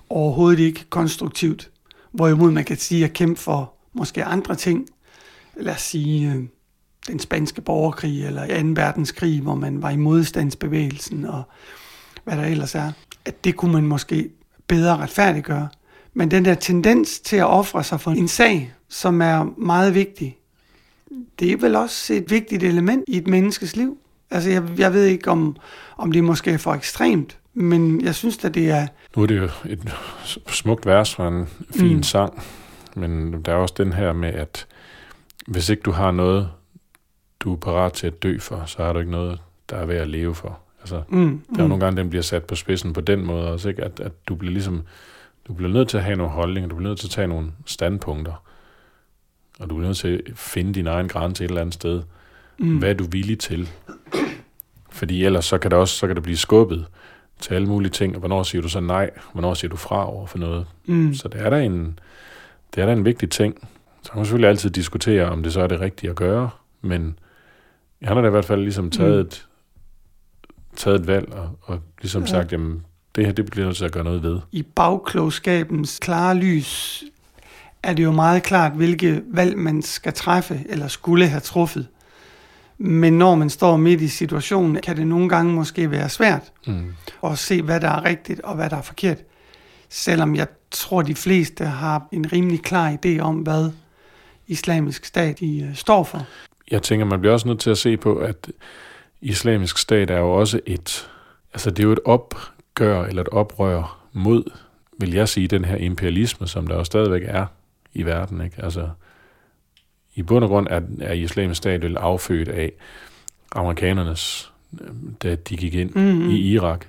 overhovedet 0.08 0.58
ikke 0.60 0.84
konstruktivt. 0.90 1.70
Hvorimod 2.12 2.50
man 2.50 2.64
kan 2.64 2.76
sige 2.76 3.04
at 3.04 3.12
kæmpe 3.12 3.40
for 3.40 3.72
måske 3.92 4.24
andre 4.24 4.56
ting. 4.56 4.86
Lad 5.56 5.74
os 5.74 5.80
sige 5.80 6.32
øh, 6.32 6.44
den 7.06 7.18
spanske 7.18 7.60
borgerkrig 7.60 8.26
eller 8.26 8.62
2. 8.62 8.68
verdenskrig, 8.68 9.40
hvor 9.40 9.54
man 9.54 9.82
var 9.82 9.90
i 9.90 9.96
modstandsbevægelsen 9.96 11.24
og 11.24 11.42
hvad 12.24 12.36
der 12.36 12.44
ellers 12.44 12.74
er. 12.74 12.92
At 13.24 13.44
det 13.44 13.56
kunne 13.56 13.72
man 13.72 13.86
måske 13.86 14.30
bedre 14.66 14.96
retfærdiggøre. 14.96 15.68
Men 16.14 16.30
den 16.30 16.44
der 16.44 16.54
tendens 16.54 17.20
til 17.20 17.36
at 17.36 17.46
ofre 17.46 17.84
sig 17.84 18.00
for 18.00 18.10
en 18.10 18.28
sag, 18.28 18.72
som 18.88 19.22
er 19.22 19.44
meget 19.56 19.94
vigtig, 19.94 20.38
det 21.38 21.52
er 21.52 21.56
vel 21.56 21.76
også 21.76 22.14
et 22.14 22.30
vigtigt 22.30 22.62
element 22.62 23.04
i 23.08 23.16
et 23.16 23.26
menneskes 23.26 23.76
liv. 23.76 23.98
Altså 24.30 24.50
jeg, 24.50 24.62
jeg 24.78 24.92
ved 24.92 25.04
ikke, 25.04 25.30
om, 25.30 25.56
om 25.96 26.12
det 26.12 26.24
måske 26.24 26.50
er 26.50 26.58
for 26.58 26.74
ekstremt, 26.74 27.38
men 27.54 28.00
jeg 28.00 28.14
synes 28.14 28.44
at 28.44 28.54
det 28.54 28.70
er... 28.70 28.86
Nu 29.16 29.22
er 29.22 29.26
det 29.26 29.36
jo 29.38 29.48
et 29.68 29.94
smukt 30.46 30.86
vers 30.86 31.14
fra 31.14 31.28
en 31.28 31.46
fin 31.70 31.88
Mm. 31.90 31.96
mm. 31.96 32.02
sang, 32.02 32.42
men 32.96 33.42
der 33.44 33.52
er 33.52 33.56
også 33.56 33.74
den 33.78 33.92
her 33.92 34.12
med, 34.12 34.28
at 34.28 34.66
hvis 35.46 35.68
ikke 35.68 35.82
du 35.82 35.90
har 35.90 36.10
noget, 36.10 36.48
du 37.40 37.52
er 37.52 37.56
parat 37.56 37.92
til 37.92 38.06
at 38.06 38.22
dø 38.22 38.38
for, 38.38 38.62
så 38.66 38.82
har 38.82 38.92
du 38.92 38.98
ikke 38.98 39.10
noget, 39.10 39.40
der 39.70 39.76
er 39.76 39.86
værd 39.86 40.00
at 40.02 40.08
leve 40.08 40.34
for. 40.34 40.58
Altså, 40.80 41.02
Mm, 41.08 41.40
der 41.54 41.58
er 41.58 41.62
jo 41.62 41.68
nogle 41.68 41.84
gange, 41.84 42.00
den 42.00 42.10
bliver 42.10 42.22
sat 42.22 42.44
på 42.44 42.54
spidsen 42.54 42.92
på 42.92 43.00
den 43.00 43.26
måde 43.26 43.52
også, 43.52 43.68
ikke? 43.68 43.84
At, 43.84 44.00
at 44.00 44.12
du 44.28 44.34
bliver 44.34 44.52
ligesom, 44.52 44.82
du 45.48 45.52
bliver 45.52 45.72
nødt 45.72 45.88
til 45.88 45.96
at 45.96 46.04
have 46.04 46.16
nogle 46.16 46.32
holdninger, 46.32 46.68
du 46.68 46.76
bliver 46.76 46.88
nødt 46.88 46.98
til 47.00 47.06
at 47.06 47.10
tage 47.10 47.28
nogle 47.28 47.46
standpunkter, 47.66 48.42
og 49.58 49.70
du 49.70 49.74
bliver 49.74 49.88
nødt 49.88 49.96
til 49.98 50.22
at 50.26 50.38
finde 50.38 50.74
din 50.74 50.86
egen 50.86 51.08
grænse 51.08 51.44
et 51.44 51.48
eller 51.48 51.60
andet 51.60 51.74
sted. 51.74 52.02
mm, 52.58 52.78
Hvad 52.78 52.90
er 52.90 52.94
du 52.94 53.04
villig 53.04 53.38
til? 53.38 53.68
Fordi 54.90 55.24
ellers 55.24 55.44
så 55.44 55.58
kan 55.58 55.70
det 55.70 55.78
også 55.78 55.94
så 55.96 56.06
kan 56.06 56.16
det 56.16 56.22
blive 56.22 56.36
skubbet 56.36 56.86
til 57.40 57.54
alle 57.54 57.68
mulige 57.68 57.90
ting, 57.90 58.14
og 58.14 58.18
hvornår 58.18 58.42
siger 58.42 58.62
du 58.62 58.68
så 58.68 58.80
nej, 58.80 59.10
hvornår 59.32 59.54
siger 59.54 59.68
du 59.68 59.76
fra 59.76 60.10
over 60.12 60.26
for 60.26 60.38
noget. 60.38 60.66
mm, 60.86 61.14
Så 61.14 61.28
det 61.28 61.40
er 61.40 61.50
da 61.50 61.62
en, 61.62 61.98
det 62.74 62.82
er 62.82 62.86
da 62.86 62.92
en 62.92 63.04
vigtig 63.04 63.30
ting. 63.30 63.68
Så 64.02 64.10
kan 64.12 64.18
man 64.18 64.24
selvfølgelig 64.26 64.48
altid 64.48 64.70
diskutere, 64.70 65.24
om 65.30 65.42
det 65.42 65.52
så 65.52 65.60
er 65.60 65.66
det 65.66 65.80
rigtige 65.80 66.10
at 66.10 66.16
gøre, 66.16 66.50
men 66.82 67.18
han 68.02 68.16
har 68.16 68.22
da 68.22 68.28
i 68.28 68.30
hvert 68.30 68.44
fald 68.44 68.60
ligesom 68.62 68.90
taget, 68.90 69.14
Mm. 69.14 69.20
et, 69.26 69.46
taget 70.76 71.00
et 71.00 71.06
valg, 71.06 71.32
og, 71.32 71.50
og 71.62 71.80
ligesom 72.02 72.22
Ja. 72.22 72.26
sagt, 72.26 72.52
jamen 72.52 72.82
det 73.14 73.26
her, 73.26 73.32
det 73.32 73.50
bliver 73.50 73.66
nødt 73.66 73.76
til 73.76 73.84
at 73.84 73.92
gøre 73.92 74.04
noget 74.04 74.22
ved. 74.22 74.40
I 74.52 74.62
bagklogskabens 74.62 75.98
klare 76.02 76.36
lys 76.36 77.04
er 77.82 77.92
det 77.92 78.04
jo 78.04 78.12
meget 78.12 78.42
klart, 78.42 78.72
hvilke 78.72 79.22
valg 79.26 79.58
man 79.58 79.82
skal 79.82 80.12
træffe, 80.12 80.64
eller 80.68 80.88
skulle 80.88 81.28
have 81.28 81.40
truffet. 81.40 81.86
Men 82.78 83.18
når 83.18 83.34
man 83.34 83.50
står 83.50 83.76
midt 83.76 84.00
i 84.00 84.08
situationen, 84.08 84.80
kan 84.82 84.96
det 84.96 85.06
nogle 85.06 85.28
gange 85.28 85.52
måske 85.52 85.90
være 85.90 86.08
svært 86.08 86.52
Mm. 86.66 86.94
at 87.24 87.38
se, 87.38 87.62
hvad 87.62 87.80
der 87.80 87.88
er 87.88 88.04
rigtigt 88.04 88.40
og 88.40 88.54
hvad 88.54 88.70
der 88.70 88.76
er 88.76 88.82
forkert. 88.82 89.18
Selvom 89.88 90.36
jeg 90.36 90.46
tror, 90.70 91.02
de 91.02 91.14
fleste 91.14 91.64
har 91.64 92.08
en 92.12 92.32
rimelig 92.32 92.62
klar 92.62 92.96
idé 93.06 93.18
om, 93.20 93.36
hvad 93.36 93.70
islamisk 94.46 95.04
stat 95.04 95.40
de, 95.40 95.60
øh, 95.60 95.74
står 95.76 96.04
for. 96.04 96.26
Jeg 96.70 96.82
tænker, 96.82 97.06
man 97.06 97.20
bliver 97.20 97.32
også 97.32 97.48
nødt 97.48 97.60
til 97.60 97.70
at 97.70 97.78
se 97.78 97.96
på, 97.96 98.16
at 98.16 98.50
islamisk 99.20 99.78
stat 99.78 100.10
er 100.10 100.18
jo 100.18 100.30
også 100.32 100.60
et, 100.66 101.08
altså 101.54 101.70
det 101.70 101.78
er 101.78 101.84
jo 101.84 101.92
et 101.92 102.00
opgør 102.04 103.04
eller 103.04 103.22
et 103.22 103.28
oprør 103.28 103.98
mod, 104.12 104.44
vil 105.00 105.12
jeg 105.12 105.28
sige, 105.28 105.48
den 105.48 105.64
her 105.64 105.76
imperialisme, 105.76 106.48
som 106.48 106.66
der 106.66 106.74
jo 106.74 106.84
stadigvæk 106.84 107.22
er 107.24 107.46
i 107.94 108.02
verden. 108.02 108.40
Ikke? 108.40 108.62
Altså, 108.64 108.88
I 110.14 110.22
bund 110.22 110.44
og 110.44 110.50
grund 110.50 110.66
er, 110.70 110.80
er 111.00 111.12
islamisk 111.12 111.58
stat 111.58 111.82
vel 111.82 111.96
affødt 111.96 112.48
af 112.48 112.72
amerikanernes, 113.52 114.52
øh, 114.80 114.88
da 115.22 115.34
de 115.34 115.56
gik 115.56 115.74
ind 115.74 115.90
Mm-hmm. 115.94 116.30
i 116.30 116.38
Irak, 116.38 116.86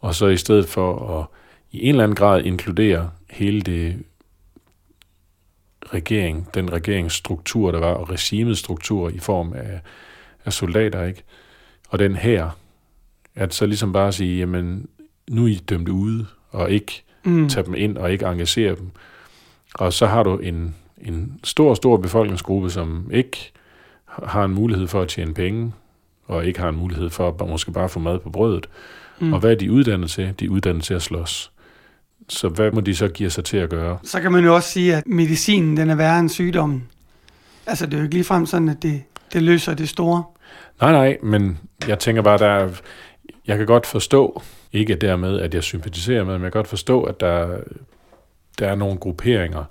og 0.00 0.14
så 0.14 0.26
i 0.26 0.36
stedet 0.36 0.68
for 0.68 1.18
at 1.20 1.26
i 1.72 1.82
en 1.82 1.88
eller 1.88 2.04
anden 2.04 2.16
grad 2.16 2.42
inkludere 2.44 3.10
hele 3.30 3.60
det 3.60 4.02
regering, 5.94 6.48
den 6.54 6.72
regeringsstruktur, 6.72 7.70
der 7.72 7.78
var, 7.78 7.92
og 7.94 8.10
regimets 8.10 8.60
struktur 8.60 9.08
i 9.08 9.18
form 9.18 9.52
af, 9.52 9.80
af 10.44 10.52
soldater, 10.52 11.04
ikke? 11.04 11.22
Og 11.88 11.98
den 11.98 12.16
her, 12.16 12.50
at 13.34 13.54
så 13.54 13.66
ligesom 13.66 13.92
bare 13.92 14.12
sige, 14.12 14.38
jamen, 14.38 14.88
nu 15.30 15.44
er 15.44 15.48
I 15.48 15.54
dømt 15.54 15.88
ude, 15.88 16.26
og 16.50 16.70
ikke 16.70 17.02
Mm. 17.24 17.48
tage 17.48 17.66
dem 17.66 17.74
ind, 17.74 17.98
og 17.98 18.12
ikke 18.12 18.24
engagere 18.26 18.76
dem. 18.76 18.90
Og 19.74 19.92
så 19.92 20.06
har 20.06 20.22
du 20.22 20.36
en, 20.36 20.74
en 20.98 21.40
stor, 21.44 21.74
stor 21.74 21.96
befolkningsgruppe, 21.96 22.70
som 22.70 23.10
ikke 23.12 23.52
har 24.24 24.44
en 24.44 24.54
mulighed 24.54 24.86
for 24.86 25.02
at 25.02 25.08
tjene 25.08 25.34
penge, 25.34 25.72
og 26.26 26.46
ikke 26.46 26.60
har 26.60 26.68
en 26.68 26.76
mulighed 26.76 27.10
for 27.10 27.28
at 27.28 27.48
måske 27.48 27.72
bare 27.72 27.88
få 27.88 28.00
mad 28.00 28.18
på 28.18 28.30
brødet. 28.30 28.66
Mm. 29.20 29.32
Og 29.32 29.40
hvad 29.40 29.50
er 29.50 29.54
de 29.54 29.72
uddannet 29.72 30.10
til? 30.10 30.34
De 30.40 30.44
er 30.44 30.48
uddannet 30.48 30.84
til 30.84 30.94
at 30.94 31.02
slås. 31.02 31.52
Så 32.28 32.48
hvad 32.48 32.70
må 32.72 32.80
de 32.80 32.96
så 32.96 33.08
give 33.08 33.30
sig 33.30 33.44
til 33.44 33.56
at 33.56 33.70
gøre? 33.70 33.98
Så 34.02 34.20
kan 34.20 34.32
man 34.32 34.44
jo 34.44 34.54
også 34.54 34.68
sige, 34.68 34.96
at 34.96 35.06
medicinen 35.06 35.76
den 35.76 35.90
er 35.90 35.94
værre 35.94 36.18
end 36.18 36.28
sygdommen. 36.28 36.88
Altså 37.66 37.86
det 37.86 37.94
er 37.94 37.98
jo 37.98 38.02
ikke 38.02 38.14
ligefrem 38.14 38.46
sådan, 38.46 38.68
at 38.68 38.82
det, 38.82 39.02
det 39.32 39.42
løser 39.42 39.74
det 39.74 39.88
store. 39.88 40.24
Nej, 40.80 40.92
nej, 40.92 41.18
men 41.22 41.58
jeg 41.88 41.98
tænker 41.98 42.22
bare, 42.22 42.38
der 42.38 42.46
er, 42.46 42.68
jeg 43.46 43.58
kan 43.58 43.66
godt 43.66 43.86
forstå, 43.86 44.42
ikke 44.72 44.94
dermed, 44.94 45.40
at 45.40 45.54
jeg 45.54 45.62
sympatiserer 45.62 46.24
med, 46.24 46.32
men 46.32 46.42
jeg 46.42 46.52
kan 46.52 46.58
godt 46.58 46.68
forstå, 46.68 47.02
at 47.02 47.20
der, 47.20 47.58
der 48.60 48.66
er 48.68 48.74
nogle 48.74 48.98
grupperinger, 48.98 49.64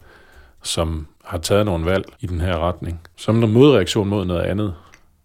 som 0.64 1.08
har 1.26 1.38
taget 1.38 1.66
nogle 1.66 1.86
valg 1.86 2.06
i 2.20 2.28
den 2.28 2.42
her 2.42 2.58
retning, 2.68 3.00
som 3.16 3.44
en 3.44 3.52
modreaktion 3.54 4.08
mod 4.08 4.26
noget 4.26 4.42
andet. 4.42 4.74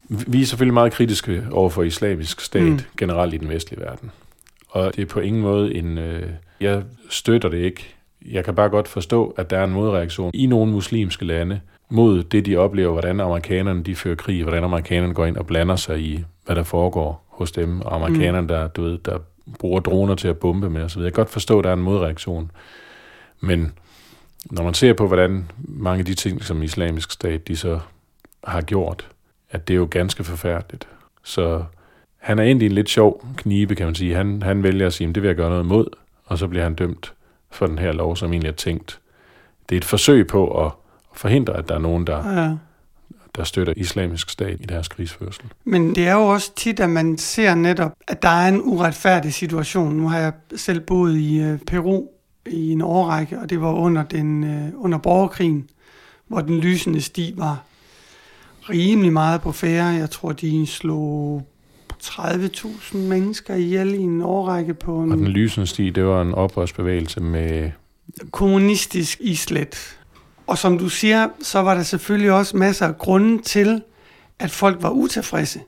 Vi 0.09 0.43
er 0.43 0.47
selvfølgelig 0.47 0.75
meget 0.75 0.93
kritiske 0.93 1.43
over 1.53 1.71
for 1.71 1.83
islamisk 1.83 2.41
stat 2.41 2.63
Mm. 2.63 2.69
mm. 2.69 2.79
generelt 2.99 3.35
i 3.35 3.37
den 3.37 3.49
vestlige 3.49 3.81
verden. 3.81 4.11
Og 4.69 4.97
det 4.97 5.03
er 5.03 5.07
på 5.07 5.21
ingen 5.21 5.43
måde 5.43 5.75
en... 5.75 5.99
Øh, 5.99 6.29
jeg 6.61 6.83
støtter 7.11 7.49
det 7.49 7.59
ikke. 7.59 7.95
Jeg 8.31 8.45
kan 8.45 8.55
bare 8.55 8.69
godt 8.69 8.89
forstå, 8.89 9.35
at 9.39 9.51
der 9.51 9.59
er 9.59 9.65
en 9.65 9.71
modreaktion 9.71 10.31
i 10.35 10.47
nogle 10.47 10.73
muslimske 10.73 11.25
lande 11.25 11.61
mod 11.91 12.23
det, 12.23 12.47
de 12.47 12.57
oplever, 12.57 12.93
hvordan 12.93 13.21
amerikanerne 13.21 13.83
de 13.83 13.95
fører 13.95 14.15
krig, 14.15 14.43
hvordan 14.43 14.65
amerikanerne 14.65 15.15
går 15.15 15.27
ind 15.27 15.37
og 15.37 15.47
blander 15.47 15.77
sig 15.77 16.01
i, 16.01 16.25
hvad 16.47 16.57
der 16.57 16.63
foregår 16.63 17.25
hos 17.29 17.53
dem, 17.53 17.81
og 17.81 17.95
amerikanerne, 17.95 18.49
der, 18.49 18.69
du 18.69 18.83
ved, 18.83 18.99
der 18.99 19.19
bruger 19.59 19.81
droner 19.81 20.15
til 20.15 20.29
at 20.29 20.39
bombe 20.39 20.71
med 20.71 20.83
osv. 20.83 21.01
Jeg 21.03 21.13
kan 21.13 21.23
godt 21.23 21.31
forstå, 21.31 21.59
at 21.59 21.65
der 21.65 21.71
er 21.71 21.75
en 21.75 21.83
modreaktion. 21.83 22.51
Men 23.41 23.73
når 24.51 24.63
man 24.65 24.75
ser 24.75 24.93
på, 24.93 25.07
hvordan 25.07 25.51
mange 25.59 25.99
af 25.99 26.05
de 26.05 26.15
ting, 26.15 26.45
som 26.45 26.63
islamisk 26.63 27.11
stat, 27.11 27.49
de 27.49 27.57
så 27.57 27.81
har 28.45 28.61
gjort, 28.61 29.09
at 29.51 29.69
det 29.69 29.75
er 29.75 29.79
jo 29.79 29.89
ganske 29.91 30.25
forfærdeligt. 30.25 30.89
Så 31.23 31.65
han 32.19 32.39
er 32.39 32.43
egentlig 32.43 32.67
en 32.67 32.73
lidt 32.73 32.91
sjov 32.91 33.27
knibe, 33.37 33.75
kan 33.75 33.87
man 33.87 33.95
sige. 33.95 34.15
Han, 34.15 34.43
han 34.43 34.63
vælger 34.63 34.87
at 34.87 34.93
sige, 34.93 35.09
at 35.09 35.15
det 35.15 35.23
vil 35.23 35.29
jeg 35.29 35.37
gøre 35.37 35.51
noget 35.51 35.65
imod, 35.65 35.87
og 36.27 36.39
så 36.39 36.49
bliver 36.49 36.63
han 36.63 36.75
dømt 36.75 37.13
for 37.51 37.67
den 37.67 37.79
her 37.79 37.93
lov, 37.93 38.17
som 38.17 38.33
egentlig 38.33 38.49
er 38.49 38.55
tænkt. 38.55 39.01
Det 39.69 39.75
er 39.75 39.79
et 39.79 39.85
forsøg 39.85 40.27
på 40.27 40.67
at 40.67 40.73
forhindre, 41.15 41.57
at 41.57 41.69
der 41.69 41.75
er 41.75 41.79
nogen, 41.79 42.07
der, 42.07 42.41
Ja. 42.43 42.57
der 43.37 43.45
støtter 43.45 43.73
islamisk 43.77 44.31
stat 44.31 44.61
i 44.61 44.65
deres 44.65 44.89
krigsførsel. 44.89 45.45
Men 45.65 45.95
det 45.95 46.09
er 46.09 46.13
jo 46.15 46.27
også 46.27 46.55
tit, 46.57 46.81
at 46.81 46.91
man 46.91 47.19
ser 47.19 47.55
netop, 47.55 47.93
at 48.09 48.23
der 48.23 48.29
er 48.29 48.49
en 48.49 48.61
uretfærdig 48.63 49.35
situation. 49.35 49.95
Nu 49.95 50.09
har 50.09 50.19
jeg 50.19 50.33
selv 50.57 50.81
boet 50.81 51.17
i 51.17 51.41
øh, 51.41 51.59
Peru 51.67 52.07
i 52.51 52.73
en 52.73 52.81
årrække, 52.81 53.39
og 53.39 53.51
det 53.51 53.61
var 53.61 53.73
under, 53.73 54.03
den, 54.03 54.45
øh, 54.45 54.69
under 54.77 54.99
borgerkrigen, 54.99 55.69
hvor 56.29 56.41
den 56.41 56.61
lysende 56.61 57.01
sti 57.01 57.35
var 57.37 57.65
rimelig 58.71 59.13
meget 59.13 59.41
på 59.41 59.53
færre. 59.53 59.87
Jeg 59.87 60.11
tror, 60.11 60.33
de 60.33 60.67
slog 60.67 61.47
30.000 62.03 62.97
mennesker 62.97 63.55
ihjel 63.55 63.95
i 63.95 63.99
en 63.99 64.23
årrække 64.23 64.75
på 64.75 64.97
Og 64.97 65.07
den 65.07 65.19
en 65.19 65.27
lysende 65.27 65.67
sti, 65.67 65.91
det 65.91 66.05
var 66.05 66.23
en 66.23 66.35
oprørsbevægelse 66.35 67.21
med... 67.21 67.71
kommunistisk 68.31 69.19
islet. 69.21 69.99
Og 70.47 70.59
som 70.59 70.79
du 70.79 70.89
siger, 70.89 71.29
så 71.43 71.59
var 71.59 71.75
der 71.75 71.83
selvfølgelig 71.83 72.33
også 72.33 72.57
masser 72.57 72.87
af 72.87 72.99
grunde 72.99 73.43
til, 73.43 73.83
at 74.39 74.51
folk 74.51 74.83
var 74.83 74.91
utilfredse. 74.91 75.61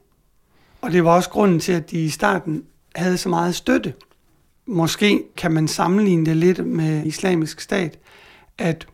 Og 0.81 0.93
det 0.93 1.05
var 1.05 1.11
også 1.11 1.31
grunden 1.31 1.61
til, 1.61 1.73
at 1.73 1.91
de 1.91 2.05
i 2.05 2.09
starten 2.09 2.63
havde 2.97 3.19
så 3.19 3.29
meget 3.29 3.55
støtte. 3.55 3.93
Måske 4.67 5.23
kan 5.37 5.53
man 5.53 5.69
sammenligne 5.69 6.27
det 6.27 6.37
lidt 6.37 6.67
med 6.67 7.07
islamisk 7.07 7.61
stat, 7.61 7.99
at 8.59 8.87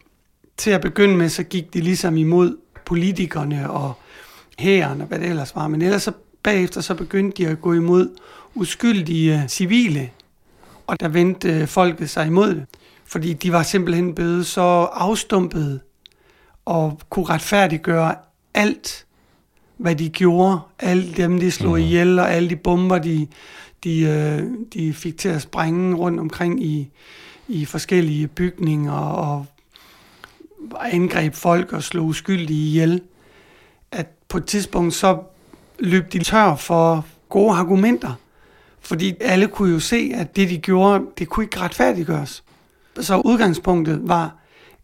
til 0.57 0.71
at 0.71 0.81
begynde 0.81 1.17
med, 1.17 1.29
så 1.29 1.43
gik 1.43 1.75
de 1.75 1.81
ligesom 1.81 2.17
imod 2.17 2.57
politikerne 2.87 3.71
og 3.71 3.93
hæren 4.59 5.01
og 5.01 5.07
hvad 5.07 5.19
det 5.19 5.29
ellers 5.29 5.55
var. 5.57 5.69
Men 5.69 5.83
ellers 5.83 6.03
så 6.03 6.13
bagefter 6.43 6.81
så 6.81 6.95
begyndte 6.95 7.43
de 7.43 7.49
at 7.49 7.61
gå 7.61 7.73
imod 7.73 8.09
uskyldige 8.55 9.45
civile, 9.49 10.11
og 10.87 11.01
der 11.01 11.09
vendte 11.09 11.49
øh, 11.49 11.67
folket 11.69 12.11
sig 12.11 12.27
imod 12.27 12.49
det. 12.55 12.67
Fordi 13.05 13.33
de 13.33 13.53
var 13.53 13.63
simpelthen 13.63 14.15
blevet 14.15 14.47
så 14.47 14.61
afstumpede 14.93 15.81
og 16.65 17.01
kunne 17.11 17.25
retfærdiggøre 17.25 18.15
alt, 18.55 19.07
hvad 19.77 19.97
de 19.97 20.09
gjorde. 20.09 20.61
Alle 20.79 21.13
dem, 21.17 21.41
de 21.41 21.51
slog 21.51 21.73
Mhm. 21.73 21.81
mm. 21.81 21.87
ihjel, 21.87 22.19
og 22.19 22.33
alle 22.33 22.51
de 22.51 22.57
bomber, 22.57 22.99
de, 22.99 23.27
de, 23.85 24.01
øh, 24.01 24.43
de 24.75 24.95
fik 24.95 25.19
til 25.19 25.29
at 25.29 25.43
sprænge 25.43 25.97
rundt 25.97 26.21
omkring 26.21 26.65
i, 26.65 26.91
i 27.49 27.65
forskellige 27.65 28.29
bygninger 28.29 28.93
og 28.93 29.47
angreb 30.81 31.35
folk 31.35 31.73
og 31.73 31.83
slog 31.83 32.07
uskyldige 32.07 32.67
ihjel. 32.69 33.01
At 33.93 34.07
på 34.29 34.39
et 34.39 34.45
tidspunkt 34.45 34.95
så 34.95 35.19
løb 35.79 36.13
de 36.13 36.19
tør 36.19 36.55
for 36.55 37.07
gode 37.29 37.53
argumenter. 37.55 38.15
Fordi 38.81 39.15
alle 39.21 39.49
kunne 39.49 39.73
jo 39.73 39.81
se, 39.81 40.13
at 40.15 40.37
det 40.37 40.51
de 40.51 40.59
gjorde, 40.59 41.05
det 41.19 41.29
kunne 41.29 41.45
ikke 41.45 41.61
retfærdiggøres. 41.61 42.45
Så 43.01 43.17
udgangspunktet 43.17 44.01
var 44.03 44.37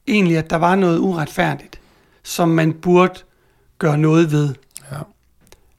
egentlig, 0.06 0.36
at 0.38 0.50
der 0.50 0.56
var 0.56 0.74
noget 0.74 0.98
uretfærdigt, 0.98 1.80
som 2.22 2.48
man 2.48 2.72
burde 2.72 3.14
gøre 3.78 3.98
noget 3.98 4.32
ved. 4.32 4.54
Ja. 4.92 4.98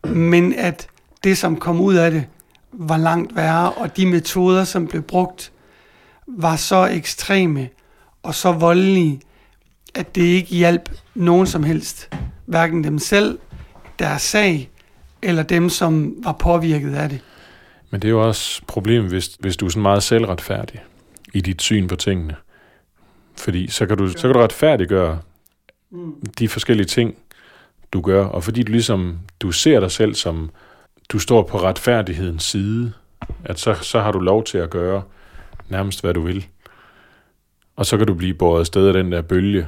Men 0.09 0.53
at 0.53 0.87
det, 1.23 1.37
som 1.37 1.57
kom 1.57 1.81
ud 1.81 1.95
af 1.95 2.11
det, 2.11 2.25
var 2.71 2.97
langt 2.97 3.35
værre, 3.35 3.71
og 3.71 3.97
de 3.97 4.05
metoder, 4.05 4.63
som 4.63 4.87
blev 4.87 5.01
brugt, 5.01 5.51
var 6.27 6.55
så 6.55 6.85
ekstreme 6.85 7.69
og 8.23 8.35
så 8.35 8.51
voldelige, 8.51 9.21
at 9.95 10.15
det 10.15 10.21
ikke 10.21 10.55
hjalp 10.55 10.89
nogen 11.15 11.47
som 11.47 11.63
helst. 11.63 12.09
Hverken 12.45 12.83
dem 12.83 12.99
selv, 12.99 13.39
deres 13.99 14.21
sag, 14.21 14.69
eller 15.21 15.43
dem, 15.43 15.69
som 15.69 16.13
var 16.23 16.31
påvirket 16.31 16.95
af 16.95 17.09
det. 17.09 17.19
Men 17.91 18.01
det 18.01 18.07
er 18.07 18.11
jo 18.11 18.27
også 18.27 18.61
problemet, 18.67 19.09
hvis, 19.09 19.37
hvis 19.39 19.57
du 19.57 19.65
er 19.65 19.69
sådan 19.69 19.81
meget 19.81 20.03
selvretfærdig 20.03 20.79
i 21.33 21.41
dit 21.41 21.61
syn 21.61 21.87
på 21.87 21.95
tingene. 21.95 22.35
Fordi 23.37 23.67
så 23.67 23.85
kan 23.85 23.97
du, 23.97 24.09
så 24.09 24.21
kan 24.21 24.33
du 24.33 24.39
retfærdiggøre 24.39 25.19
de 26.39 26.49
forskellige 26.49 26.87
ting, 26.87 27.15
du 27.93 28.01
gør, 28.01 28.25
og 28.25 28.43
fordi 28.43 28.63
du 28.63 28.71
ligesom, 28.71 29.19
du 29.39 29.51
ser 29.51 29.79
dig 29.79 29.91
selv 29.91 30.15
som, 30.15 30.49
du 31.09 31.19
står 31.19 31.43
på 31.43 31.57
retfærdighedens 31.61 32.43
side, 32.43 32.91
at 33.45 33.59
så, 33.59 33.73
så 33.73 33.99
har 33.99 34.11
du 34.11 34.19
lov 34.19 34.43
til 34.43 34.57
at 34.57 34.69
gøre 34.69 35.01
nærmest, 35.69 36.01
hvad 36.01 36.13
du 36.13 36.21
vil. 36.21 36.45
Og 37.75 37.85
så 37.85 37.97
kan 37.97 38.07
du 38.07 38.13
blive 38.13 38.33
båret 38.33 38.59
afsted 38.59 38.87
af 38.87 38.93
den 38.93 39.11
der 39.11 39.21
bølge, 39.21 39.67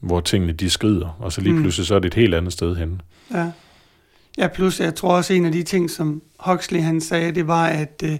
hvor 0.00 0.20
tingene 0.20 0.52
de 0.52 0.70
skrider, 0.70 1.16
og 1.20 1.32
så 1.32 1.40
lige 1.40 1.52
Mm. 1.52 1.60
pludselig 1.62 1.86
så 1.86 1.94
er 1.94 1.98
det 1.98 2.06
et 2.08 2.14
helt 2.14 2.34
andet 2.34 2.52
sted 2.52 2.76
henne. 2.76 2.98
Ja. 3.34 3.50
Ja, 4.38 4.48
plus 4.48 4.80
jeg 4.80 4.94
tror 4.94 5.16
også, 5.16 5.34
en 5.34 5.46
af 5.46 5.52
de 5.52 5.62
ting, 5.62 5.90
som 5.90 6.22
Huxley 6.38 6.80
han 6.80 7.00
sagde, 7.00 7.32
det 7.32 7.46
var, 7.46 7.66
at 7.66 8.02
øh, 8.04 8.18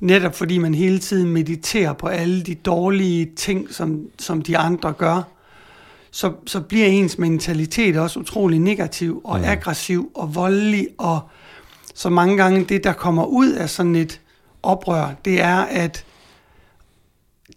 netop 0.00 0.34
fordi 0.34 0.58
man 0.58 0.74
hele 0.74 0.98
tiden 0.98 1.28
mediterer 1.30 1.92
på 1.92 2.06
alle 2.06 2.42
de 2.42 2.54
dårlige 2.54 3.30
ting, 3.36 3.74
som, 3.74 4.06
som 4.18 4.42
de 4.42 4.58
andre 4.58 4.92
gør, 4.92 5.22
så, 6.10 6.32
så 6.46 6.60
bliver 6.60 6.86
ens 6.86 7.18
mentalitet 7.18 7.96
også 7.96 8.20
utrolig 8.20 8.58
negativ 8.58 9.20
og 9.24 9.38
mm. 9.38 9.44
aggressiv 9.44 10.10
og 10.14 10.34
voldelig, 10.34 10.88
og 10.98 11.20
så 11.94 12.10
mange 12.10 12.36
gange 12.36 12.64
det, 12.64 12.84
der 12.84 12.92
kommer 12.92 13.24
ud 13.24 13.52
af 13.52 13.70
sådan 13.70 13.96
et 13.96 14.20
oprør, 14.62 15.14
det 15.24 15.40
er, 15.40 15.56
at 15.56 16.04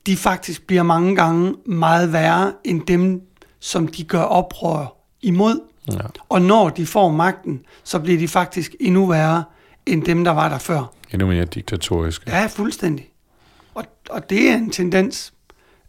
de 0.05 0.17
faktisk 0.17 0.67
bliver 0.67 0.83
mange 0.83 1.15
gange 1.15 1.55
meget 1.65 2.13
værre 2.13 2.53
end 2.63 2.81
dem, 2.81 3.21
som 3.59 3.87
de 3.87 4.03
gør 4.03 4.21
oprør 4.21 4.95
imod. 5.21 5.59
Ja. 5.91 5.97
Og 6.29 6.41
når 6.41 6.69
de 6.69 6.85
får 6.85 7.11
magten, 7.11 7.61
så 7.83 7.99
bliver 7.99 8.19
de 8.19 8.27
faktisk 8.27 8.75
endnu 8.79 9.05
værre 9.05 9.43
end 9.85 10.03
dem, 10.03 10.23
der 10.23 10.31
var 10.31 10.49
der 10.49 10.57
før. 10.57 10.91
Endnu 11.13 11.27
mere 11.27 11.45
diktatorisk. 11.45 12.27
Ja, 12.27 12.45
fuldstændig. 12.45 13.11
Og, 13.73 13.85
og 14.09 14.29
det 14.29 14.49
er 14.49 14.55
en 14.55 14.69
tendens, 14.69 15.33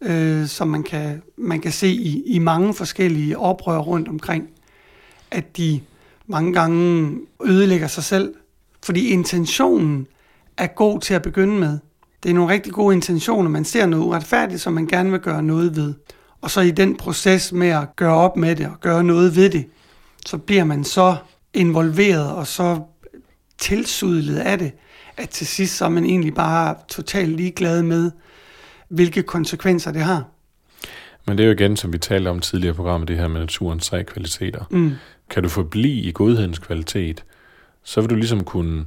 øh, 0.00 0.46
som 0.46 0.68
man 0.68 0.82
kan, 0.82 1.22
man 1.36 1.60
kan 1.60 1.72
se 1.72 1.88
i, 1.88 2.22
i 2.26 2.38
mange 2.38 2.74
forskellige 2.74 3.38
oprør 3.38 3.78
rundt 3.78 4.08
omkring, 4.08 4.48
at 5.30 5.56
de 5.56 5.80
mange 6.26 6.52
gange 6.52 7.18
ødelægger 7.44 7.86
sig 7.86 8.04
selv, 8.04 8.34
fordi 8.84 9.08
intentionen 9.08 10.06
er 10.56 10.66
god 10.66 11.00
til 11.00 11.14
at 11.14 11.22
begynde 11.22 11.58
med. 11.60 11.78
Det 12.22 12.30
er 12.30 12.34
nogle 12.34 12.52
rigtig 12.52 12.72
gode 12.72 12.94
intentioner. 12.94 13.50
Man 13.50 13.64
ser 13.64 13.86
noget 13.86 14.04
uretfærdigt, 14.04 14.60
som 14.60 14.72
man 14.72 14.86
gerne 14.86 15.10
vil 15.10 15.20
gøre 15.20 15.42
noget 15.42 15.76
ved. 15.76 15.94
Og 16.40 16.50
så 16.50 16.60
i 16.60 16.70
den 16.70 16.96
proces 16.96 17.52
med 17.52 17.68
at 17.68 17.96
gøre 17.96 18.14
op 18.14 18.36
med 18.36 18.56
det 18.56 18.66
og 18.66 18.80
gøre 18.80 19.04
noget 19.04 19.36
ved 19.36 19.50
det, 19.50 19.66
så 20.26 20.38
bliver 20.38 20.64
man 20.64 20.84
så 20.84 21.16
involveret 21.54 22.32
og 22.32 22.46
så 22.46 22.80
tilsudlet 23.58 24.38
af 24.38 24.58
det, 24.58 24.72
at 25.16 25.28
til 25.28 25.46
sidst 25.46 25.76
så 25.76 25.84
er 25.84 25.88
man 25.88 26.04
egentlig 26.04 26.34
bare 26.34 26.74
totalt 26.88 27.36
ligeglad 27.36 27.82
med, 27.82 28.10
hvilke 28.88 29.22
konsekvenser 29.22 29.92
det 29.92 30.02
har. 30.02 30.24
Men 31.26 31.38
det 31.38 31.44
er 31.44 31.48
jo 31.48 31.54
igen, 31.54 31.76
som 31.76 31.92
vi 31.92 31.98
talte 31.98 32.28
om 32.28 32.40
tidligere 32.40 32.74
i 32.74 32.76
programmet, 32.76 33.08
det 33.08 33.16
her 33.16 33.28
med 33.28 33.40
naturens 33.40 33.86
tre 33.86 34.04
kvaliteter. 34.04 34.64
Mm. 34.70 34.92
Kan 35.30 35.42
du 35.42 35.48
forblive 35.48 36.02
i 36.02 36.12
godhedens 36.12 36.58
kvalitet, 36.58 37.24
så 37.82 38.00
vil 38.00 38.10
du 38.10 38.14
ligesom 38.14 38.44
kunne 38.44 38.84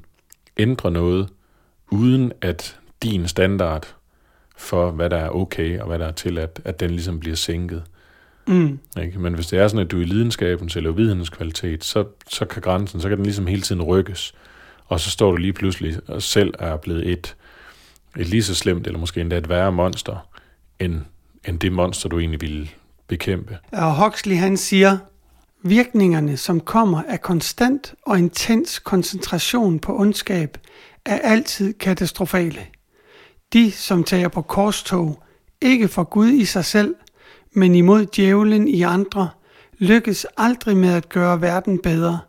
ændre 0.58 0.92
noget, 0.92 1.30
uden 1.92 2.32
at 2.42 2.80
din 3.04 3.28
standard 3.28 3.96
for, 4.58 4.92
hvad 4.92 5.10
der 5.10 5.18
er 5.18 5.30
okay 5.30 5.80
og 5.80 5.88
hvad 5.88 6.00
der 6.00 6.08
er 6.08 6.12
tilladt, 6.12 6.60
at 6.66 6.80
den 6.80 6.90
ligesom 6.90 7.20
bliver 7.20 7.36
sænket. 7.36 7.84
Mm. 8.48 8.80
Ikke? 9.02 9.20
Men 9.20 9.34
hvis 9.34 9.48
det 9.48 9.60
er 9.60 9.68
sådan, 9.68 9.86
at 9.86 9.92
du 9.92 9.98
er 9.98 10.02
i 10.02 10.06
lidenskabens 10.06 10.76
eller 10.76 10.90
uvidenhedens 10.90 11.30
kvalitet, 11.30 11.84
så, 11.84 12.06
så 12.30 12.46
kan 12.46 12.62
grænsen, 12.62 13.02
så 13.02 13.10
kan 13.10 13.18
den 13.18 13.26
ligesom 13.26 13.48
hele 13.48 13.62
tiden 13.62 13.82
rykkes. 13.82 14.34
Og 14.86 15.00
så 15.00 15.10
står 15.10 15.32
du 15.32 15.38
lige 15.38 15.54
pludselig 15.54 16.00
og 16.08 16.22
selv 16.22 16.54
er 16.60 16.78
blevet 16.78 17.10
et, 17.10 17.36
et 18.18 18.30
lige 18.30 18.44
så 18.44 18.56
slemt, 18.56 18.88
eller 18.88 19.00
måske 19.00 19.22
endda 19.22 19.38
et 19.38 19.50
værre 19.50 19.72
monster, 19.72 20.28
end, 20.80 21.02
end 21.48 21.60
det 21.60 21.72
monster, 21.72 22.10
du 22.10 22.20
egentlig 22.20 22.42
ville 22.42 22.70
bekæmpe. 23.08 23.58
Og 23.72 24.06
Huxley 24.06 24.36
han 24.36 24.58
siger, 24.58 24.98
virkningerne, 25.64 26.38
som 26.38 26.60
kommer 26.60 27.03
af 27.07 27.22
konstant 27.22 27.93
og 28.05 28.20
intens 28.20 28.80
koncentration 28.80 29.80
på 29.80 29.99
ondskab, 29.99 30.57
er 31.05 31.18
altid 31.18 31.74
katastrofale. 31.74 32.68
De, 33.53 33.72
som 33.72 34.03
tager 34.03 34.28
på 34.28 34.41
korstog, 34.41 35.24
ikke 35.62 35.88
for 35.88 36.03
Gud 36.03 36.30
i 36.30 36.45
sig 36.45 36.66
selv, 36.66 36.95
men 37.53 37.76
imod 37.76 38.05
djævlen 38.05 38.68
i 38.68 38.82
andre, 38.82 39.30
lykkes 39.78 40.26
aldrig 40.38 40.78
med 40.78 40.93
at 40.93 41.10
gøre 41.10 41.41
verden 41.41 41.80
bedre, 41.80 42.20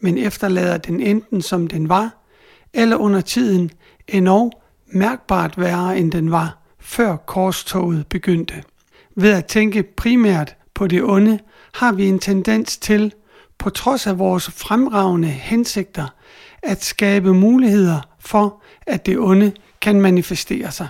men 0.00 0.18
efterlader 0.18 0.78
den 0.78 1.00
enten 1.00 1.42
som 1.42 1.66
den 1.66 1.88
var, 1.88 2.24
eller 2.72 2.96
under 2.96 3.20
tiden 3.20 3.70
endnu 4.08 4.50
mærkbart 4.86 5.58
værre 5.58 5.98
end 5.98 6.12
den 6.12 6.30
var, 6.30 6.58
før 6.78 7.16
korstoget 7.16 8.06
begyndte. 8.06 8.62
Ved 9.16 9.30
at 9.32 9.46
tænke 9.46 9.82
primært 9.82 10.56
på 10.74 10.86
det 10.86 11.02
onde, 11.02 11.38
har 11.74 11.92
vi 11.92 12.06
en 12.06 12.18
tendens 12.18 12.76
til, 12.76 13.12
på 13.58 13.70
trods 13.70 14.06
af 14.06 14.18
vores 14.18 14.50
fremragende 14.50 15.28
hensigter, 15.28 16.06
at 16.62 16.84
skabe 16.84 17.34
muligheder 17.34 18.00
for, 18.18 18.62
at 18.86 19.06
det 19.06 19.18
onde 19.18 19.52
kan 19.80 20.00
manifestere 20.00 20.70
sig. 20.70 20.88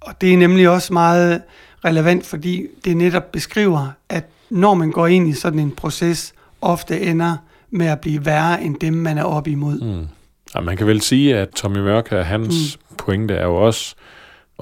Og 0.00 0.20
det 0.20 0.32
er 0.32 0.36
nemlig 0.36 0.68
også 0.68 0.92
meget 0.92 1.42
relevant, 1.84 2.26
fordi 2.26 2.66
det 2.84 2.96
netop 2.96 3.32
beskriver, 3.32 3.88
at 4.08 4.24
når 4.50 4.74
man 4.74 4.90
går 4.90 5.06
ind 5.06 5.28
i 5.28 5.32
sådan 5.32 5.58
en 5.58 5.70
proces, 5.70 6.34
ofte 6.60 7.00
ender 7.00 7.36
med 7.70 7.86
at 7.86 8.00
blive 8.00 8.26
værre 8.26 8.62
end 8.62 8.76
dem, 8.80 8.94
man 8.94 9.18
er 9.18 9.24
op 9.24 9.46
imod. 9.46 9.80
Mm. 9.80 10.08
Ja, 10.54 10.60
man 10.60 10.76
kan 10.76 10.86
vel 10.86 11.00
sige, 11.00 11.36
at 11.36 11.48
Tommy 11.48 11.78
Mørk, 11.78 12.10
hans 12.10 12.78
mm. 12.90 12.96
pointe 12.96 13.34
er 13.34 13.44
jo 13.44 13.56
også 13.56 13.94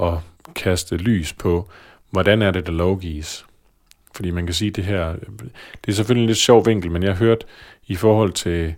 at 0.03 0.15
kaste 0.55 0.97
lys 0.97 1.33
på, 1.33 1.69
hvordan 2.11 2.43
er 2.43 2.51
det, 2.51 2.67
der 2.67 2.73
lovgives. 2.73 3.45
Fordi 4.19 4.31
man 4.31 4.47
kan 4.47 4.55
sige, 4.55 4.71
det 4.71 4.85
her, 4.85 5.13
det 5.85 5.91
er 5.91 5.93
selvfølgelig 5.93 6.23
en 6.23 6.27
lidt 6.27 6.39
sjov 6.39 6.67
vinkel, 6.67 6.91
men 6.91 7.03
jeg 7.03 7.11
har 7.13 7.19
hørt 7.19 7.45
i 7.87 7.95
forhold 7.95 8.33
til 8.33 8.75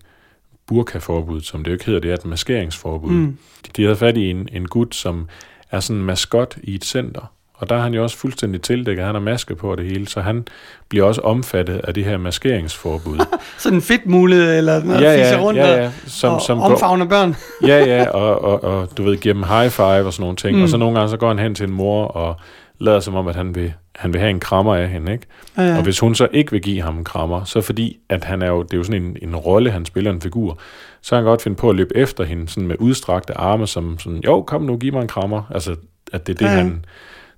burkaforbud, 0.67 1.41
som 1.41 1.65
det 1.65 1.71
jo 1.71 1.73
ikke 1.75 1.85
hedder, 1.87 2.01
det 2.01 2.11
er 2.11 2.15
et 2.15 2.25
maskeringsforbud. 2.25 3.11
Mm. 3.11 3.37
De, 3.67 3.71
de 3.77 3.83
havde 3.83 3.97
fat 3.97 4.17
i 4.17 4.31
en, 4.31 4.49
en 4.53 4.67
gut, 4.69 4.95
som 4.95 5.29
er 5.71 5.81
sådan 5.81 6.01
en 6.01 6.07
maskot 6.07 6.57
i 6.63 6.75
et 6.75 6.85
center. 6.85 7.33
Og 7.55 7.69
der 7.69 7.77
er 7.77 7.81
han 7.81 7.95
jo 7.95 8.03
også 8.03 8.17
fuldstændig 8.17 8.63
tildækket, 8.63 9.05
han 9.05 9.15
har 9.15 9.23
maske 9.23 9.55
på 9.55 9.77
det 9.77 9.85
hele, 9.87 10.09
så 10.09 10.21
han 10.21 10.47
bliver 10.89 11.05
også 11.07 11.21
omfattet 11.21 11.79
af 11.85 11.95
det 11.95 12.05
her 12.05 12.17
maskeringsforbud. 12.19 13.19
Sådan 13.59 13.79
en 13.79 13.83
fedt 13.83 14.07
mulighed, 14.07 14.59
eller 14.59 14.85
noget, 14.85 15.01
Ja, 15.03 15.13
ja, 15.13 15.41
rundt 15.41 15.59
ja, 15.59 15.73
og, 15.73 15.79
ja, 15.79 15.91
som- 16.07 16.35
og 16.35 16.41
som 16.41 16.59
går- 16.59 16.65
omfavner 16.65 17.07
børn. 17.09 17.37
ja, 17.67 17.85
ja, 17.85 18.09
og, 18.11 18.45
og, 18.45 18.65
og 18.65 18.89
du 18.99 19.03
ved, 19.03 19.17
giver 19.17 19.35
dem 19.35 19.43
high 19.43 19.71
five 19.71 20.05
og 20.07 20.13
sådan 20.13 20.23
nogle 20.23 20.37
ting. 20.37 20.57
Mm. 20.57 20.63
Og 20.63 20.69
så 20.69 20.77
nogle 20.77 20.99
gange 20.99 21.11
så 21.11 21.17
går 21.17 21.29
han 21.29 21.39
hen 21.39 21.55
til 21.55 21.65
en 21.67 21.73
mor 21.73 22.05
og 22.07 22.37
lader 22.81 23.01
som 23.01 23.15
om, 23.15 23.29
at 23.29 23.37
han 23.37 23.55
vil, 23.55 23.73
han 23.95 24.13
vil 24.13 24.21
have 24.21 24.31
en 24.31 24.41
krammer 24.41 24.75
af 24.75 24.89
hende, 24.89 25.13
ikke? 25.13 25.27
Ja, 25.57 25.63
ja. 25.63 25.77
Og 25.77 25.83
hvis 25.83 25.99
hun 25.99 26.15
så 26.15 26.29
ikke 26.33 26.53
vil 26.53 26.63
give 26.63 26.83
ham 26.83 26.99
en 26.99 27.05
krammer, 27.05 27.45
så 27.45 27.61
fordi, 27.61 27.99
at 28.09 28.25
han 28.25 28.43
er 28.43 28.49
jo, 28.49 28.63
det 28.63 28.73
er 28.73 28.77
jo 28.77 28.85
sådan 28.85 29.03
en, 29.03 29.17
en 29.23 29.37
rolle, 29.37 29.71
han 29.71 29.85
spiller 29.85 30.11
en 30.11 30.21
figur, 30.21 30.59
så 31.01 31.11
kan 31.11 31.17
han 31.17 31.25
godt 31.25 31.43
finde 31.43 31.57
på 31.57 31.71
at 31.71 31.77
løbe 31.77 31.97
efter 31.97 32.25
hende, 32.25 32.49
sådan 32.49 32.69
med 32.69 32.77
udstrakte 32.79 33.35
arme, 33.35 33.67
som 33.67 33.99
sådan, 33.99 34.21
jo, 34.25 34.43
kom 34.43 34.63
nu, 34.63 34.77
giv 34.77 34.93
mig 34.93 35.03
en 35.03 35.09
krammer. 35.09 35.43
Altså, 35.55 35.77
at 36.13 36.27
det 36.27 36.33
er 36.35 36.37
det, 36.39 36.45
Ja, 36.45 36.51
ja, 36.51 36.57
ja. 36.57 36.63
han, 36.63 36.85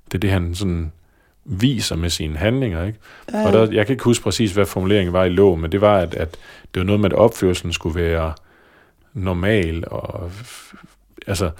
det 0.06 0.14
er 0.14 0.18
det, 0.18 0.30
han 0.30 0.54
sådan 0.54 0.92
viser 1.44 1.96
med 1.96 2.10
sine 2.10 2.36
handlinger, 2.36 2.84
ikke? 2.84 2.98
Ja. 3.32 3.46
Og 3.46 3.52
der, 3.52 3.72
jeg 3.72 3.86
kan 3.86 3.94
ikke 3.94 4.04
huske 4.04 4.22
præcis, 4.22 4.52
hvad 4.52 4.66
formuleringen 4.66 5.12
var 5.12 5.24
i 5.24 5.28
lov, 5.28 5.58
men 5.58 5.72
det 5.72 5.80
var, 5.80 5.98
at, 5.98 6.14
at 6.14 6.36
det 6.74 6.80
var 6.80 6.84
noget 6.84 7.00
med, 7.00 7.12
at 7.12 7.18
opførselen 7.18 7.72
skulle 7.72 8.00
være 8.00 8.32
normal, 9.14 9.84
og 9.86 10.30
altså, 11.26 11.50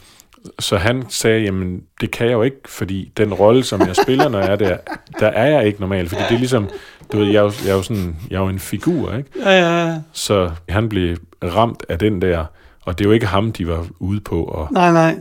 så 0.59 0.77
han 0.77 1.05
sagde, 1.09 1.43
jamen, 1.43 1.83
det 2.01 2.11
kan 2.11 2.27
jeg 2.27 2.33
jo 2.33 2.43
ikke, 2.43 2.57
fordi 2.67 3.13
den 3.17 3.35
rolle, 3.35 3.65
som 3.65 3.81
jeg 3.81 3.97
spiller, 3.97 4.29
når 4.29 4.39
jeg 4.39 4.53
er 4.53 4.57
der, 4.57 4.77
der 5.21 5.27
er 5.27 5.47
jeg 5.47 5.67
ikke 5.67 5.81
normal, 5.81 6.09
fordi 6.09 6.23
det 6.23 6.35
er 6.35 6.39
ligesom, 6.39 6.69
du 7.13 7.19
ved, 7.19 7.27
jeg 7.27 7.37
er 7.37 7.43
jo, 7.43 7.53
jeg 7.65 7.71
er 7.71 7.77
jo 7.77 7.83
sådan, 7.83 8.17
jeg 8.31 8.37
er 8.37 8.41
jo 8.41 8.49
en 8.49 8.59
figur, 8.59 9.17
ikke? 9.17 9.31
Ja, 9.45 9.51
ja, 9.51 9.87
ja. 9.87 10.01
Så 10.13 10.51
han 10.69 10.89
blev 10.89 11.17
ramt 11.45 11.85
af 11.89 11.99
den 11.99 12.23
der, 12.23 12.45
og 12.85 12.99
det 12.99 13.05
er 13.05 13.09
jo 13.09 13.13
ikke 13.13 13.27
ham, 13.27 13.53
de 13.53 13.69
var 13.69 13.87
ude 13.99 14.21
på 14.21 14.45
at 14.45 14.71
Nej, 14.71 14.93
nej. 14.93 15.17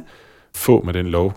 få 0.55 0.81
med 0.85 0.93
den 0.93 1.07
lov, 1.07 1.33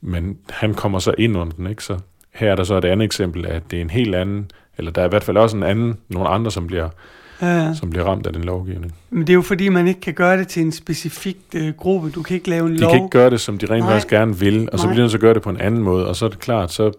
men 0.00 0.38
han 0.50 0.74
kommer 0.74 0.98
så 0.98 1.14
ind 1.18 1.36
under 1.38 1.52
den, 1.52 1.66
ikke? 1.66 1.84
Så 1.84 1.98
her 2.34 2.50
er 2.50 2.56
der 2.56 2.64
så 2.64 2.74
et 2.74 2.84
andet 2.84 3.04
eksempel, 3.04 3.46
at 3.46 3.62
det 3.70 3.76
er 3.76 3.80
en 3.80 3.90
helt 3.90 4.14
anden, 4.14 4.50
eller 4.78 4.90
der 4.90 5.02
er 5.02 5.06
i 5.06 5.08
hvert 5.08 5.24
fald 5.24 5.36
også 5.36 5.56
en 5.56 5.62
anden, 5.62 5.98
nogle 6.08 6.28
andre, 6.28 6.50
som 6.50 6.66
bliver, 6.66 6.88
Ja, 7.42 7.74
som 7.74 7.90
bliver 7.90 8.04
ramt 8.04 8.26
af 8.26 8.32
den 8.32 8.44
lovgivning. 8.44 8.94
Men 9.10 9.20
det 9.20 9.30
er 9.30 9.34
jo 9.34 9.42
fordi, 9.42 9.68
man 9.68 9.88
ikke 9.88 10.00
kan 10.00 10.14
gøre 10.14 10.36
det 10.38 10.48
til 10.48 10.62
en 10.62 10.72
specifik 10.72 11.36
øh, 11.54 11.72
gruppe. 11.76 12.10
Du 12.10 12.22
kan 12.22 12.34
ikke 12.36 12.50
lave 12.50 12.66
en 12.66 12.74
De 12.74 12.78
lov. 12.80 12.90
kan 12.90 12.98
ikke 13.04 13.10
gøre 13.10 13.30
det, 13.30 13.40
som 13.40 13.58
de 13.58 13.66
rent 13.66 13.84
faktisk 13.84 14.08
gerne 14.08 14.38
vil, 14.38 14.68
og 14.72 14.78
så 14.78 14.86
Nej. 14.86 14.94
bliver 14.94 15.06
de 15.06 15.10
så 15.10 15.18
gøre 15.18 15.34
det 15.34 15.42
på 15.42 15.50
en 15.50 15.60
anden 15.60 15.82
måde, 15.82 16.06
og 16.06 16.16
så 16.16 16.24
er 16.24 16.28
det 16.28 16.38
klart, 16.38 16.72
så, 16.72 16.92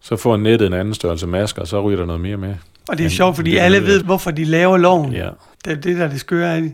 så 0.00 0.16
får 0.16 0.36
nettet 0.36 0.66
en 0.66 0.72
anden 0.72 0.94
størrelse 0.94 1.26
masker, 1.26 1.62
og 1.62 1.68
så 1.68 1.80
ryger 1.82 1.98
der 1.98 2.06
noget 2.06 2.20
mere 2.20 2.36
med. 2.36 2.54
Og 2.88 2.98
det 2.98 3.06
er 3.06 3.10
sjovt, 3.10 3.36
fordi 3.36 3.56
alle 3.56 3.82
ved, 3.82 4.02
hvorfor 4.02 4.30
de 4.30 4.44
laver 4.44 4.76
loven. 4.76 5.12
Ja. 5.12 5.28
Det 5.64 5.72
er 5.72 5.76
det, 5.80 5.96
der 5.98 6.04
er 6.04 6.08
det 6.08 6.20
skøre 6.20 6.54
af. 6.56 6.72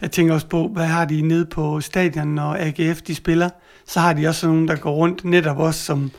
Jeg 0.00 0.10
tænker 0.10 0.34
også 0.34 0.46
på, 0.46 0.70
hvad 0.74 0.84
har 0.86 1.04
de 1.04 1.22
nede 1.22 1.46
på 1.46 1.80
stadion, 1.80 2.28
når 2.28 2.56
AGF 2.60 3.02
de 3.02 3.14
spiller? 3.14 3.48
Så 3.86 4.00
har 4.00 4.12
de 4.12 4.28
også 4.28 4.46
nogen, 4.46 4.68
der 4.68 4.76
går 4.76 4.92
rundt 4.92 5.24
netop 5.24 5.58
også 5.58 5.84
som, 5.84 6.10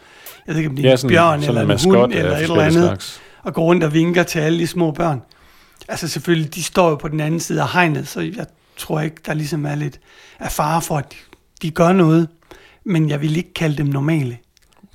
jeg 0.48 0.56
ved 0.56 0.60
ikke 0.60 0.70
om 0.70 0.76
det 0.76 0.86
er 0.86 0.90
Ja, 0.90 0.92
en 0.94 0.98
sådan, 0.98 1.10
bjørn 1.16 1.42
sådan 1.42 1.62
eller 1.62 1.76
en 1.76 1.80
hund 2.02 2.14
eller 2.14 2.36
et 2.38 2.42
eller 2.44 2.56
andet, 2.62 2.74
slags. 2.74 3.22
og 3.44 3.54
går 3.54 3.64
rundt 3.64 3.84
og 3.84 3.94
vinker 3.94 4.24
til 4.24 4.40
alle 4.40 4.60
de 4.60 4.68
små 4.68 4.92
børn. 4.92 5.22
Altså 5.92 6.08
selvfølgelig, 6.08 6.56
de 6.56 6.64
står 6.64 6.90
jo 6.90 6.96
på 6.96 7.08
den 7.08 7.20
anden 7.20 7.40
side 7.40 7.62
af 7.62 7.70
hegnet, 7.70 8.08
så 8.08 8.22
jeg 8.22 8.46
tror 8.78 9.02
ikke, 9.02 9.16
der 9.26 9.34
ligesom 9.34 9.66
er 9.66 9.76
lidt 9.76 10.00
af 10.40 10.52
fare 10.52 10.82
for, 10.82 10.98
at 10.98 11.12
de, 11.12 11.16
de 11.62 11.72
gør 11.72 11.94
noget. 11.94 12.28
Men 12.84 13.10
jeg 13.10 13.22
vil 13.22 13.38
ikke 13.38 13.54
kalde 13.54 13.78
dem 13.78 13.86
normale. 13.86 14.38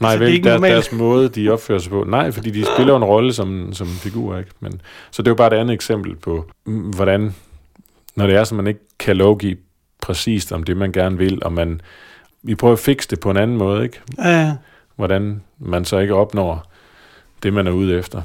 Nej, 0.01 0.11
Altså, 0.11 0.18
det 0.18 0.24
er 0.24 0.26
vel, 0.26 0.34
ikke 0.34 0.49
der, 0.49 0.59
deres 0.59 0.92
måde, 0.92 1.28
de 1.28 1.49
opfører 1.49 1.78
sig 1.78 1.90
på. 1.90 2.05
Nej, 2.05 2.30
fordi 2.32 2.51
de 2.51 2.64
spiller 2.74 2.97
en 2.97 3.05
rolle 3.05 3.32
som, 3.32 3.72
som 3.72 3.86
figur, 3.86 4.38
ikke? 4.38 4.51
Men, 4.61 4.80
så 5.11 5.22
det 5.22 5.28
er 5.28 5.30
jo 5.30 5.36
bare 5.36 5.55
et 5.55 5.61
andet 5.61 5.74
eksempel 5.74 6.16
på, 6.16 6.51
hvordan, 6.64 7.34
når 8.16 8.26
det 8.26 8.36
er, 8.36 8.44
så 8.44 8.55
man 8.55 8.66
ikke 8.66 8.80
kan 8.99 9.16
lovgive 9.16 9.57
præcist 10.03 10.53
om 10.53 10.62
det, 10.62 10.76
man 10.76 10.92
gerne 10.92 11.18
vil, 11.18 11.44
og 11.44 11.53
man, 11.53 11.80
vi 12.42 12.55
prøver 12.55 12.72
at 12.72 12.78
fikse 12.78 13.09
det 13.09 13.20
på 13.20 13.30
en 13.30 13.36
anden 13.36 13.57
måde, 13.57 13.84
ikke? 13.84 14.01
Ja. 14.18 14.53
Hvordan 14.97 15.42
man 15.59 15.84
så 15.84 15.99
ikke 15.99 16.14
opnår 16.14 16.72
det, 17.42 17.53
man 17.53 17.66
er 17.66 17.70
ude 17.70 17.99
efter. 17.99 18.22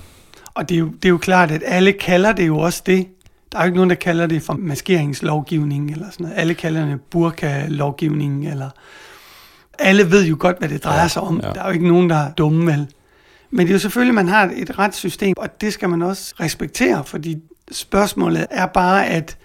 Og 0.54 0.70
det 0.70 0.76
er, 0.76 0.80
jo, 0.80 0.86
det 0.88 1.06
er 1.06 1.10
jo 1.10 1.18
klart, 1.18 1.52
at 1.52 1.64
alle 1.66 1.94
kalder 1.94 2.32
det 2.32 2.48
jo 2.48 2.58
også 2.60 2.84
det. 2.86 3.08
Der 3.52 3.58
er 3.58 3.62
jo 3.64 3.66
ikke 3.66 3.76
nogen, 3.76 3.90
der 3.90 3.96
kalder 3.96 4.28
det 4.28 4.42
for 4.44 4.54
maskeringslovgivning 4.54 5.92
eller 5.92 6.06
sådan 6.12 6.24
noget. 6.24 6.38
Alle 6.38 6.54
kalder 6.54 6.86
det 6.86 7.02
burka-lovgivning, 7.02 8.48
eller... 8.50 8.70
Alle 9.80 10.12
ved 10.12 10.26
jo 10.26 10.36
godt, 10.40 10.60
hvad 10.60 10.70
det 10.70 10.84
drejer 10.84 11.02
Ja, 11.02 11.08
sig 11.08 11.22
om. 11.22 11.40
ja. 11.44 11.50
Der 11.54 11.62
er 11.62 11.66
jo 11.68 11.74
ikke 11.74 11.88
nogen, 11.88 12.10
der 12.10 12.16
er 12.16 12.32
dumme, 12.34 12.72
vel? 12.72 12.88
Men 13.50 13.60
det 13.68 13.72
er 13.72 13.76
jo 13.76 13.80
selvfølgelig, 13.80 14.16
man 14.16 14.28
har 14.28 14.52
et 14.56 14.80
retssystem, 14.80 15.34
og 15.38 15.62
det 15.62 15.74
skal 15.74 15.90
man 15.90 16.02
også 16.02 16.34
respektere, 16.40 17.04
fordi 17.04 17.38
spørgsmålet 17.72 18.48
er 18.50 18.66
bare, 18.66 19.08
at 19.08 19.38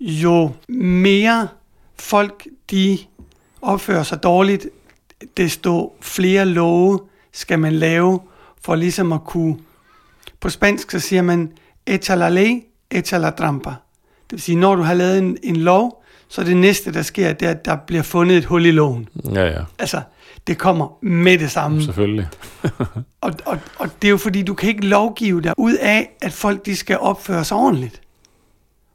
jo 0.00 0.50
mere 0.68 1.48
folk, 1.98 2.46
de 2.70 2.98
opfører 3.62 4.02
sig 4.02 4.22
dårligt, 4.22 4.66
desto 5.36 5.96
flere 6.00 6.46
love 6.46 7.00
skal 7.32 7.58
man 7.58 7.72
lave 7.72 8.20
for 8.62 8.74
ligesom 8.74 9.12
at 9.12 9.24
kunne 9.24 9.56
på 10.44 10.50
spansk 10.50 10.90
så 10.90 11.00
siger 11.00 11.22
man, 11.22 11.52
echa 11.86 12.14
la 12.14 12.28
ley, 12.28 12.62
echa 12.90 13.18
la 13.18 13.30
trampa. 13.30 13.70
Det 13.70 14.32
vil 14.32 14.40
sige, 14.40 14.56
når 14.56 14.74
du 14.74 14.82
har 14.82 14.94
lavet 14.94 15.18
en, 15.18 15.38
en 15.42 15.56
lov, 15.56 16.04
så 16.28 16.44
det 16.44 16.56
næste, 16.56 16.92
der 16.92 17.02
sker, 17.02 17.32
det 17.32 17.46
er, 17.46 17.50
at 17.50 17.64
der 17.64 17.76
bliver 17.86 18.02
fundet 18.02 18.36
et 18.36 18.44
hul 18.44 18.66
i 18.66 18.70
loven. 18.70 19.08
Ja, 19.34 19.46
ja, 19.46 19.60
Altså, 19.78 20.00
det 20.46 20.58
kommer 20.58 20.98
med 21.02 21.38
det 21.38 21.50
samme. 21.50 21.82
selvfølgelig. 21.82 22.28
Og, 23.20 23.32
og, 23.46 23.58
og 23.78 23.88
det 24.02 24.08
er 24.08 24.10
jo 24.10 24.16
fordi, 24.16 24.42
du 24.42 24.54
kan 24.54 24.68
ikke 24.68 24.86
lovgive 24.86 25.40
dig 25.42 25.54
ud 25.56 25.74
af, 25.74 26.10
at 26.22 26.32
folk 26.32 26.66
de 26.66 26.76
skal 26.76 26.98
opføre 26.98 27.44
sig 27.44 27.56
ordentligt. 27.56 28.00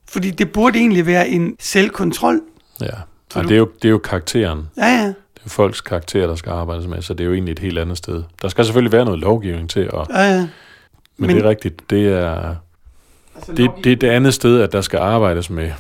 Fordi 0.10 0.32
det 0.32 0.52
burde 0.52 0.80
egentlig 0.80 1.06
være 1.06 1.30
en 1.30 1.56
selvkontrol. 1.60 2.42
Ja, 2.82 2.88
og 3.36 3.44
det 3.44 3.52
er, 3.52 3.58
jo, 3.58 3.70
det 3.82 3.86
er 3.88 3.92
jo 3.92 3.98
karakteren. 3.98 4.68
Ja, 4.78 4.86
ja. 4.86 5.06
Det 5.08 5.40
er 5.40 5.42
jo 5.46 5.50
folks 5.50 5.82
karakter, 5.82 6.28
der 6.28 6.36
skal 6.36 6.50
arbejdes 6.52 6.88
med, 6.88 7.02
så 7.02 7.14
det 7.14 7.24
er 7.24 7.28
jo 7.28 7.34
egentlig 7.34 7.52
et 7.52 7.60
helt 7.60 7.80
andet 7.80 7.98
sted. 7.98 8.24
Der 8.42 8.48
skal 8.48 8.66
selvfølgelig 8.66 8.92
være 8.92 9.06
noget 9.06 9.20
lovgivning 9.20 9.70
til, 9.70 9.92
og, 9.92 10.08
ja, 10.10 10.22
ja. 10.22 10.48
Men, 11.20 11.28
men 11.28 11.36
det 11.36 11.46
er 11.46 11.50
rigtigt, 11.50 11.90
det 11.90 12.08
er, 12.08 12.56
Altså, 13.40 13.54
det, 13.54 13.72
det 13.84 13.92
er 13.92 13.96
det 13.96 14.08
andet 14.08 14.34
sted, 14.34 14.62
at 14.62 14.72
der 14.72 14.82
skal 14.82 15.00
arbejdes 15.00 15.50
med. 15.50 15.72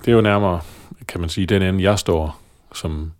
Det 0.00 0.08
er 0.08 0.12
jo 0.12 0.20
nærmere, 0.20 0.60
kan 1.08 1.20
man 1.20 1.28
sige, 1.28 1.46
den 1.46 1.62
ende, 1.62 1.82
jeg 1.82 1.98
står, 1.98 2.40
som 2.74 3.12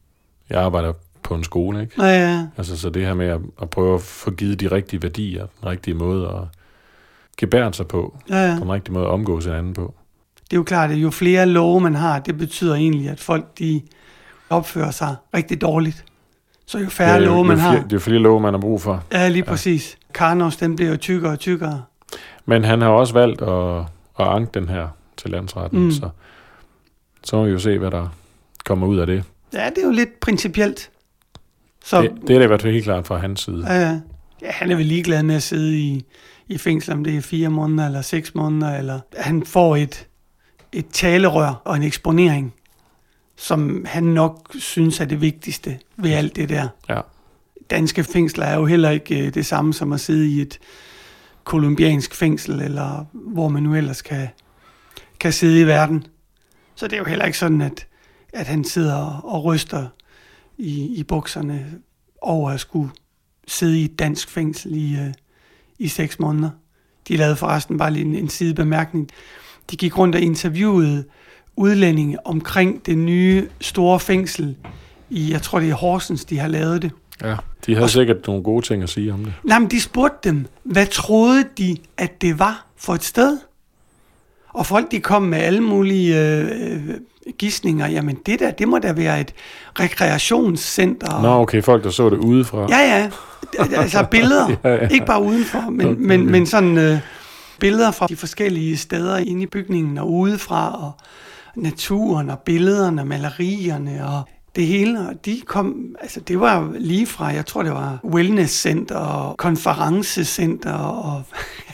jeg 0.50 0.60
arbejder 0.60 0.92
på 1.22 1.34
en 1.34 1.44
skole, 1.44 1.80
ikke? 1.80 2.02
Ja, 2.02 2.32
ja. 2.32 2.46
Altså, 2.56 2.76
så 2.76 2.90
det 2.90 3.06
her 3.06 3.14
med 3.14 3.26
at, 3.26 3.40
at 3.62 3.70
prøve 3.70 3.94
at 3.94 4.00
få 4.00 4.30
givet 4.30 4.60
de 4.60 4.66
rigtige 4.66 5.02
værdier, 5.02 5.46
den 5.60 5.68
rigtige 5.68 5.94
måde 5.94 6.28
at 6.28 6.58
gebære 7.36 7.72
sig 7.72 7.86
på, 7.86 8.18
ja, 8.30 8.50
ja. 8.50 8.54
på 8.58 8.64
den 8.64 8.72
rigtige 8.72 8.92
måde 8.92 9.04
at 9.04 9.10
omgås 9.10 9.44
hinanden 9.44 9.74
på. 9.74 9.94
Det 10.44 10.52
er 10.52 10.56
jo 10.56 10.62
klart, 10.62 10.90
at 10.90 10.96
jo 10.96 11.10
flere 11.10 11.46
love 11.46 11.80
man 11.80 11.94
har, 11.94 12.18
det 12.18 12.38
betyder 12.38 12.74
egentlig, 12.74 13.08
at 13.08 13.20
folk 13.20 13.58
de 13.58 13.82
opfører 14.50 14.90
sig 14.90 15.16
rigtig 15.34 15.60
dårligt. 15.60 16.04
Så 16.66 16.78
jo 16.78 16.88
færre 16.88 17.10
Ja, 17.12 17.18
jo- 17.18 17.24
love 17.24 17.44
man 17.44 17.56
jo 17.56 17.62
har, 17.62 17.70
flere, 17.72 17.84
det 17.84 17.92
er 17.92 17.96
jo 17.96 18.00
flere 18.00 18.18
love, 18.18 18.40
man 18.40 18.54
har 18.54 18.60
brug 18.60 18.82
for. 18.82 19.04
ja 19.12 19.28
lige 19.28 19.42
præcis. 19.42 19.98
Karnos, 20.14 20.56
den 20.56 20.76
bliver 20.76 20.90
jo 20.90 20.96
tykkere 20.96 21.32
og 21.32 21.38
tykkere. 21.38 21.82
Men 22.46 22.64
han 22.64 22.80
har 22.80 22.88
også 22.88 23.12
valgt 23.14 23.42
at, 23.42 23.78
at 24.20 24.26
anke 24.26 24.50
den 24.60 24.68
her 24.68 24.88
til 25.16 25.30
landsretten, 25.30 25.84
mm. 25.84 25.90
Så, 25.90 26.08
så 27.24 27.36
må 27.36 27.44
vi 27.44 27.50
jo 27.50 27.58
se, 27.58 27.78
hvad 27.78 27.90
der 27.90 28.08
kommer 28.64 28.86
ud 28.86 28.98
af 28.98 29.06
det. 29.06 29.24
Ja, 29.52 29.68
det 29.70 29.78
er 29.78 29.86
jo 29.86 29.90
lidt 29.92 30.20
principielt. 30.20 30.90
Så 31.84 32.02
Det, 32.02 32.10
det 32.26 32.34
er 32.34 32.38
da 32.38 32.44
i 32.44 32.46
hvert 32.46 32.62
fald 32.62 32.72
helt 32.72 32.84
klart 32.84 33.06
fra 33.06 33.16
hans 33.18 33.40
side. 33.40 33.64
ja, 33.66 33.80
ja. 33.80 34.00
ja, 34.42 34.50
han 34.50 34.70
er 34.70 34.76
vel 34.76 34.86
ligeglad 34.86 35.22
med 35.22 35.34
at 35.34 35.42
sidde 35.42 35.78
i, 35.78 36.04
i 36.48 36.58
fængsel, 36.58 36.92
om 36.92 37.04
det 37.04 37.16
er 37.16 37.20
fire 37.20 37.48
måneder 37.48 37.86
eller 37.86 38.02
seks 38.02 38.34
måneder, 38.34 38.78
eller 38.78 39.00
han 39.18 39.44
får 39.46 39.76
et, 39.76 40.06
et 40.72 40.86
talerør 40.92 41.62
og 41.64 41.76
en 41.76 41.82
eksponering, 41.82 42.54
som 43.36 43.84
han 43.84 44.04
nok 44.04 44.54
synes 44.58 45.00
er 45.00 45.04
det 45.04 45.20
vigtigste 45.20 45.78
ved 45.96 46.12
alt 46.12 46.36
det 46.36 46.48
der. 46.48 46.68
Ja. 46.88 47.00
danske 47.70 48.04
fængsler 48.04 48.44
er 48.44 48.56
jo 48.56 48.66
heller 48.66 48.90
ikke 48.90 49.26
øh, 49.26 49.34
det 49.34 49.46
samme 49.46 49.74
som 49.74 49.92
at 49.92 50.00
sidde 50.00 50.28
i 50.28 50.40
et 50.40 50.58
kolumbiansk 51.44 52.14
fængsel, 52.14 52.60
eller 52.60 53.04
hvor 53.12 53.48
man 53.48 53.62
nu 53.62 53.74
ellers 53.74 54.02
kan, 54.02 54.28
kan 55.20 55.32
sidde 55.32 55.60
i 55.60 55.66
verden. 55.66 56.06
Så 56.74 56.86
det 56.86 56.92
er 56.92 56.98
jo 56.98 57.04
heller 57.04 57.24
ikke 57.24 57.38
sådan, 57.38 57.60
at, 57.60 57.86
at 58.32 58.46
han 58.46 58.64
sidder 58.64 59.20
og 59.24 59.44
ryster 59.44 59.86
i, 60.58 60.98
i 60.98 61.02
bukserne 61.02 61.80
over 62.20 62.50
at 62.50 62.60
skulle 62.60 62.90
sidde 63.48 63.80
i 63.80 63.84
et 63.84 63.98
dansk 63.98 64.30
fængsel 64.30 64.74
i, 64.74 64.96
øh, 64.96 65.14
i 65.78 65.88
seks 65.88 66.18
måneder. 66.18 66.50
De 67.08 67.16
lavede 67.16 67.36
forresten 67.36 67.78
bare 67.78 67.90
lige 67.90 68.04
en, 68.04 68.14
en 68.14 68.28
sidebemærkning. 68.28 69.08
De 69.70 69.76
gik 69.76 69.98
rundt 69.98 70.14
og 70.14 70.20
interviewede 70.20 71.04
udlændinge 71.56 72.26
omkring 72.26 72.86
det 72.86 72.98
nye 72.98 73.48
store 73.60 74.00
fængsel 74.00 74.56
i, 75.10 75.32
jeg 75.32 75.42
tror 75.42 75.58
det 75.60 75.70
er 75.70 75.74
Horsens, 75.74 76.24
de 76.24 76.38
har 76.38 76.48
lavet 76.48 76.82
det. 76.82 76.90
ja. 77.24 77.36
De 77.66 77.74
havde 77.74 77.88
sikkert 77.88 78.26
nogle 78.26 78.42
gode 78.42 78.66
ting 78.66 78.82
at 78.82 78.88
sige 78.88 79.12
om 79.12 79.24
det. 79.24 79.32
Nej, 79.44 79.58
men 79.58 79.70
de 79.70 79.80
spurgte 79.80 80.28
dem, 80.28 80.46
hvad 80.62 80.86
troede 80.86 81.44
de, 81.58 81.76
at 81.98 82.20
det 82.22 82.38
var 82.38 82.66
for 82.76 82.94
et 82.94 83.04
sted? 83.04 83.38
Og 84.48 84.66
folk, 84.66 84.90
de 84.90 85.00
kom 85.00 85.22
med 85.22 85.38
alle 85.38 85.60
mulige 85.60 86.22
øh, 86.30 86.80
gissninger. 87.38 87.88
Jamen, 87.88 88.18
det 88.26 88.40
der, 88.40 88.50
det 88.50 88.68
må 88.68 88.78
da 88.78 88.92
være 88.92 89.20
et 89.20 89.32
rekreationscenter. 89.80 91.22
Nå, 91.22 91.28
okay, 91.28 91.62
folk, 91.62 91.84
der 91.84 91.90
så 91.90 92.10
det 92.10 92.16
udefra. 92.16 92.66
Ja, 92.70 92.78
ja. 92.78 93.10
Altså 93.76 94.06
billeder. 94.10 94.48
Ja, 94.64 94.74
ja. 94.74 94.88
Ikke 94.88 95.06
bare 95.06 95.22
udenfor, 95.22 95.70
men, 95.70 95.86
Okay. 95.86 96.00
men, 96.00 96.30
men 96.30 96.46
sådan 96.46 96.78
øh, 96.78 96.98
billeder 97.60 97.90
fra 97.90 98.06
de 98.06 98.16
forskellige 98.16 98.76
steder 98.76 99.16
inde 99.16 99.42
i 99.42 99.46
bygningen 99.46 99.98
og 99.98 100.12
udefra, 100.12 100.84
og 100.86 100.92
naturen 101.56 102.30
og 102.30 102.38
billederne, 102.38 103.04
malerierne 103.04 104.08
og 104.08 104.22
det 104.56 104.66
hele. 104.66 105.08
Og 105.08 105.24
de 105.24 105.42
kom, 105.46 105.96
altså 106.00 106.20
det 106.20 106.40
var 106.40 106.72
lige 106.78 107.06
fra, 107.06 107.26
jeg 107.26 107.46
tror 107.46 107.62
det 107.62 107.72
var 107.72 107.98
wellnesscenter 108.04 108.96
og 108.96 109.36
konferencecenter 109.36 110.72
og... 110.72 111.22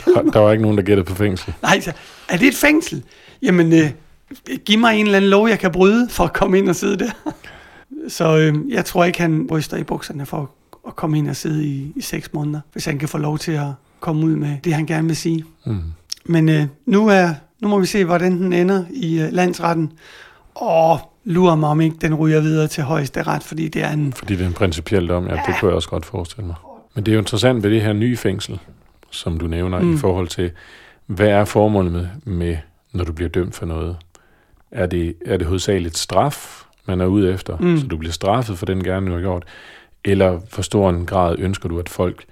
Der, 0.05 0.22
der 0.22 0.39
var 0.39 0.53
ikke 0.53 0.62
nogen, 0.62 0.76
der 0.76 0.85
gættede 0.85 1.07
på 1.07 1.14
fængsel. 1.14 1.55
Nej, 1.62 1.80
så, 1.80 1.93
er 2.28 2.37
det 2.37 2.49
et 2.49 2.55
fængsel? 2.55 3.03
Jamen, 3.43 3.72
øh, 3.72 3.91
giv 4.64 4.78
mig 4.78 5.01
en 5.01 5.07
eller 5.07 5.16
anden 5.16 5.30
lov, 5.30 5.49
jeg 5.49 5.59
kan 5.59 5.72
bryde 5.72 6.09
for 6.09 6.24
at 6.24 6.33
komme 6.33 6.59
ind 6.59 6.68
og 6.68 6.76
sidde 6.76 6.99
der. 6.99 7.11
Så 8.09 8.39
øh, 8.39 8.55
jeg 8.68 8.85
tror 8.85 9.05
ikke, 9.05 9.20
han 9.20 9.49
ryster 9.51 9.76
i 9.76 9.85
bukserne 9.85 10.26
for 10.26 10.51
at 10.87 10.97
komme 10.97 11.18
ind 11.18 11.28
og 11.28 11.37
sidde 11.37 11.64
i, 11.64 11.93
i 11.97 12.01
seks 12.01 12.33
måneder, 12.33 12.61
hvis 12.72 12.85
han 12.85 12.99
kan 12.99 13.09
få 13.09 13.18
lov 13.18 13.39
til 13.39 13.53
at 13.53 13.66
komme 14.01 14.26
ud 14.26 14.37
med 14.37 14.57
det, 14.64 14.74
han 14.74 14.87
gerne 14.87 15.07
vil 15.07 15.16
sige. 15.16 15.45
Mm. 15.66 15.80
Men 16.24 16.49
øh, 16.49 16.66
nu, 16.87 17.09
er, 17.09 17.35
nu 17.63 17.69
må 17.69 17.79
vi 17.79 17.87
se, 17.87 18.05
hvordan 18.05 18.39
den 18.39 18.53
ender 18.53 18.85
i 18.91 19.21
øh, 19.21 19.33
landsretten. 19.33 19.93
Og 20.55 20.99
lurer 21.25 21.55
mig, 21.55 21.69
om 21.69 21.81
ikke 21.81 21.97
den 22.01 22.15
ryger 22.15 22.41
videre 22.41 22.69
til 22.69 22.85
højeste 22.85 23.23
ret, 23.23 23.43
fordi 23.43 23.69
det 23.69 23.83
er 23.83 23.91
en... 23.91 24.13
Fordi 24.13 24.37
det 24.37 24.43
er 24.43 24.47
en 24.47 24.53
principiel 24.53 25.09
dom, 25.09 25.27
ja, 25.27 25.33
det 25.33 25.55
kunne 25.61 25.69
jeg 25.69 25.77
også 25.77 25.89
godt 25.89 26.07
forestille 26.07 26.47
mig. 26.47 26.57
Men 26.95 27.07
det 27.07 27.13
er 27.13 27.15
jo 27.15 27.21
interessant 27.21 27.63
ved 27.63 27.71
det 27.71 27.83
her 27.83 27.93
nye 27.93 28.17
fængsel, 28.17 28.59
som 29.11 29.39
du 29.39 29.47
nævner, 29.47 29.81
mm. 29.81 29.95
i 29.95 29.99
forhold 29.99 30.29
til, 30.29 30.51
hvad 31.07 31.29
er 31.29 31.45
formålet 31.45 31.93
med, 31.93 32.07
med, 32.25 32.57
når 32.93 33.05
du 33.05 33.13
bliver 33.13 33.29
dømt 33.29 33.55
for 33.55 33.67
noget? 33.67 33.97
Er 34.71 34.87
det, 34.87 35.15
er 35.27 35.37
det 35.37 35.47
hovedsageligt 35.47 35.99
straf, 35.99 36.65
man 36.87 37.01
er 37.01 37.07
ude 37.07 37.33
efter, 37.33 37.57
mm. 37.57 37.79
Så 37.79 37.87
du 37.87 37.97
bliver 37.97 38.13
straffet 38.13 38.59
for 38.59 38.67
den 38.67 38.85
gerne, 38.85 39.07
du 39.07 39.13
har 39.13 39.21
gjort? 39.21 39.45
Eller 40.05 40.41
for 40.49 40.63
stor 40.63 40.91
en 40.91 41.07
grad 41.07 41.37
ønsker 41.39 41.69
du, 41.69 41.79
at 41.79 41.89
folk 41.89 42.25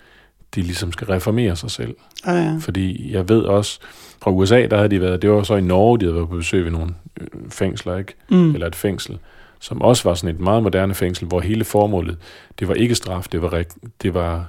de 0.54 0.62
ligesom 0.62 0.92
skal 0.92 1.06
reformere 1.06 1.56
sig 1.56 1.70
selv? 1.70 1.94
Ja, 2.26 2.32
ja. 2.32 2.56
Fordi 2.60 3.12
jeg 3.12 3.28
ved 3.28 3.42
også, 3.42 3.78
fra 4.22 4.30
USA, 4.30 4.66
der 4.66 4.76
havde 4.76 4.88
de 4.88 5.00
været, 5.00 5.22
det 5.22 5.30
var 5.30 5.42
så 5.42 5.56
i 5.56 5.60
Norge, 5.60 5.98
de 5.98 6.04
havde 6.04 6.14
været 6.14 6.28
på 6.28 6.36
besøg 6.36 6.64
ved 6.64 6.70
nogle 6.72 6.94
øh, 7.20 7.26
fængsler, 7.50 7.96
ikke? 7.96 8.14
Mm. 8.28 8.54
eller 8.54 8.66
et 8.66 8.76
fængsel, 8.76 9.18
som 9.60 9.82
også 9.82 10.08
var 10.08 10.14
sådan 10.14 10.34
et 10.34 10.40
meget 10.40 10.62
moderne 10.62 10.94
fængsel, 10.94 11.28
hvor 11.28 11.40
hele 11.40 11.64
formålet, 11.64 12.16
det 12.58 12.68
var 12.68 12.74
ikke 12.74 12.94
straf, 12.94 13.26
det 13.32 13.42
var, 13.42 13.64
det 14.02 14.14
var 14.14 14.46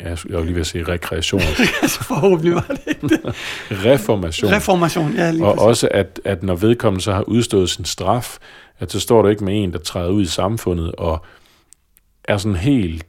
ja, 0.00 0.08
jeg 0.08 0.38
var 0.38 0.42
lige 0.42 0.54
ved 0.54 0.60
at 0.60 0.66
sige 0.66 0.84
rekreation, 0.84 1.40
altså, 1.82 2.04
forhåbentlig 2.04 2.54
var 2.54 2.66
det 2.68 2.80
ikke 2.86 3.08
det. 3.08 3.20
reformation. 3.92 4.52
Reformation, 4.52 5.12
ja, 5.12 5.30
lige 5.30 5.44
og 5.44 5.54
præcis. 5.54 5.66
også, 5.66 5.88
at, 5.90 6.20
at 6.24 6.42
når 6.42 6.54
vedkommende 6.54 7.04
så 7.04 7.12
har 7.12 7.22
udstået 7.22 7.70
sin 7.70 7.84
straf, 7.84 8.38
at 8.78 8.92
så 8.92 9.00
står 9.00 9.22
du 9.22 9.28
ikke 9.28 9.44
med 9.44 9.62
en, 9.62 9.72
der 9.72 9.78
træder 9.78 10.10
ud 10.10 10.22
i 10.22 10.26
samfundet 10.26 10.92
og 10.92 11.24
er 12.24 12.36
sådan 12.36 12.56
helt, 12.56 13.06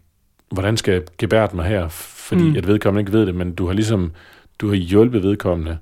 hvordan 0.52 0.78
skal 0.78 0.92
jeg 0.92 1.02
gebære 1.18 1.50
mig 1.54 1.66
her? 1.66 1.88
Fordi 1.90 2.50
mm. 2.50 2.56
At 2.56 2.68
vedkommende 2.68 3.02
ikke 3.02 3.12
ved 3.12 3.26
det, 3.26 3.36
men 3.36 3.56
du 3.56 3.68
har 3.68 3.74
ligesom, 3.74 4.12
du 4.60 4.68
har 4.68 4.76
hjulpet 4.76 5.24
vedkommende 5.24 5.78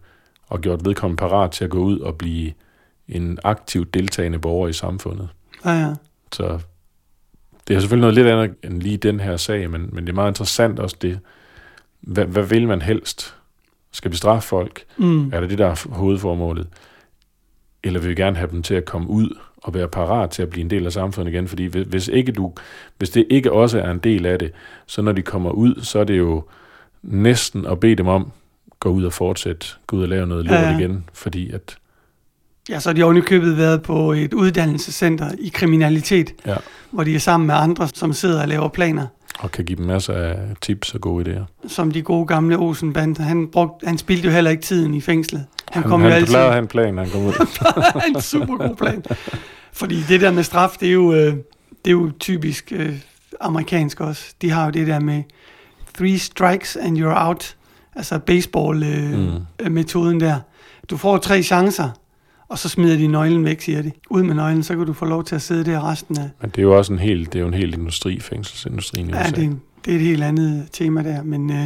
og 0.48 0.62
gjort 0.62 0.86
vedkommende 0.86 1.20
parat 1.20 1.52
til 1.52 1.64
at 1.64 1.70
gå 1.70 1.80
ud 1.80 2.00
og 2.00 2.18
blive 2.18 2.54
en 3.08 3.40
aktivt 3.44 3.94
deltagende 3.94 4.40
borger 4.40 4.68
i 4.68 4.74
samfundet. 4.74 5.30
Ja, 5.66 5.72
ja. 5.72 5.94
Så 6.32 6.60
det 7.68 7.76
er 7.76 7.80
selvfølgelig 7.80 8.02
noget 8.02 8.16
lidt 8.16 8.28
andet 8.28 8.56
end 8.64 8.82
lige 8.82 8.98
den 8.98 9.20
her 9.20 9.38
sag, 9.38 9.70
men, 9.70 9.90
men 9.94 10.04
det 10.04 10.10
er 10.10 10.16
meget 10.16 10.32
interessant 10.32 10.80
også 10.80 10.96
det. 11.02 11.20
Hvad, 12.02 12.26
hvad 12.26 12.44
vil 12.44 12.68
man 12.68 12.82
helst? 12.82 13.36
Skal 13.92 14.12
vi 14.12 14.18
straffe 14.18 14.50
folk? 14.50 14.84
Mm. 14.98 15.34
Er 15.34 15.40
det 15.40 15.50
det, 15.50 15.58
der 15.58 15.68
er 15.68 15.88
hovedformålet? 15.90 16.68
Eller 17.84 18.00
vil 18.00 18.10
vi 18.10 18.16
gerne 18.16 18.38
have 18.38 18.52
dem 18.52 18.64
til 18.64 18.74
at 18.76 18.86
komme 18.86 19.10
ud 19.10 19.38
at 19.68 19.74
være 19.74 19.88
parat 19.88 20.30
til 20.30 20.42
at 20.42 20.50
blive 20.50 20.64
en 20.64 20.70
del 20.70 20.86
af 20.86 20.92
samfundet 20.94 21.32
igen, 21.34 21.48
fordi 21.48 21.66
hvis, 21.66 22.08
ikke 22.08 22.32
du, 22.32 22.54
hvis 22.98 23.10
det 23.10 23.26
ikke 23.30 23.52
også 23.52 23.80
er 23.80 23.92
en 23.92 24.00
del 24.00 24.26
af 24.26 24.40
det, 24.40 24.52
så 24.86 25.02
når 25.02 25.12
de 25.12 25.22
kommer 25.22 25.52
ud, 25.52 25.82
så 25.84 26.00
er 26.00 26.04
det 26.04 26.18
jo 26.18 26.44
næsten 27.04 27.66
at 27.66 27.80
bede 27.80 27.96
dem 27.96 28.08
om, 28.08 28.32
gå 28.80 28.90
ud 28.90 29.04
og 29.04 29.14
fortsætte, 29.14 29.68
gå 29.88 29.98
ud 29.98 30.02
og 30.04 30.08
lave 30.10 30.28
noget 30.28 30.46
lort 30.46 30.56
Ja. 30.60 30.70
ja. 30.70 30.78
igen, 30.78 31.04
fordi 31.14 31.52
at, 31.52 31.78
Ja, 32.70 32.80
så 32.80 32.90
har 32.90 32.94
de 32.94 33.04
oven 33.04 33.18
i 33.18 33.22
købet 33.22 33.58
været 33.58 33.82
på 33.82 34.12
et 34.14 34.34
uddannelsescenter 34.34 35.32
i 35.40 35.52
kriminalitet, 35.54 36.34
ja, 36.46 36.56
hvor 36.92 37.04
de 37.04 37.16
er 37.16 37.20
sammen 37.20 37.48
med 37.48 37.56
andre, 37.56 37.88
som 37.94 38.14
sidder 38.14 38.42
og 38.42 38.48
laver 38.48 38.68
planer. 38.68 39.08
og 39.40 39.52
kan 39.52 39.66
give 39.66 39.78
dem 39.78 39.86
masser 39.86 40.14
af 40.14 40.36
tips 40.62 40.94
og 40.94 41.02
gode 41.02 41.26
idéer. 41.36 41.68
Som 41.68 41.92
de 41.92 42.02
gode 42.02 42.26
gamle 42.26 42.58
Olsen-band. 42.58 43.18
Han, 43.18 43.48
brugte, 43.48 43.88
han 43.88 43.98
spildte 43.98 44.26
jo 44.28 44.32
heller 44.34 44.52
ikke 44.52 44.64
tiden 44.64 44.94
i 44.94 45.02
fængslet. 45.02 45.46
Han, 45.72 45.84
Han, 45.84 45.90
kom 45.92 46.02
han 46.02 46.10
jo 46.10 46.16
altid... 46.16 46.36
have 46.36 46.58
en 46.60 46.68
plan, 46.68 46.98
han 46.98 47.10
kom 47.10 47.26
ud. 47.26 47.34
en 48.16 48.22
super 48.22 48.58
god 48.58 48.76
plan. 48.76 49.04
Fordi 49.74 50.02
det 50.10 50.22
der 50.22 50.32
med 50.32 50.44
straf, 50.44 50.76
det 50.80 50.88
er 50.90 50.94
jo, 50.94 51.14
øh, 51.14 51.34
det 51.86 51.88
er 51.88 51.92
jo 51.92 52.12
typisk 52.20 52.74
øh, 52.76 52.96
amerikansk 53.42 54.02
også. 54.02 54.34
De 54.42 54.50
har 54.52 54.66
jo 54.66 54.72
det 54.72 54.88
der 54.88 55.00
med 55.00 55.24
three 55.98 56.18
strikes 56.20 56.76
and 56.76 56.98
you're 56.98 57.26
out. 57.28 57.56
Altså 57.96 58.20
baseball-metoden 58.20 59.40
øh, 59.62 59.66
Mm. 59.66 59.72
metoden 59.72 60.20
der. 60.20 60.40
Du 60.90 60.98
får 60.98 61.18
tre 61.18 61.44
chancer, 61.44 61.90
og 62.50 62.60
så 62.60 62.70
smider 62.70 62.98
de 62.98 63.08
nøglen 63.08 63.46
væk, 63.46 63.62
siger 63.62 63.82
de. 63.82 63.92
Ud 64.10 64.24
med 64.24 64.36
nøglen, 64.36 64.64
så 64.64 64.76
kan 64.76 64.86
du 64.86 64.94
få 64.94 65.06
lov 65.06 65.24
til 65.24 65.36
at 65.36 65.42
sidde 65.42 65.72
der 65.72 65.92
resten 65.92 66.18
af... 66.20 66.30
Men 66.42 66.50
det 66.50 66.58
er 66.58 66.62
jo 66.64 66.78
også 66.78 66.94
en 66.94 67.00
hel, 67.00 67.26
det 67.26 67.36
er 67.36 67.40
jo 67.40 67.48
en 67.48 67.54
hel 67.54 67.74
industri, 67.74 68.20
fængselsindustrien 68.20 69.10
i 69.10 69.14
Ja, 69.14 69.22
USA. 69.22 69.32
det, 69.36 69.44
er- 69.46 69.50
det 69.86 69.92
er 69.92 69.96
et 69.96 70.02
helt 70.02 70.24
andet 70.24 70.68
tema 70.72 71.04
der, 71.04 71.24
men 71.24 71.52
øh, 71.52 71.66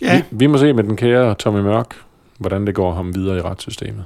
ja. 0.00 0.16
Vi, 0.16 0.24
vi 0.30 0.46
må 0.46 0.58
se 0.58 0.72
med 0.72 0.84
den 0.84 0.96
kære 0.96 1.34
Tommy 1.34 1.60
Mørk, 1.60 1.94
hvordan 2.40 2.66
det 2.66 2.74
går 2.74 2.94
ham 2.94 3.14
videre 3.14 3.36
i 3.38 3.40
retssystemet. 3.40 4.04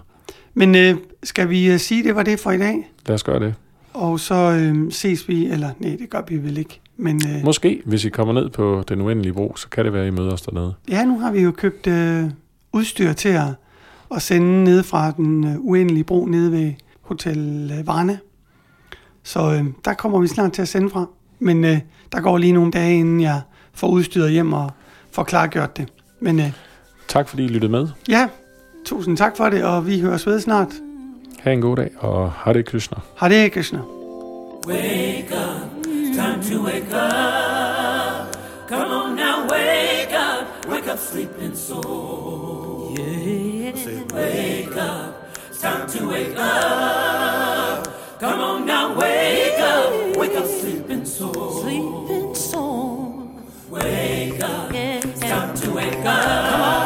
Men 0.55 0.75
øh, 0.75 0.97
skal 1.23 1.49
vi 1.49 1.71
øh, 1.73 1.79
sige, 1.79 2.05
det 2.05 2.15
var 2.15 2.23
det 2.23 2.41
for 2.41 2.51
i 2.51 2.59
dag? 2.59 2.91
Lad 3.07 3.15
os 3.15 3.23
gøre 3.23 3.41
det. 3.41 3.55
Og 3.95 4.21
så 4.21 4.35
øh, 4.35 4.93
ses 4.93 5.29
vi, 5.29 5.47
eller 5.47 5.71
nej, 5.79 5.97
det 6.01 6.11
gør 6.11 6.23
vi 6.29 6.37
vel 6.37 6.59
ikke. 6.59 6.81
Men 6.97 7.17
øh, 7.17 7.45
Måske, 7.45 7.83
hvis 7.85 8.05
I 8.05 8.09
kommer 8.09 8.35
ned 8.35 8.51
på 8.51 8.85
den 8.89 9.01
uendelige 9.01 9.33
bro, 9.33 9.57
så 9.57 9.69
kan 9.69 9.85
det 9.85 9.93
være, 9.93 10.03
at 10.03 10.09
I 10.09 10.11
møder 10.11 10.33
os 10.33 10.43
dernede. 10.43 10.75
ja, 10.89 11.05
nu 11.05 11.19
har 11.19 11.33
vi 11.33 11.41
jo 11.41 11.51
købt 11.51 11.87
øh, 11.87 12.25
udstyr 12.73 13.13
til 13.13 13.29
at, 13.29 13.49
at 14.15 14.23
sende 14.23 14.65
ned 14.65 14.83
fra 14.83 15.11
den 15.11 15.45
øh, 15.47 15.57
uendelige 15.59 16.05
bro 16.05 16.27
nede 16.27 16.53
ved 16.53 16.73
Hotel 17.01 17.73
øh. 18.09 18.17
Så 19.23 19.53
øh, 19.53 19.65
der 19.85 19.95
kommer 19.95 20.21
vi 20.21 20.27
snart 20.27 20.53
til 20.53 20.63
at 20.63 20.69
sende 20.69 20.91
fra. 20.91 21.07
Men 21.39 21.65
øh, 21.65 21.79
der 22.13 22.21
går 22.21 22.39
lige 22.39 22.53
nogle 22.53 22.71
dage, 22.71 22.99
inden 22.99 23.21
jeg 23.21 23.41
får 23.73 23.89
udstyret 23.89 24.31
hjem 24.31 24.53
og 24.53 24.71
får 25.11 25.23
klargjort 25.23 25.77
det. 25.77 25.89
Men 26.21 26.41
øh, 26.41 26.53
Tak 27.15 27.29
fordi 27.29 27.45
I 27.45 27.49
lyttede 27.49 27.73
med. 27.73 27.89
ja, 28.09 28.29
tusind 28.85 29.17
tak 29.17 29.37
for 29.37 29.49
det, 29.49 29.65
og 29.65 29.87
vi 29.87 30.01
høres 30.01 30.27
ved 30.27 30.41
snart. 30.41 30.69
Ha' 31.41 31.53
en 31.53 31.61
god 31.61 31.77
dag, 31.77 31.91
og 31.99 32.33
Hare 32.33 32.63
Krishna. 32.63 32.99
Hare 33.17 33.51
Krishna. 33.51 33.79
Wake 34.67 35.29
up, 35.33 35.85
time 36.17 36.43
to 36.43 36.65
wake 36.65 36.93
up. 36.93 38.37
Come 38.69 38.93
on 38.93 39.17
now, 39.17 39.37
wake 39.53 40.15
up, 40.27 40.71
wake 40.73 40.89
up, 40.93 40.99
sleeping 40.99 41.57
soul. 41.57 42.99
Yeah. 42.99 43.75
Wake 44.15 44.77
up, 44.77 45.15
time 45.63 45.89
to 45.89 46.09
wake 46.09 46.37
up. 46.39 47.87
Come 48.21 48.41
on 48.41 48.67
now, 48.67 48.87
wake 49.01 49.61
up, 49.75 50.17
wake 50.21 50.37
up, 50.41 50.47
sleeping 50.61 51.05
soul. 51.05 51.63
Sleeping 51.63 52.35
soul. 52.35 53.31
Wake 53.71 54.43
up, 54.43 54.73
time 55.21 55.55
to 55.57 55.71
wake 55.75 56.07
up. 56.07 56.84